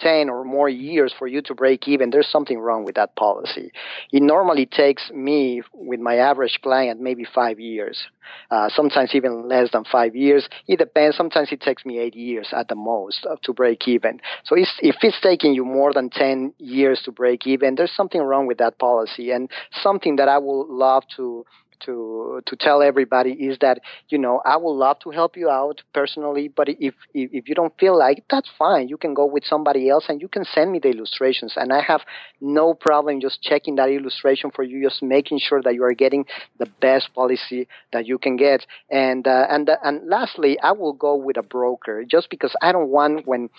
10 0.00 0.28
or 0.28 0.44
more 0.44 0.68
years 0.68 1.14
for 1.18 1.26
you 1.26 1.42
to 1.42 1.54
break 1.54 1.86
even, 1.88 2.10
there's 2.10 2.28
something 2.28 2.58
wrong 2.58 2.84
with 2.84 2.94
that 2.96 3.14
policy. 3.16 3.72
It 4.12 4.22
normally 4.22 4.66
takes 4.66 5.10
me, 5.12 5.62
with 5.72 6.00
my 6.00 6.16
average 6.16 6.58
client, 6.62 7.00
maybe 7.00 7.24
five 7.24 7.60
years. 7.60 8.06
Uh, 8.50 8.68
sometimes 8.68 9.10
even 9.14 9.48
less 9.48 9.70
than 9.72 9.84
five 9.84 10.14
years. 10.14 10.48
It 10.68 10.78
depends. 10.78 11.16
Sometimes 11.16 11.50
it 11.50 11.60
takes 11.60 11.84
me 11.84 11.98
eight 11.98 12.14
years 12.14 12.48
at 12.56 12.68
the 12.68 12.74
most 12.74 13.26
uh, 13.28 13.36
to 13.42 13.52
break 13.52 13.88
even. 13.88 14.20
So 14.44 14.56
it's, 14.56 14.72
if 14.80 14.96
it's 15.02 15.20
taking 15.20 15.52
you 15.52 15.64
more 15.64 15.92
than 15.92 16.10
10 16.10 16.54
years 16.58 17.02
to 17.04 17.12
break 17.12 17.46
even, 17.46 17.74
there's 17.74 17.94
something 17.94 18.20
wrong 18.20 18.46
with 18.46 18.58
that 18.58 18.78
policy 18.78 19.30
and 19.30 19.50
something 19.82 20.16
that 20.16 20.28
I 20.28 20.38
would 20.38 20.68
love 20.68 21.04
to 21.16 21.44
to 21.86 22.40
to 22.46 22.56
tell 22.56 22.82
everybody 22.82 23.32
is 23.32 23.58
that 23.60 23.80
you 24.08 24.18
know 24.18 24.40
I 24.44 24.56
would 24.56 24.72
love 24.72 24.98
to 25.00 25.10
help 25.10 25.36
you 25.36 25.48
out 25.48 25.82
personally, 25.92 26.48
but 26.48 26.68
if, 26.68 26.94
if 27.14 27.30
if 27.32 27.48
you 27.48 27.54
don't 27.54 27.76
feel 27.78 27.98
like 27.98 28.18
it, 28.18 28.24
that's 28.30 28.50
fine. 28.58 28.88
You 28.88 28.96
can 28.96 29.14
go 29.14 29.26
with 29.26 29.44
somebody 29.44 29.88
else, 29.88 30.06
and 30.08 30.20
you 30.20 30.28
can 30.28 30.44
send 30.44 30.72
me 30.72 30.78
the 30.78 30.88
illustrations, 30.88 31.54
and 31.56 31.72
I 31.72 31.82
have 31.82 32.02
no 32.40 32.74
problem 32.74 33.20
just 33.20 33.42
checking 33.42 33.76
that 33.76 33.88
illustration 33.88 34.50
for 34.50 34.62
you, 34.62 34.82
just 34.82 35.02
making 35.02 35.38
sure 35.40 35.62
that 35.62 35.74
you 35.74 35.84
are 35.84 35.94
getting 35.94 36.24
the 36.58 36.66
best 36.80 37.14
policy 37.14 37.68
that 37.92 38.06
you 38.06 38.18
can 38.18 38.36
get. 38.36 38.66
And 38.90 39.26
uh, 39.26 39.46
and 39.48 39.68
uh, 39.68 39.76
and 39.82 40.08
lastly, 40.08 40.58
I 40.60 40.72
will 40.72 40.92
go 40.92 41.16
with 41.16 41.36
a 41.36 41.42
broker 41.42 42.04
just 42.04 42.30
because 42.30 42.54
I 42.62 42.72
don't 42.72 42.88
want 42.88 43.26
when 43.26 43.50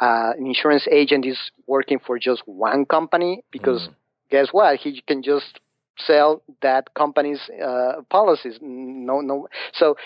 uh, 0.00 0.32
an 0.38 0.46
insurance 0.46 0.86
agent 0.90 1.26
is 1.26 1.38
working 1.66 1.98
for 2.04 2.18
just 2.18 2.42
one 2.46 2.84
company 2.84 3.44
because. 3.50 3.88
Mm. 3.88 3.94
Guess 4.30 4.48
what? 4.52 4.76
He 4.76 5.02
can 5.06 5.22
just 5.22 5.58
sell 6.06 6.42
that 6.62 6.94
company's 6.94 7.40
uh, 7.62 8.02
policies. 8.10 8.58
No, 8.60 9.20
no. 9.20 9.48
So 9.72 9.96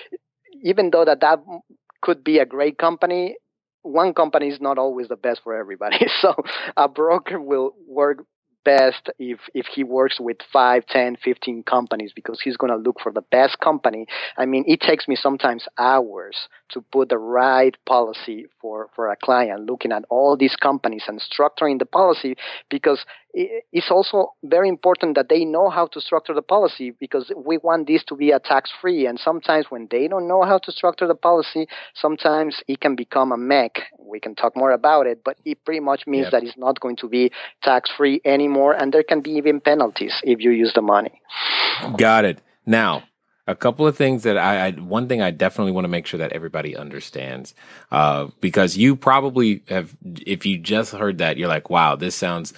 even 0.63 0.91
though 0.91 1.05
that 1.05 1.21
that 1.21 1.41
could 2.01 2.25
be 2.25 2.39
a 2.39 2.47
great 2.47 2.79
company, 2.79 3.37
one 3.83 4.15
company 4.15 4.49
is 4.49 4.61
not 4.61 4.79
always 4.79 5.09
the 5.09 5.17
best 5.17 5.41
for 5.43 5.55
everybody. 5.55 5.99
So 6.21 6.35
a 6.77 6.89
broker 6.89 7.41
will 7.41 7.73
work 7.87 8.25
best 8.65 9.11
if 9.19 9.41
if 9.55 9.67
he 9.67 9.83
works 9.85 10.19
with 10.21 10.37
5 10.53 10.87
10 10.87 11.17
15 11.17 11.63
companies 11.65 12.13
because 12.15 12.41
he's 12.41 12.57
going 12.57 12.73
to 12.73 12.79
look 12.79 13.01
for 13.03 13.13
the 13.13 13.23
best 13.33 13.59
company 13.59 14.07
i 14.37 14.47
mean 14.47 14.65
it 14.67 14.81
takes 14.81 15.09
me 15.09 15.17
sometimes 15.17 15.67
hours 15.79 16.49
to 16.71 16.81
put 16.93 17.09
the 17.09 17.19
right 17.19 17.77
policy 17.87 18.47
for 18.61 18.89
for 18.95 19.11
a 19.11 19.17
client 19.17 19.67
looking 19.69 19.93
at 19.93 20.05
all 20.11 20.37
these 20.37 20.57
companies 20.57 21.05
and 21.09 21.21
structuring 21.21 21.79
the 21.79 21.87
policy 21.87 22.37
because 22.71 23.05
it's 23.35 23.91
also 23.91 24.35
very 24.45 24.69
important 24.69 25.15
that 25.15 25.29
they 25.29 25.45
know 25.45 25.71
how 25.71 25.87
to 25.87 26.01
structure 26.01 26.35
the 26.35 26.43
policy 26.43 26.91
because 26.91 27.33
we 27.35 27.59
want 27.59 27.87
this 27.87 28.05
to 28.05 28.17
be 28.17 28.31
a 28.31 28.39
tax 28.39 28.71
free. 28.81 29.07
And 29.07 29.19
sometimes 29.19 29.67
when 29.71 29.89
they 29.91 30.07
don't 30.09 30.29
know 30.29 30.43
how 30.43 30.59
to 30.59 30.73
structure 30.73 31.07
the 31.07 31.15
policy, 31.15 31.67
sometimes 31.95 32.63
it 32.69 32.81
can 32.81 32.95
become 32.95 33.33
a 33.33 33.39
MEC. 33.39 33.71
We 33.99 34.21
can 34.21 34.35
talk 34.35 34.57
more 34.57 34.71
about 34.71 35.07
it, 35.07 35.23
but 35.25 35.39
it 35.45 35.65
pretty 35.65 35.81
much 35.81 36.07
means 36.07 36.25
yep. 36.25 36.33
that 36.33 36.43
it's 36.45 36.59
not 36.59 36.81
going 36.81 36.97
to 36.97 37.09
be 37.09 37.33
tax 37.63 37.91
free 37.91 38.21
anymore. 38.25 38.75
And 38.75 38.93
there 38.93 39.03
can 39.03 39.23
be 39.23 39.31
even 39.33 39.61
penalties 39.61 40.21
if 40.23 40.41
you 40.41 40.51
use 40.51 40.73
the 40.75 40.83
money. 40.83 41.21
Got 41.97 42.27
it. 42.27 42.41
Now, 42.67 43.05
a 43.47 43.57
couple 43.57 43.87
of 43.87 43.97
things 43.97 44.23
that 44.23 44.37
I, 44.37 44.67
I, 44.67 44.71
one 44.73 45.09
thing 45.09 45.21
I 45.21 45.31
definitely 45.31 45.73
want 45.73 45.85
to 45.85 45.89
make 45.89 46.07
sure 46.07 46.19
that 46.19 46.33
everybody 46.33 46.77
understands, 46.77 47.55
uh, 47.91 48.29
because 48.41 48.77
you 48.77 48.95
probably 48.95 49.63
have, 49.69 49.97
if 50.05 50.47
you 50.47 50.59
just 50.59 50.93
heard 50.93 51.19
that, 51.19 51.39
you're 51.39 51.49
like, 51.49 51.71
wow, 51.71 51.97
this 51.97 52.15
sounds 52.15 52.53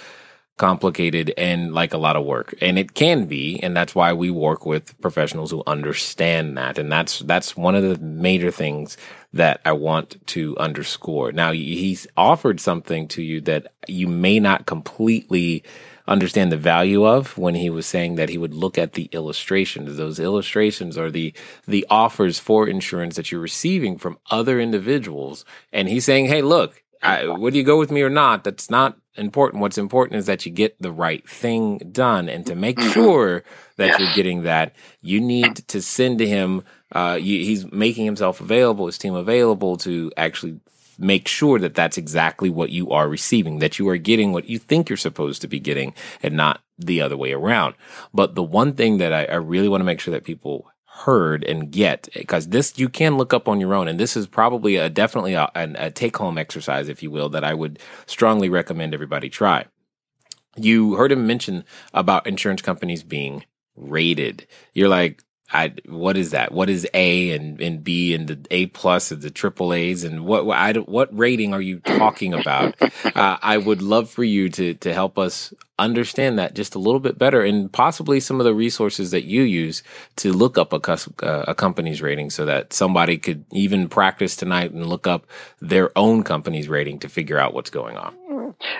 complicated 0.56 1.34
and 1.36 1.74
like 1.74 1.92
a 1.92 1.98
lot 1.98 2.16
of 2.16 2.24
work. 2.24 2.54
And 2.60 2.78
it 2.78 2.94
can 2.94 3.26
be 3.26 3.58
and 3.60 3.76
that's 3.76 3.94
why 3.94 4.12
we 4.12 4.30
work 4.30 4.64
with 4.64 5.00
professionals 5.00 5.50
who 5.50 5.62
understand 5.66 6.56
that. 6.56 6.78
And 6.78 6.90
that's 6.92 7.20
that's 7.20 7.56
one 7.56 7.74
of 7.74 7.82
the 7.82 7.98
major 7.98 8.50
things 8.50 8.96
that 9.32 9.60
I 9.64 9.72
want 9.72 10.24
to 10.28 10.56
underscore. 10.58 11.32
Now 11.32 11.52
he's 11.52 12.06
offered 12.16 12.60
something 12.60 13.08
to 13.08 13.22
you 13.22 13.40
that 13.42 13.72
you 13.88 14.06
may 14.06 14.38
not 14.38 14.66
completely 14.66 15.64
understand 16.06 16.52
the 16.52 16.56
value 16.56 17.04
of 17.04 17.36
when 17.38 17.54
he 17.54 17.70
was 17.70 17.86
saying 17.86 18.14
that 18.16 18.28
he 18.28 18.38
would 18.38 18.54
look 18.54 18.78
at 18.78 18.92
the 18.92 19.08
illustrations. 19.10 19.96
Those 19.96 20.20
illustrations 20.20 20.96
are 20.96 21.10
the 21.10 21.34
the 21.66 21.84
offers 21.90 22.38
for 22.38 22.68
insurance 22.68 23.16
that 23.16 23.32
you're 23.32 23.40
receiving 23.40 23.98
from 23.98 24.18
other 24.30 24.60
individuals. 24.60 25.44
And 25.72 25.88
he's 25.88 26.04
saying 26.04 26.26
hey 26.26 26.42
look 26.42 26.80
I, 27.02 27.26
whether 27.26 27.56
you 27.56 27.64
go 27.64 27.78
with 27.78 27.90
me 27.90 28.02
or 28.02 28.08
not, 28.08 28.44
that's 28.44 28.70
not 28.70 28.96
important. 29.16 29.60
What's 29.60 29.78
important 29.78 30.18
is 30.18 30.26
that 30.26 30.44
you 30.44 30.52
get 30.52 30.80
the 30.80 30.92
right 30.92 31.28
thing 31.28 31.78
done. 31.92 32.28
And 32.28 32.46
to 32.46 32.54
make 32.54 32.80
sure 32.80 33.44
that 33.76 33.88
yes. 33.88 33.98
you're 33.98 34.14
getting 34.14 34.42
that, 34.42 34.74
you 35.02 35.20
need 35.20 35.56
to 35.68 35.80
send 35.80 36.18
to 36.18 36.26
him, 36.26 36.64
uh, 36.92 37.18
you, 37.20 37.44
he's 37.44 37.70
making 37.70 38.04
himself 38.04 38.40
available, 38.40 38.86
his 38.86 38.98
team 38.98 39.14
available 39.14 39.76
to 39.78 40.12
actually 40.16 40.60
make 40.98 41.26
sure 41.26 41.58
that 41.58 41.74
that's 41.74 41.98
exactly 41.98 42.50
what 42.50 42.70
you 42.70 42.90
are 42.90 43.08
receiving, 43.08 43.58
that 43.58 43.78
you 43.78 43.88
are 43.88 43.96
getting 43.96 44.32
what 44.32 44.48
you 44.48 44.58
think 44.58 44.88
you're 44.88 44.96
supposed 44.96 45.42
to 45.42 45.48
be 45.48 45.58
getting 45.58 45.92
and 46.22 46.34
not 46.34 46.60
the 46.78 47.00
other 47.00 47.16
way 47.16 47.32
around. 47.32 47.74
But 48.12 48.34
the 48.34 48.42
one 48.42 48.74
thing 48.74 48.98
that 48.98 49.12
I, 49.12 49.24
I 49.24 49.36
really 49.36 49.68
want 49.68 49.80
to 49.80 49.86
make 49.86 50.00
sure 50.00 50.12
that 50.12 50.24
people 50.24 50.70
heard 50.94 51.44
and 51.44 51.70
get 51.70 52.08
because 52.14 52.48
this 52.48 52.78
you 52.78 52.88
can 52.88 53.16
look 53.16 53.34
up 53.34 53.48
on 53.48 53.60
your 53.60 53.74
own 53.74 53.88
and 53.88 53.98
this 53.98 54.16
is 54.16 54.26
probably 54.26 54.76
a 54.76 54.88
definitely 54.88 55.34
a, 55.34 55.50
a 55.54 55.90
take 55.90 56.16
home 56.16 56.38
exercise 56.38 56.88
if 56.88 57.02
you 57.02 57.10
will 57.10 57.28
that 57.28 57.44
i 57.44 57.52
would 57.52 57.78
strongly 58.06 58.48
recommend 58.48 58.94
everybody 58.94 59.28
try. 59.28 59.64
You 60.56 60.94
heard 60.94 61.12
him 61.12 61.26
mention 61.26 61.64
about 61.92 62.26
insurance 62.26 62.62
companies 62.62 63.02
being 63.02 63.44
rated. 63.76 64.46
You're 64.72 64.88
like 64.88 65.22
I 65.54 65.72
what 65.86 66.16
is 66.16 66.32
that? 66.32 66.52
What 66.52 66.68
is 66.68 66.86
A 66.94 67.30
and, 67.30 67.60
and 67.60 67.82
B 67.84 68.12
and 68.12 68.26
the 68.26 68.38
A 68.50 68.66
plus 68.66 69.12
and 69.12 69.22
the 69.22 69.30
triple 69.30 69.72
A's 69.72 70.02
and 70.02 70.26
what 70.26 70.48
I, 70.50 70.72
what 70.72 71.16
rating 71.16 71.54
are 71.54 71.60
you 71.60 71.78
talking 71.78 72.34
about? 72.34 72.74
uh, 73.14 73.38
I 73.40 73.56
would 73.56 73.80
love 73.80 74.10
for 74.10 74.24
you 74.24 74.48
to 74.50 74.74
to 74.74 74.92
help 74.92 75.16
us 75.16 75.54
understand 75.78 76.38
that 76.38 76.54
just 76.54 76.74
a 76.74 76.78
little 76.78 77.00
bit 77.00 77.18
better 77.18 77.42
and 77.42 77.72
possibly 77.72 78.20
some 78.20 78.40
of 78.40 78.44
the 78.44 78.54
resources 78.54 79.12
that 79.12 79.24
you 79.24 79.42
use 79.42 79.82
to 80.16 80.32
look 80.32 80.56
up 80.56 80.72
a, 80.72 80.92
uh, 81.24 81.44
a 81.48 81.54
company's 81.54 82.00
rating 82.00 82.30
so 82.30 82.44
that 82.44 82.72
somebody 82.72 83.18
could 83.18 83.44
even 83.52 83.88
practice 83.88 84.36
tonight 84.36 84.70
and 84.70 84.86
look 84.86 85.06
up 85.06 85.26
their 85.60 85.96
own 85.96 86.22
company's 86.22 86.68
rating 86.68 86.98
to 86.98 87.08
figure 87.08 87.38
out 87.38 87.54
what's 87.54 87.70
going 87.70 87.96
on. 87.96 88.14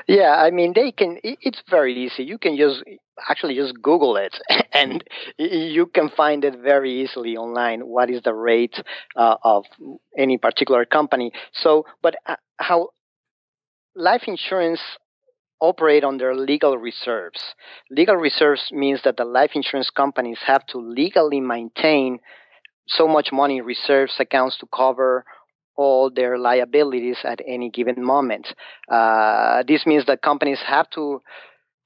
Yeah, 0.07 0.35
I 0.37 0.51
mean 0.51 0.73
they 0.75 0.93
can. 0.93 1.19
It's 1.23 1.63
very 1.71 1.95
easy. 1.95 2.25
You 2.25 2.39
can 2.39 2.57
just 2.57 2.83
actually 3.29 3.55
just 3.55 3.81
Google 3.83 4.17
it, 4.17 4.37
and 4.73 5.03
you 5.39 5.87
can 5.87 6.11
find 6.17 6.45
it 6.45 6.57
very 6.63 7.03
easily 7.03 7.37
online. 7.37 7.81
What 7.83 8.11
is 8.11 8.23
the 8.23 8.35
rate 8.35 8.77
uh, 9.17 9.37
of 9.43 9.65
any 10.17 10.39
particular 10.39 10.85
company? 10.85 11.33
So, 11.53 11.85
but 12.03 12.17
uh, 12.27 12.37
how 12.59 12.91
life 13.95 14.23
insurance 14.27 14.81
operate 15.61 16.05
under 16.05 16.35
legal 16.35 16.77
reserves. 16.77 17.41
Legal 17.91 18.17
reserves 18.17 18.69
means 18.71 19.01
that 19.05 19.17
the 19.17 19.25
life 19.25 19.53
insurance 19.55 19.91
companies 19.91 20.39
have 20.47 20.67
to 20.67 20.79
legally 20.79 21.41
maintain 21.41 22.19
so 22.87 23.09
much 23.09 23.31
money 23.33 23.59
in 23.59 23.65
reserves 23.65 24.15
accounts 24.19 24.59
to 24.59 24.67
cover 24.75 25.25
all 25.77 26.11
their 26.11 26.39
liabilities 26.39 27.19
at 27.25 27.41
any 27.47 27.71
given 27.71 28.05
moment. 28.05 28.47
Uh, 28.89 29.63
this 29.67 29.87
means 29.87 30.05
that 30.07 30.23
companies 30.23 30.61
have 30.67 30.89
to 30.91 31.21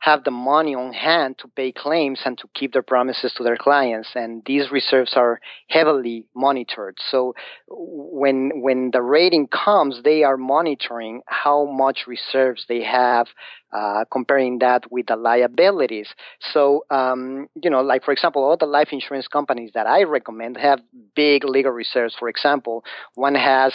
have 0.01 0.25
the 0.25 0.31
money 0.31 0.75
on 0.75 0.93
hand 0.93 1.37
to 1.39 1.49
pay 1.49 1.73
claims 1.73 2.21
and 2.25 2.39
to 2.39 2.49
keep 2.55 2.73
their 2.73 2.83
promises 2.83 3.33
to 3.37 3.43
their 3.43 3.57
clients. 3.57 4.11
And 4.15 4.43
these 4.47 4.71
reserves 4.71 5.15
are 5.17 5.41
heavily 5.69 6.25
monitored. 6.35 6.99
So 7.11 7.35
when 7.69 8.63
when 8.63 8.91
the 8.93 9.03
rating 9.03 9.49
comes 9.49 10.03
they 10.05 10.23
are 10.23 10.37
monitoring 10.37 11.23
how 11.27 11.65
much 11.67 12.05
reserves 12.07 12.65
they 12.69 12.83
have 12.83 13.27
uh, 13.73 14.05
comparing 14.11 14.61
that 14.61 14.91
with 14.91 15.07
the 15.07 15.17
liabilities. 15.17 16.09
So 16.53 16.85
um, 16.91 17.49
you 17.61 17.71
know 17.71 17.81
like 17.81 18.05
for 18.05 18.13
example 18.13 18.45
all 18.45 18.57
the 18.57 18.67
life 18.67 18.89
insurance 18.93 19.29
companies 19.29 19.73
that 19.75 19.87
i 19.87 20.03
recommend 20.05 20.57
have 20.57 20.81
big 21.15 21.45
legal 21.45 21.73
reserves. 21.73 22.15
For 22.19 22.29
example 22.29 22.85
one 23.15 23.35
has 23.35 23.73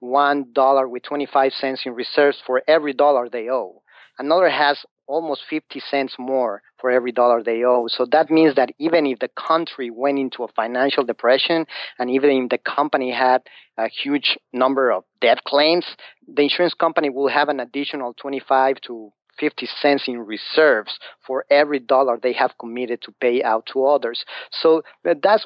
one 0.00 0.52
dollar 0.52 0.88
with 0.88 1.02
25 1.02 1.52
cents 1.52 1.82
in 1.84 1.94
reserves 1.94 2.38
for 2.46 2.62
every 2.68 2.92
dollar 2.92 3.28
they 3.28 3.48
owe. 3.50 3.82
Another 4.18 4.48
has 4.48 4.78
almost 5.06 5.42
50 5.48 5.80
cents 5.90 6.14
more 6.18 6.62
for 6.80 6.90
every 6.90 7.12
dollar 7.12 7.42
they 7.42 7.64
owe. 7.64 7.86
So 7.88 8.06
that 8.12 8.30
means 8.30 8.54
that 8.56 8.70
even 8.78 9.06
if 9.06 9.18
the 9.18 9.28
country 9.28 9.90
went 9.90 10.18
into 10.18 10.44
a 10.44 10.48
financial 10.48 11.04
depression 11.04 11.66
and 11.98 12.10
even 12.10 12.30
if 12.30 12.48
the 12.50 12.58
company 12.58 13.12
had 13.12 13.42
a 13.76 13.88
huge 13.88 14.38
number 14.52 14.90
of 14.90 15.04
debt 15.20 15.44
claims, 15.44 15.84
the 16.26 16.42
insurance 16.42 16.74
company 16.74 17.10
will 17.10 17.28
have 17.28 17.48
an 17.48 17.60
additional 17.60 18.14
25 18.14 18.80
to 18.82 19.12
50 19.38 19.68
cents 19.80 20.04
in 20.06 20.18
reserves 20.20 20.98
for 21.26 21.44
every 21.50 21.80
dollar 21.80 22.18
they 22.22 22.32
have 22.32 22.52
committed 22.58 23.02
to 23.02 23.12
pay 23.20 23.42
out 23.42 23.66
to 23.72 23.84
others. 23.84 24.24
So 24.52 24.82
uh, 25.08 25.14
that's 25.22 25.44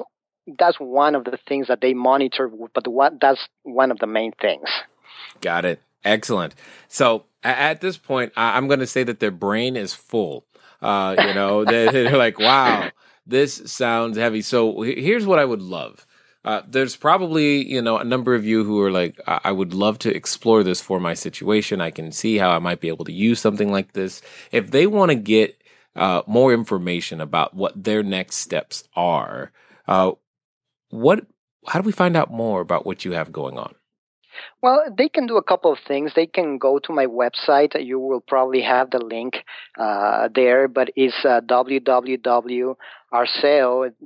that's 0.57 0.77
one 0.79 1.15
of 1.15 1.25
the 1.25 1.37
things 1.47 1.67
that 1.67 1.79
they 1.81 1.93
monitor, 1.93 2.49
but 2.73 2.87
what, 2.87 3.21
that's 3.21 3.47
one 3.63 3.91
of 3.91 3.99
the 3.99 4.07
main 4.07 4.31
things. 4.41 4.67
Got 5.41 5.65
it. 5.65 5.79
Excellent. 6.03 6.55
So 6.87 7.25
at 7.43 7.81
this 7.81 7.97
point, 7.97 8.31
I'm 8.35 8.67
going 8.67 8.79
to 8.79 8.87
say 8.87 9.03
that 9.03 9.19
their 9.19 9.31
brain 9.31 9.75
is 9.75 9.93
full. 9.93 10.45
Uh, 10.81 11.15
you 11.17 11.33
know, 11.33 11.65
they're 11.65 12.17
like, 12.17 12.39
wow, 12.39 12.89
this 13.25 13.61
sounds 13.71 14.17
heavy. 14.17 14.41
So 14.41 14.81
here's 14.81 15.25
what 15.25 15.39
I 15.39 15.45
would 15.45 15.61
love. 15.61 16.05
Uh, 16.45 16.61
there's 16.67 16.95
probably 16.95 17.67
you 17.69 17.81
know 17.81 17.97
a 17.97 18.03
number 18.05 18.33
of 18.33 18.45
you 18.45 18.63
who 18.63 18.81
are 18.81 18.91
like 18.91 19.19
I-, 19.27 19.51
would 19.51 19.73
love 19.73 19.99
to 19.99 20.15
explore 20.15 20.63
this 20.63 20.79
for 20.79 20.97
my 20.97 21.13
situation 21.13 21.81
i 21.81 21.91
can 21.91 22.13
see 22.13 22.37
how 22.37 22.49
i 22.51 22.59
might 22.59 22.79
be 22.79 22.87
able 22.87 23.03
to 23.05 23.11
use 23.11 23.41
something 23.41 23.69
like 23.69 23.91
this 23.91 24.21
if 24.53 24.71
they 24.71 24.87
want 24.87 25.09
to 25.09 25.15
get 25.15 25.61
uh, 25.97 26.21
more 26.27 26.53
information 26.53 27.19
about 27.19 27.55
what 27.55 27.83
their 27.83 28.03
next 28.03 28.37
steps 28.37 28.85
are 28.95 29.51
uh, 29.89 30.13
what 30.91 31.27
how 31.67 31.81
do 31.81 31.85
we 31.85 31.91
find 31.91 32.15
out 32.15 32.31
more 32.31 32.61
about 32.61 32.85
what 32.85 33.03
you 33.03 33.11
have 33.11 33.33
going 33.33 33.57
on 33.59 33.75
well, 34.61 34.83
they 34.95 35.09
can 35.09 35.27
do 35.27 35.37
a 35.37 35.43
couple 35.43 35.71
of 35.71 35.79
things. 35.87 36.11
They 36.15 36.25
can 36.25 36.57
go 36.57 36.79
to 36.79 36.93
my 36.93 37.05
website. 37.05 37.73
You 37.83 37.99
will 37.99 38.21
probably 38.21 38.61
have 38.61 38.91
the 38.91 38.99
link 38.99 39.43
uh, 39.77 40.29
there, 40.33 40.67
but 40.67 40.89
it's 40.95 41.25
uh, 41.25 41.41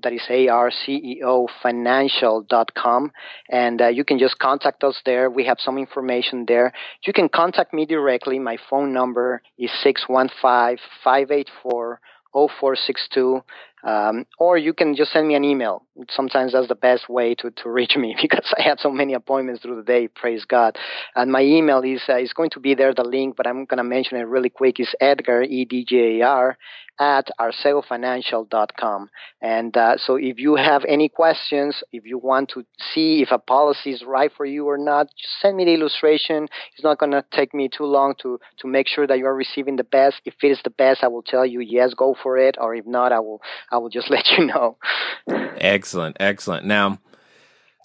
that 0.01 0.13
is 0.13 0.21
A-R-C-E-O, 0.29 1.47
financial.com. 1.61 3.11
And 3.49 3.81
uh, 3.81 3.87
you 3.87 4.05
can 4.05 4.17
just 4.17 4.39
contact 4.39 4.83
us 4.83 5.01
there. 5.05 5.29
We 5.29 5.45
have 5.45 5.57
some 5.59 5.77
information 5.77 6.45
there. 6.47 6.71
You 7.05 7.13
can 7.13 7.29
contact 7.29 7.73
me 7.73 7.85
directly. 7.85 8.39
My 8.39 8.57
phone 8.69 8.93
number 8.93 9.41
is 9.57 9.71
615 9.81 10.77
584 11.03 11.99
0462. 12.33 13.43
Um, 13.85 14.25
or 14.39 14.57
you 14.57 14.73
can 14.73 14.95
just 14.95 15.11
send 15.11 15.27
me 15.27 15.35
an 15.35 15.43
email. 15.43 15.83
Sometimes 16.09 16.53
that's 16.53 16.67
the 16.67 16.75
best 16.75 17.07
way 17.07 17.35
to, 17.35 17.51
to 17.51 17.69
reach 17.69 17.95
me 17.95 18.15
because 18.21 18.53
I 18.57 18.63
have 18.63 18.79
so 18.79 18.89
many 18.89 19.13
appointments 19.13 19.61
through 19.61 19.77
the 19.77 19.83
day. 19.83 20.07
Praise 20.07 20.45
God! 20.45 20.77
And 21.15 21.31
my 21.31 21.41
email 21.41 21.81
is 21.81 22.01
uh, 22.09 22.17
is 22.17 22.33
going 22.33 22.49
to 22.51 22.59
be 22.59 22.75
there, 22.75 22.93
the 22.93 23.03
link, 23.03 23.35
but 23.35 23.47
I'm 23.47 23.65
going 23.65 23.77
to 23.77 23.83
mention 23.83 24.17
it 24.17 24.23
really 24.23 24.49
quick. 24.49 24.79
Is 24.79 24.93
Edgar 24.99 25.43
E 25.43 25.65
D 25.65 25.85
J 25.87 26.19
A 26.19 26.27
R 26.27 26.57
at 26.99 27.29
arceofinancial.com. 27.39 29.09
And 29.41 29.75
uh, 29.75 29.97
so 29.97 30.15
if 30.15 30.37
you 30.37 30.55
have 30.55 30.83
any 30.87 31.09
questions, 31.09 31.83
if 31.91 32.05
you 32.05 32.17
want 32.17 32.49
to 32.49 32.63
see 32.93 33.21
if 33.21 33.31
a 33.31 33.39
policy 33.39 33.91
is 33.91 34.03
right 34.05 34.31
for 34.35 34.45
you 34.45 34.67
or 34.67 34.77
not, 34.77 35.07
just 35.17 35.39
send 35.41 35.57
me 35.57 35.65
the 35.65 35.73
illustration. 35.73 36.47
It's 36.73 36.83
not 36.83 36.99
going 36.99 37.11
to 37.11 37.25
take 37.31 37.53
me 37.53 37.69
too 37.69 37.85
long 37.85 38.13
to, 38.21 38.39
to 38.59 38.67
make 38.67 38.87
sure 38.87 39.07
that 39.07 39.17
you 39.17 39.25
are 39.25 39.35
receiving 39.35 39.75
the 39.75 39.83
best. 39.83 40.17
If 40.25 40.35
it 40.43 40.47
is 40.47 40.59
the 40.63 40.69
best, 40.69 41.03
I 41.03 41.07
will 41.07 41.23
tell 41.23 41.45
you, 41.45 41.59
yes, 41.61 41.93
go 41.93 42.15
for 42.21 42.37
it. 42.37 42.57
Or 42.59 42.75
if 42.75 42.85
not, 42.85 43.11
I 43.11 43.19
will, 43.19 43.41
I 43.71 43.77
will 43.77 43.89
just 43.89 44.09
let 44.11 44.27
you 44.37 44.45
know. 44.45 44.77
Excellent. 45.83 46.15
Excellent. 46.21 46.65
Now, 46.65 46.97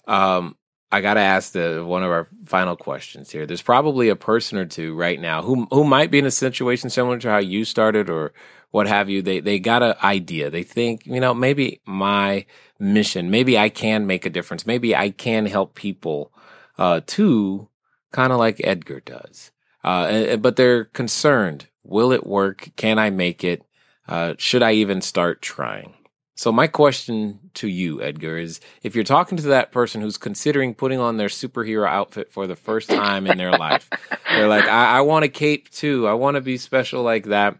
um, 0.07 0.55
I 0.89 1.01
got 1.01 1.15
to 1.15 1.19
ask 1.19 1.51
the 1.51 1.83
one 1.85 2.01
of 2.01 2.09
our 2.09 2.29
final 2.45 2.77
questions 2.77 3.29
here. 3.29 3.45
There's 3.45 3.61
probably 3.61 4.07
a 4.07 4.15
person 4.15 4.57
or 4.57 4.65
two 4.65 4.95
right 4.95 5.19
now 5.19 5.41
who 5.41 5.67
who 5.69 5.83
might 5.83 6.09
be 6.09 6.19
in 6.19 6.25
a 6.25 6.31
situation 6.31 6.89
similar 6.89 7.19
to 7.19 7.29
how 7.29 7.37
you 7.39 7.65
started 7.65 8.09
or 8.09 8.31
what 8.71 8.87
have 8.87 9.09
you. 9.09 9.21
They 9.21 9.41
they 9.41 9.59
got 9.59 9.83
an 9.83 9.95
idea. 10.01 10.49
They 10.49 10.63
think, 10.63 11.05
you 11.05 11.19
know, 11.19 11.33
maybe 11.33 11.81
my 11.85 12.45
mission, 12.79 13.29
maybe 13.29 13.57
I 13.57 13.67
can 13.67 14.07
make 14.07 14.25
a 14.25 14.29
difference. 14.31 14.65
Maybe 14.65 14.95
I 14.95 15.09
can 15.09 15.45
help 15.45 15.75
people 15.75 16.31
uh, 16.77 17.01
too, 17.05 17.67
kind 18.13 18.31
of 18.31 18.39
like 18.39 18.61
Edgar 18.63 19.01
does. 19.01 19.51
Uh, 19.83 20.37
but 20.37 20.55
they're 20.55 20.85
concerned. 20.85 21.67
Will 21.83 22.13
it 22.13 22.25
work? 22.25 22.69
Can 22.77 22.97
I 22.97 23.09
make 23.09 23.43
it? 23.43 23.63
Uh, 24.07 24.35
should 24.37 24.63
I 24.63 24.73
even 24.73 25.01
start 25.01 25.41
trying? 25.41 25.93
So 26.39 26.53
my 26.53 26.67
question 26.67 27.37
to 27.55 27.67
you, 27.67 28.01
Edgar, 28.01 28.37
is 28.37 28.61
if 28.81 28.95
you're 28.95 29.03
talking 29.03 29.37
to 29.39 29.47
that 29.49 29.73
person 29.73 29.99
who's 29.99 30.17
considering 30.17 30.73
putting 30.73 30.97
on 30.97 31.17
their 31.17 31.27
superhero 31.27 31.85
outfit 31.85 32.31
for 32.31 32.47
the 32.47 32.55
first 32.55 32.89
time 32.89 33.27
in 33.27 33.37
their 33.37 33.51
life, 33.51 33.89
they're 34.29 34.47
like, 34.47 34.63
I, 34.63 34.99
I 34.99 35.01
want 35.01 35.25
a 35.25 35.27
cape 35.27 35.69
too. 35.69 36.07
I 36.07 36.13
want 36.13 36.35
to 36.35 36.41
be 36.41 36.55
special 36.55 37.03
like 37.03 37.25
that. 37.25 37.57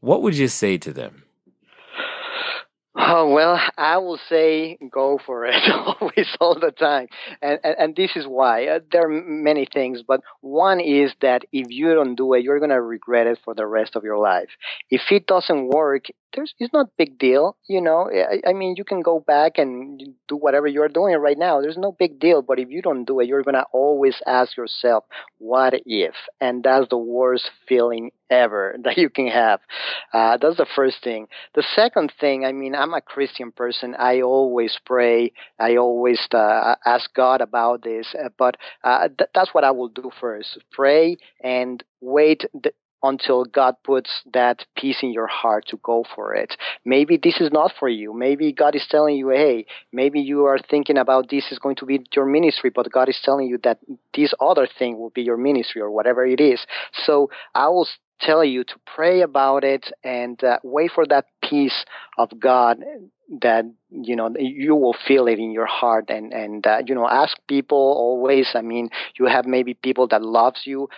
What 0.00 0.22
would 0.22 0.36
you 0.36 0.48
say 0.48 0.76
to 0.76 0.92
them? 0.92 1.22
Oh, 2.98 3.32
well, 3.32 3.60
I 3.78 3.98
will 3.98 4.18
say 4.28 4.76
go 4.90 5.20
for 5.24 5.46
it 5.46 5.62
always, 5.72 6.26
all 6.40 6.58
the 6.58 6.72
time. 6.72 7.06
And, 7.40 7.60
and, 7.62 7.76
and 7.78 7.96
this 7.96 8.16
is 8.16 8.26
why. 8.26 8.66
Uh, 8.66 8.78
there 8.90 9.04
are 9.04 9.08
many 9.08 9.68
things, 9.72 10.02
but 10.02 10.22
one 10.40 10.80
is 10.80 11.12
that 11.20 11.44
if 11.52 11.66
you 11.70 11.94
don't 11.94 12.16
do 12.16 12.32
it, 12.34 12.42
you're 12.42 12.58
going 12.58 12.70
to 12.70 12.80
regret 12.82 13.28
it 13.28 13.38
for 13.44 13.54
the 13.54 13.66
rest 13.66 13.94
of 13.94 14.02
your 14.02 14.18
life. 14.18 14.48
If 14.90 15.02
it 15.12 15.28
doesn't 15.28 15.68
work, 15.68 16.06
there's 16.36 16.54
it's 16.58 16.72
not 16.72 16.96
big 16.96 17.18
deal 17.18 17.56
you 17.68 17.80
know 17.80 18.08
I, 18.10 18.50
I, 18.50 18.52
mean 18.52 18.74
you 18.76 18.84
can 18.84 19.00
go 19.00 19.18
back 19.18 19.58
and 19.58 20.00
do 20.28 20.36
whatever 20.36 20.66
you're 20.66 20.88
doing 20.88 21.16
right 21.16 21.38
now 21.38 21.60
there's 21.60 21.78
no 21.78 21.92
big 21.92 22.20
deal 22.20 22.42
but 22.42 22.58
if 22.58 22.70
you 22.70 22.82
don't 22.82 23.04
do 23.04 23.20
it 23.20 23.26
you're 23.26 23.42
to 23.42 23.64
always 23.72 24.20
ask 24.26 24.56
yourself 24.56 25.04
what 25.38 25.74
if? 25.86 26.14
And 26.40 26.62
that's 26.62 26.88
the 26.88 26.98
worst 26.98 27.50
feeling 27.68 28.10
ever 28.30 28.76
that 28.84 28.98
you 28.98 29.08
can 29.10 29.28
have. 29.28 29.60
Uh, 30.12 30.36
that's 30.40 30.56
the 30.56 30.66
first 30.74 30.96
thing. 31.02 31.28
The 31.54 31.64
second 31.74 32.12
thing 32.20 32.44
i 32.44 32.52
mean 32.52 32.74
i'm 32.74 32.94
a 32.94 33.00
christian 33.00 33.52
person 33.52 33.94
i 33.98 34.20
always 34.20 34.78
pray 34.84 35.32
i 35.58 35.76
always 35.76 36.20
uh, 36.32 36.74
ask 36.84 37.12
god 37.14 37.40
about 37.40 37.82
this 37.82 38.14
uh, 38.14 38.28
but 38.38 38.56
th- 38.82 39.30
that's 39.34 39.52
what 39.54 39.64
i 39.64 39.70
will 39.70 39.88
do 39.88 40.10
first 40.20 40.58
pray 40.72 41.16
and 41.42 41.82
wait 42.00 42.44
th- 42.62 42.74
until 43.02 43.44
God 43.44 43.76
puts 43.84 44.22
that 44.32 44.64
peace 44.76 44.98
in 45.02 45.12
your 45.12 45.26
heart 45.26 45.66
to 45.68 45.78
go 45.82 46.04
for 46.14 46.34
it. 46.34 46.54
Maybe 46.84 47.18
this 47.22 47.40
is 47.40 47.50
not 47.52 47.72
for 47.78 47.88
you. 47.88 48.12
Maybe 48.12 48.52
God 48.52 48.74
is 48.74 48.86
telling 48.88 49.16
you, 49.16 49.30
hey, 49.30 49.66
maybe 49.92 50.20
you 50.20 50.44
are 50.46 50.58
thinking 50.58 50.96
about 50.96 51.30
this 51.30 51.50
is 51.50 51.58
going 51.58 51.76
to 51.76 51.86
be 51.86 52.04
your 52.14 52.26
ministry, 52.26 52.70
but 52.74 52.90
God 52.90 53.08
is 53.08 53.20
telling 53.22 53.46
you 53.46 53.58
that 53.64 53.78
this 54.14 54.32
other 54.40 54.66
thing 54.78 54.98
will 54.98 55.10
be 55.10 55.22
your 55.22 55.36
ministry 55.36 55.80
or 55.80 55.90
whatever 55.90 56.26
it 56.26 56.40
is. 56.40 56.64
So 57.04 57.30
I 57.54 57.68
will 57.68 57.88
tell 58.20 58.44
you 58.44 58.64
to 58.64 58.74
pray 58.86 59.20
about 59.20 59.62
it 59.62 59.92
and 60.02 60.42
uh, 60.42 60.58
wait 60.62 60.90
for 60.94 61.06
that 61.06 61.26
peace 61.42 61.84
of 62.16 62.40
God 62.40 62.78
that 63.40 63.64
you 63.90 64.14
know 64.14 64.32
you 64.38 64.74
will 64.74 64.94
feel 65.06 65.26
it 65.26 65.38
in 65.38 65.50
your 65.50 65.66
heart 65.66 66.10
and 66.10 66.32
and 66.32 66.66
uh, 66.66 66.78
you 66.86 66.94
know 66.94 67.08
ask 67.08 67.36
people 67.48 67.76
always 67.76 68.48
i 68.54 68.60
mean 68.62 68.88
you 69.18 69.26
have 69.26 69.46
maybe 69.46 69.74
people 69.74 70.06
that 70.06 70.22
loves 70.22 70.60
you 70.64 70.88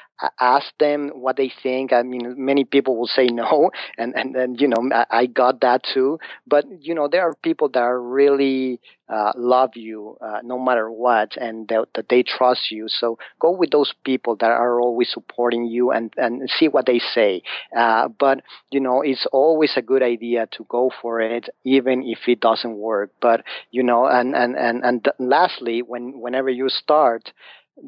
ask 0.41 0.67
them 0.79 1.11
what 1.15 1.37
they 1.37 1.53
think. 1.63 1.93
I 1.93 2.03
mean 2.03 2.35
many 2.37 2.65
people 2.65 2.97
will 2.97 3.07
say 3.07 3.27
no 3.27 3.71
and 3.99 4.15
and 4.17 4.35
then 4.35 4.57
you 4.59 4.69
know 4.69 4.89
I, 5.11 5.27
got 5.27 5.61
that 5.61 5.83
too. 5.95 6.19
But 6.47 6.65
you 6.81 6.95
know 6.95 7.09
there 7.09 7.23
are 7.23 7.35
people 7.43 7.69
that 7.71 7.81
are 7.81 8.01
really 8.01 8.81
uh, 9.09 9.33
love 9.37 9.71
you 9.75 10.17
uh, 10.21 10.41
no 10.43 10.59
matter 10.59 10.91
what 10.91 11.37
and 11.37 11.69
that, 11.69 11.87
that 11.95 12.09
they 12.09 12.23
trust 12.23 12.71
you. 12.71 12.87
So 12.89 13.19
go 13.41 13.51
with 13.51 13.71
those 13.71 13.95
people 14.05 14.37
that 14.37 14.51
are 14.51 14.81
always 14.81 15.11
supporting 15.13 15.67
you 15.67 15.91
and 15.93 16.13
and 16.17 16.49
see 16.51 16.69
what 16.69 16.87
they 16.87 16.99
say. 16.99 17.43
Uh, 17.77 18.09
but 18.09 18.41
you 18.71 18.81
know 18.81 19.03
it's 19.03 19.27
always 19.33 19.73
a 19.77 19.83
good 19.83 20.03
idea 20.03 20.49
to 20.53 20.65
go 20.69 20.91
for 21.03 21.21
it 21.21 21.49
even 21.65 22.03
if 22.03 22.18
it 22.27 22.41
doesn't 22.41 22.77
work. 22.77 23.11
But 23.21 23.43
you 23.71 23.83
know 23.83 24.07
and 24.07 24.35
and 24.35 24.57
and, 24.57 24.85
and 24.85 25.09
lastly 25.19 25.83
when 25.83 26.21
whenever 26.21 26.51
you 26.51 26.69
start 26.69 27.33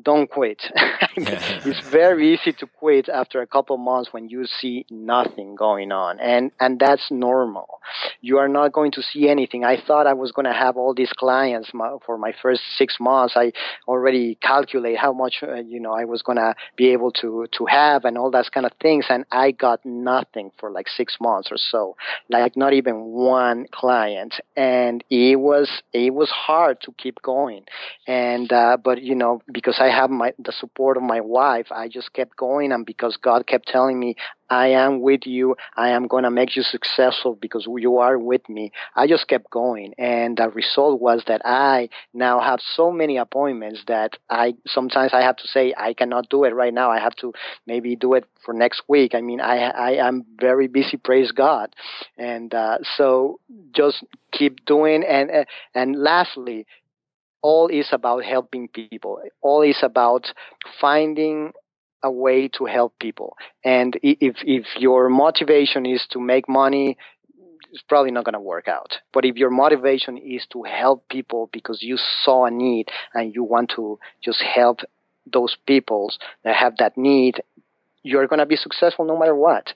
don't 0.03 0.31
quit. 0.31 0.63
it's 1.17 1.89
very 1.89 2.35
easy 2.35 2.53
to 2.53 2.67
quit 2.67 3.09
after 3.09 3.41
a 3.41 3.47
couple 3.47 3.77
months 3.77 4.13
when 4.13 4.29
you 4.29 4.47
see 4.47 4.87
nothing 4.91 5.55
going 5.55 5.93
on, 5.93 6.21
and 6.21 6.53
and 6.61 6.79
that's 6.79 7.11
normal. 7.11 7.81
You 8.21 8.39
are 8.39 8.49
not 8.49 8.73
going 8.73 8.93
to 8.93 9.03
see 9.03 9.29
anything. 9.29 9.65
I 9.65 9.81
thought 9.81 10.07
I 10.07 10.13
was 10.13 10.33
going 10.33 10.47
to 10.47 10.53
have 10.53 10.77
all 10.77 10.95
these 10.95 11.13
clients 11.13 11.71
my, 11.75 11.97
for 12.07 12.19
my 12.19 12.33
first 12.41 12.63
six 12.77 12.99
months. 13.01 13.35
I 13.37 13.53
already 13.89 14.37
calculate 14.37 14.97
how 14.99 15.13
much 15.13 15.43
uh, 15.43 15.55
you 15.57 15.81
know 15.81 15.93
I 15.93 16.05
was 16.05 16.23
going 16.23 16.37
to 16.39 16.55
be 16.77 16.93
able 16.93 17.11
to 17.23 17.47
to 17.59 17.67
have 17.67 18.05
and 18.05 18.17
all 18.17 18.31
those 18.31 18.49
kind 18.49 18.67
of 18.67 18.73
things, 18.81 19.07
and 19.09 19.25
I 19.33 19.51
got 19.51 19.85
nothing 19.85 20.53
for 20.59 20.71
like 20.71 20.89
six 20.89 21.17
months 21.21 21.49
or 21.51 21.57
so, 21.57 21.97
like 22.29 22.57
not 22.57 22.73
even 22.75 23.07
one 23.07 23.67
client, 23.73 24.35
and 24.57 25.03
it 25.11 25.37
was 25.37 25.83
it 25.93 26.15
was 26.15 26.31
hard 26.31 26.81
to 26.83 26.93
keep 26.97 27.21
going, 27.23 27.65
and 28.07 28.53
uh, 28.53 28.77
but 28.83 29.03
you 29.03 29.15
know 29.15 29.43
because 29.53 29.80
I 29.81 29.89
have 29.89 30.11
my 30.11 30.33
the 30.39 30.53
support 30.53 30.97
of 30.97 31.03
my 31.03 31.21
wife, 31.21 31.69
I 31.71 31.89
just 31.89 32.13
kept 32.13 32.37
going, 32.37 32.73
and 32.73 32.85
because 32.87 33.17
God 33.17 33.47
kept 33.47 33.67
telling 33.69 33.99
me, 33.99 34.15
"I 34.51 34.69
am 34.69 35.01
with 35.01 35.27
you. 35.27 35.57
I 35.77 35.91
am 35.91 36.07
going 36.07 36.25
to 36.25 36.31
make 36.31 36.55
you 36.57 36.63
successful 36.63 37.35
because 37.35 37.67
you 37.67 37.99
are 37.99 38.19
with 38.19 38.49
me." 38.49 38.73
I 38.95 39.07
just 39.07 39.27
kept 39.29 39.51
going, 39.51 39.95
and 39.99 40.37
the 40.37 40.51
result 40.51 41.01
was 41.01 41.25
that 41.29 41.43
I 41.45 41.89
now 42.13 42.41
have 42.41 42.61
so 42.61 42.91
many 42.93 43.17
appointments 43.17 43.85
that 43.87 44.19
I 44.29 44.55
sometimes 44.67 45.13
I 45.15 45.23
have 45.23 45.37
to 45.37 45.49
say 45.49 45.75
I 45.77 45.95
cannot 45.95 46.29
do 46.29 46.45
it 46.45 46.55
right 46.55 46.75
now. 46.75 46.91
I 46.91 47.01
have 47.01 47.17
to 47.17 47.33
maybe 47.67 47.97
do 47.97 48.15
it 48.15 48.25
for 48.45 48.53
next 48.55 48.83
week. 48.89 49.15
I 49.15 49.21
mean, 49.23 49.41
I 49.41 49.57
I 49.71 49.93
am 50.09 50.25
very 50.39 50.69
busy. 50.69 50.97
Praise 50.99 51.33
God, 51.33 51.75
and 52.19 52.55
uh, 52.55 52.79
so 52.97 53.41
just 53.73 54.05
keep 54.33 54.65
doing. 54.67 55.05
And 55.05 55.47
and 55.75 55.97
lastly, 55.97 56.67
all 57.43 57.69
is 57.69 57.89
about 57.93 58.25
helping 58.25 58.69
people. 58.69 59.21
All 59.41 59.63
is 59.63 59.79
about 59.83 60.27
finding 60.81 61.53
a 62.03 62.11
way 62.11 62.49
to 62.49 62.65
help 62.65 62.99
people. 62.99 63.37
And 63.65 63.99
if, 64.03 64.37
if 64.43 64.67
your 64.79 65.09
motivation 65.09 65.87
is 65.87 66.07
to 66.11 66.21
make 66.21 66.49
money, 66.49 66.97
it's 67.73 67.83
probably 67.83 68.11
not 68.11 68.25
going 68.25 68.35
to 68.35 68.41
work 68.41 68.69
out. 68.69 68.99
But 69.13 69.25
if 69.25 69.37
your 69.37 69.51
motivation 69.51 70.17
is 70.17 70.47
to 70.53 70.63
help 70.65 71.09
people 71.09 71.51
because 71.53 71.83
you 71.83 71.99
saw 72.25 72.47
a 72.47 72.51
need 72.51 72.89
and 73.15 73.35
you 73.35 73.45
want 73.45 73.73
to 73.77 73.99
just 74.23 74.43
help 74.43 74.81
those 75.31 75.57
people 75.67 76.13
that 76.43 76.57
have 76.57 76.77
that 76.79 76.97
need, 76.97 77.43
you're 78.03 78.27
going 78.27 78.39
to 78.39 78.47
be 78.47 78.57
successful 78.57 79.05
no 79.05 79.19
matter 79.19 79.35
what. 79.35 79.73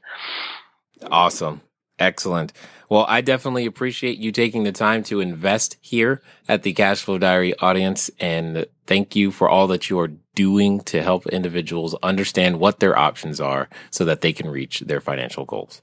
Awesome. 1.10 1.60
Excellent. 1.98 2.52
Well, 2.88 3.06
I 3.08 3.20
definitely 3.20 3.66
appreciate 3.66 4.18
you 4.18 4.32
taking 4.32 4.64
the 4.64 4.72
time 4.72 5.02
to 5.04 5.20
invest 5.20 5.76
here 5.80 6.22
at 6.48 6.62
the 6.62 6.74
Cashflow 6.74 7.20
Diary 7.20 7.56
audience. 7.58 8.10
And 8.18 8.66
thank 8.86 9.14
you 9.14 9.30
for 9.30 9.48
all 9.48 9.68
that 9.68 9.88
you 9.88 9.98
are 10.00 10.10
doing 10.34 10.80
to 10.80 11.02
help 11.02 11.26
individuals 11.26 11.94
understand 12.02 12.58
what 12.58 12.80
their 12.80 12.98
options 12.98 13.40
are 13.40 13.68
so 13.90 14.04
that 14.04 14.20
they 14.20 14.32
can 14.32 14.48
reach 14.48 14.80
their 14.80 15.00
financial 15.00 15.44
goals. 15.44 15.82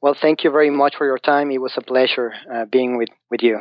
Well, 0.00 0.16
thank 0.20 0.44
you 0.44 0.50
very 0.50 0.70
much 0.70 0.96
for 0.96 1.06
your 1.06 1.18
time. 1.18 1.50
It 1.50 1.60
was 1.60 1.72
a 1.76 1.82
pleasure 1.82 2.34
uh, 2.52 2.66
being 2.66 2.96
with, 2.96 3.08
with 3.30 3.42
you. 3.42 3.60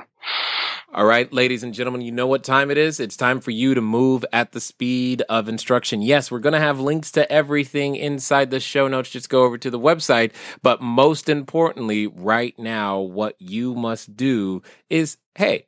All 0.94 1.06
right, 1.06 1.32
ladies 1.32 1.64
and 1.64 1.74
gentlemen, 1.74 2.02
you 2.02 2.12
know 2.12 2.28
what 2.28 2.44
time 2.44 2.70
it 2.70 2.78
is. 2.78 3.00
It's 3.00 3.16
time 3.16 3.40
for 3.40 3.52
you 3.52 3.74
to 3.76 3.80
move 3.80 4.26
at 4.34 4.52
the 4.52 4.60
speed 4.60 5.22
of 5.30 5.48
instruction. 5.48 6.02
Yes, 6.02 6.30
we're 6.30 6.40
going 6.40 6.52
to 6.52 6.60
have 6.60 6.82
links 6.82 7.12
to 7.12 7.32
everything 7.32 7.96
inside 7.96 8.52
the 8.52 8.60
show 8.60 8.90
notes. 8.90 9.10
Just 9.10 9.30
go 9.30 9.46
over 9.46 9.58
to 9.58 9.70
the 9.70 9.80
website. 9.80 10.34
But 10.62 10.82
most 10.82 11.30
importantly, 11.30 12.08
right 12.08 12.54
now, 12.60 13.00
what 13.00 13.38
you 13.40 13.74
must 13.74 14.18
do 14.18 14.64
is, 14.90 15.16
hey, 15.36 15.68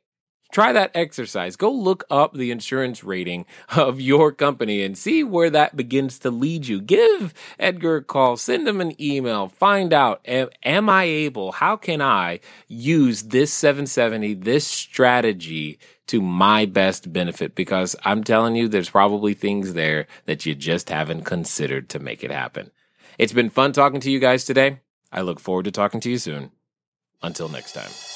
try 0.54 0.72
that 0.72 0.92
exercise. 0.94 1.56
Go 1.56 1.72
look 1.72 2.04
up 2.08 2.32
the 2.32 2.52
insurance 2.52 3.02
rating 3.02 3.44
of 3.76 4.00
your 4.00 4.30
company 4.30 4.82
and 4.82 4.96
see 4.96 5.24
where 5.24 5.50
that 5.50 5.74
begins 5.76 6.20
to 6.20 6.30
lead 6.30 6.68
you. 6.68 6.80
Give 6.80 7.34
Edgar 7.58 7.96
a 7.96 8.02
call, 8.04 8.36
send 8.36 8.66
him 8.66 8.80
an 8.80 9.00
email, 9.02 9.48
find 9.48 9.92
out 9.92 10.24
am 10.24 10.88
I 10.88 11.04
able, 11.04 11.52
how 11.52 11.76
can 11.76 12.00
I 12.00 12.38
use 12.68 13.24
this 13.24 13.52
770, 13.52 14.34
this 14.34 14.64
strategy 14.64 15.80
to 16.06 16.22
my 16.22 16.66
best 16.66 17.12
benefit? 17.12 17.56
Because 17.56 17.96
I'm 18.04 18.22
telling 18.22 18.54
you, 18.54 18.68
there's 18.68 18.90
probably 18.90 19.34
things 19.34 19.74
there 19.74 20.06
that 20.26 20.46
you 20.46 20.54
just 20.54 20.88
haven't 20.88 21.24
considered 21.24 21.88
to 21.88 21.98
make 21.98 22.22
it 22.22 22.30
happen. 22.30 22.70
It's 23.18 23.32
been 23.32 23.50
fun 23.50 23.72
talking 23.72 24.00
to 24.00 24.10
you 24.10 24.20
guys 24.20 24.44
today. 24.44 24.78
I 25.10 25.22
look 25.22 25.40
forward 25.40 25.64
to 25.64 25.72
talking 25.72 26.00
to 26.00 26.10
you 26.10 26.18
soon. 26.18 26.52
Until 27.22 27.48
next 27.48 27.72
time. 27.72 28.13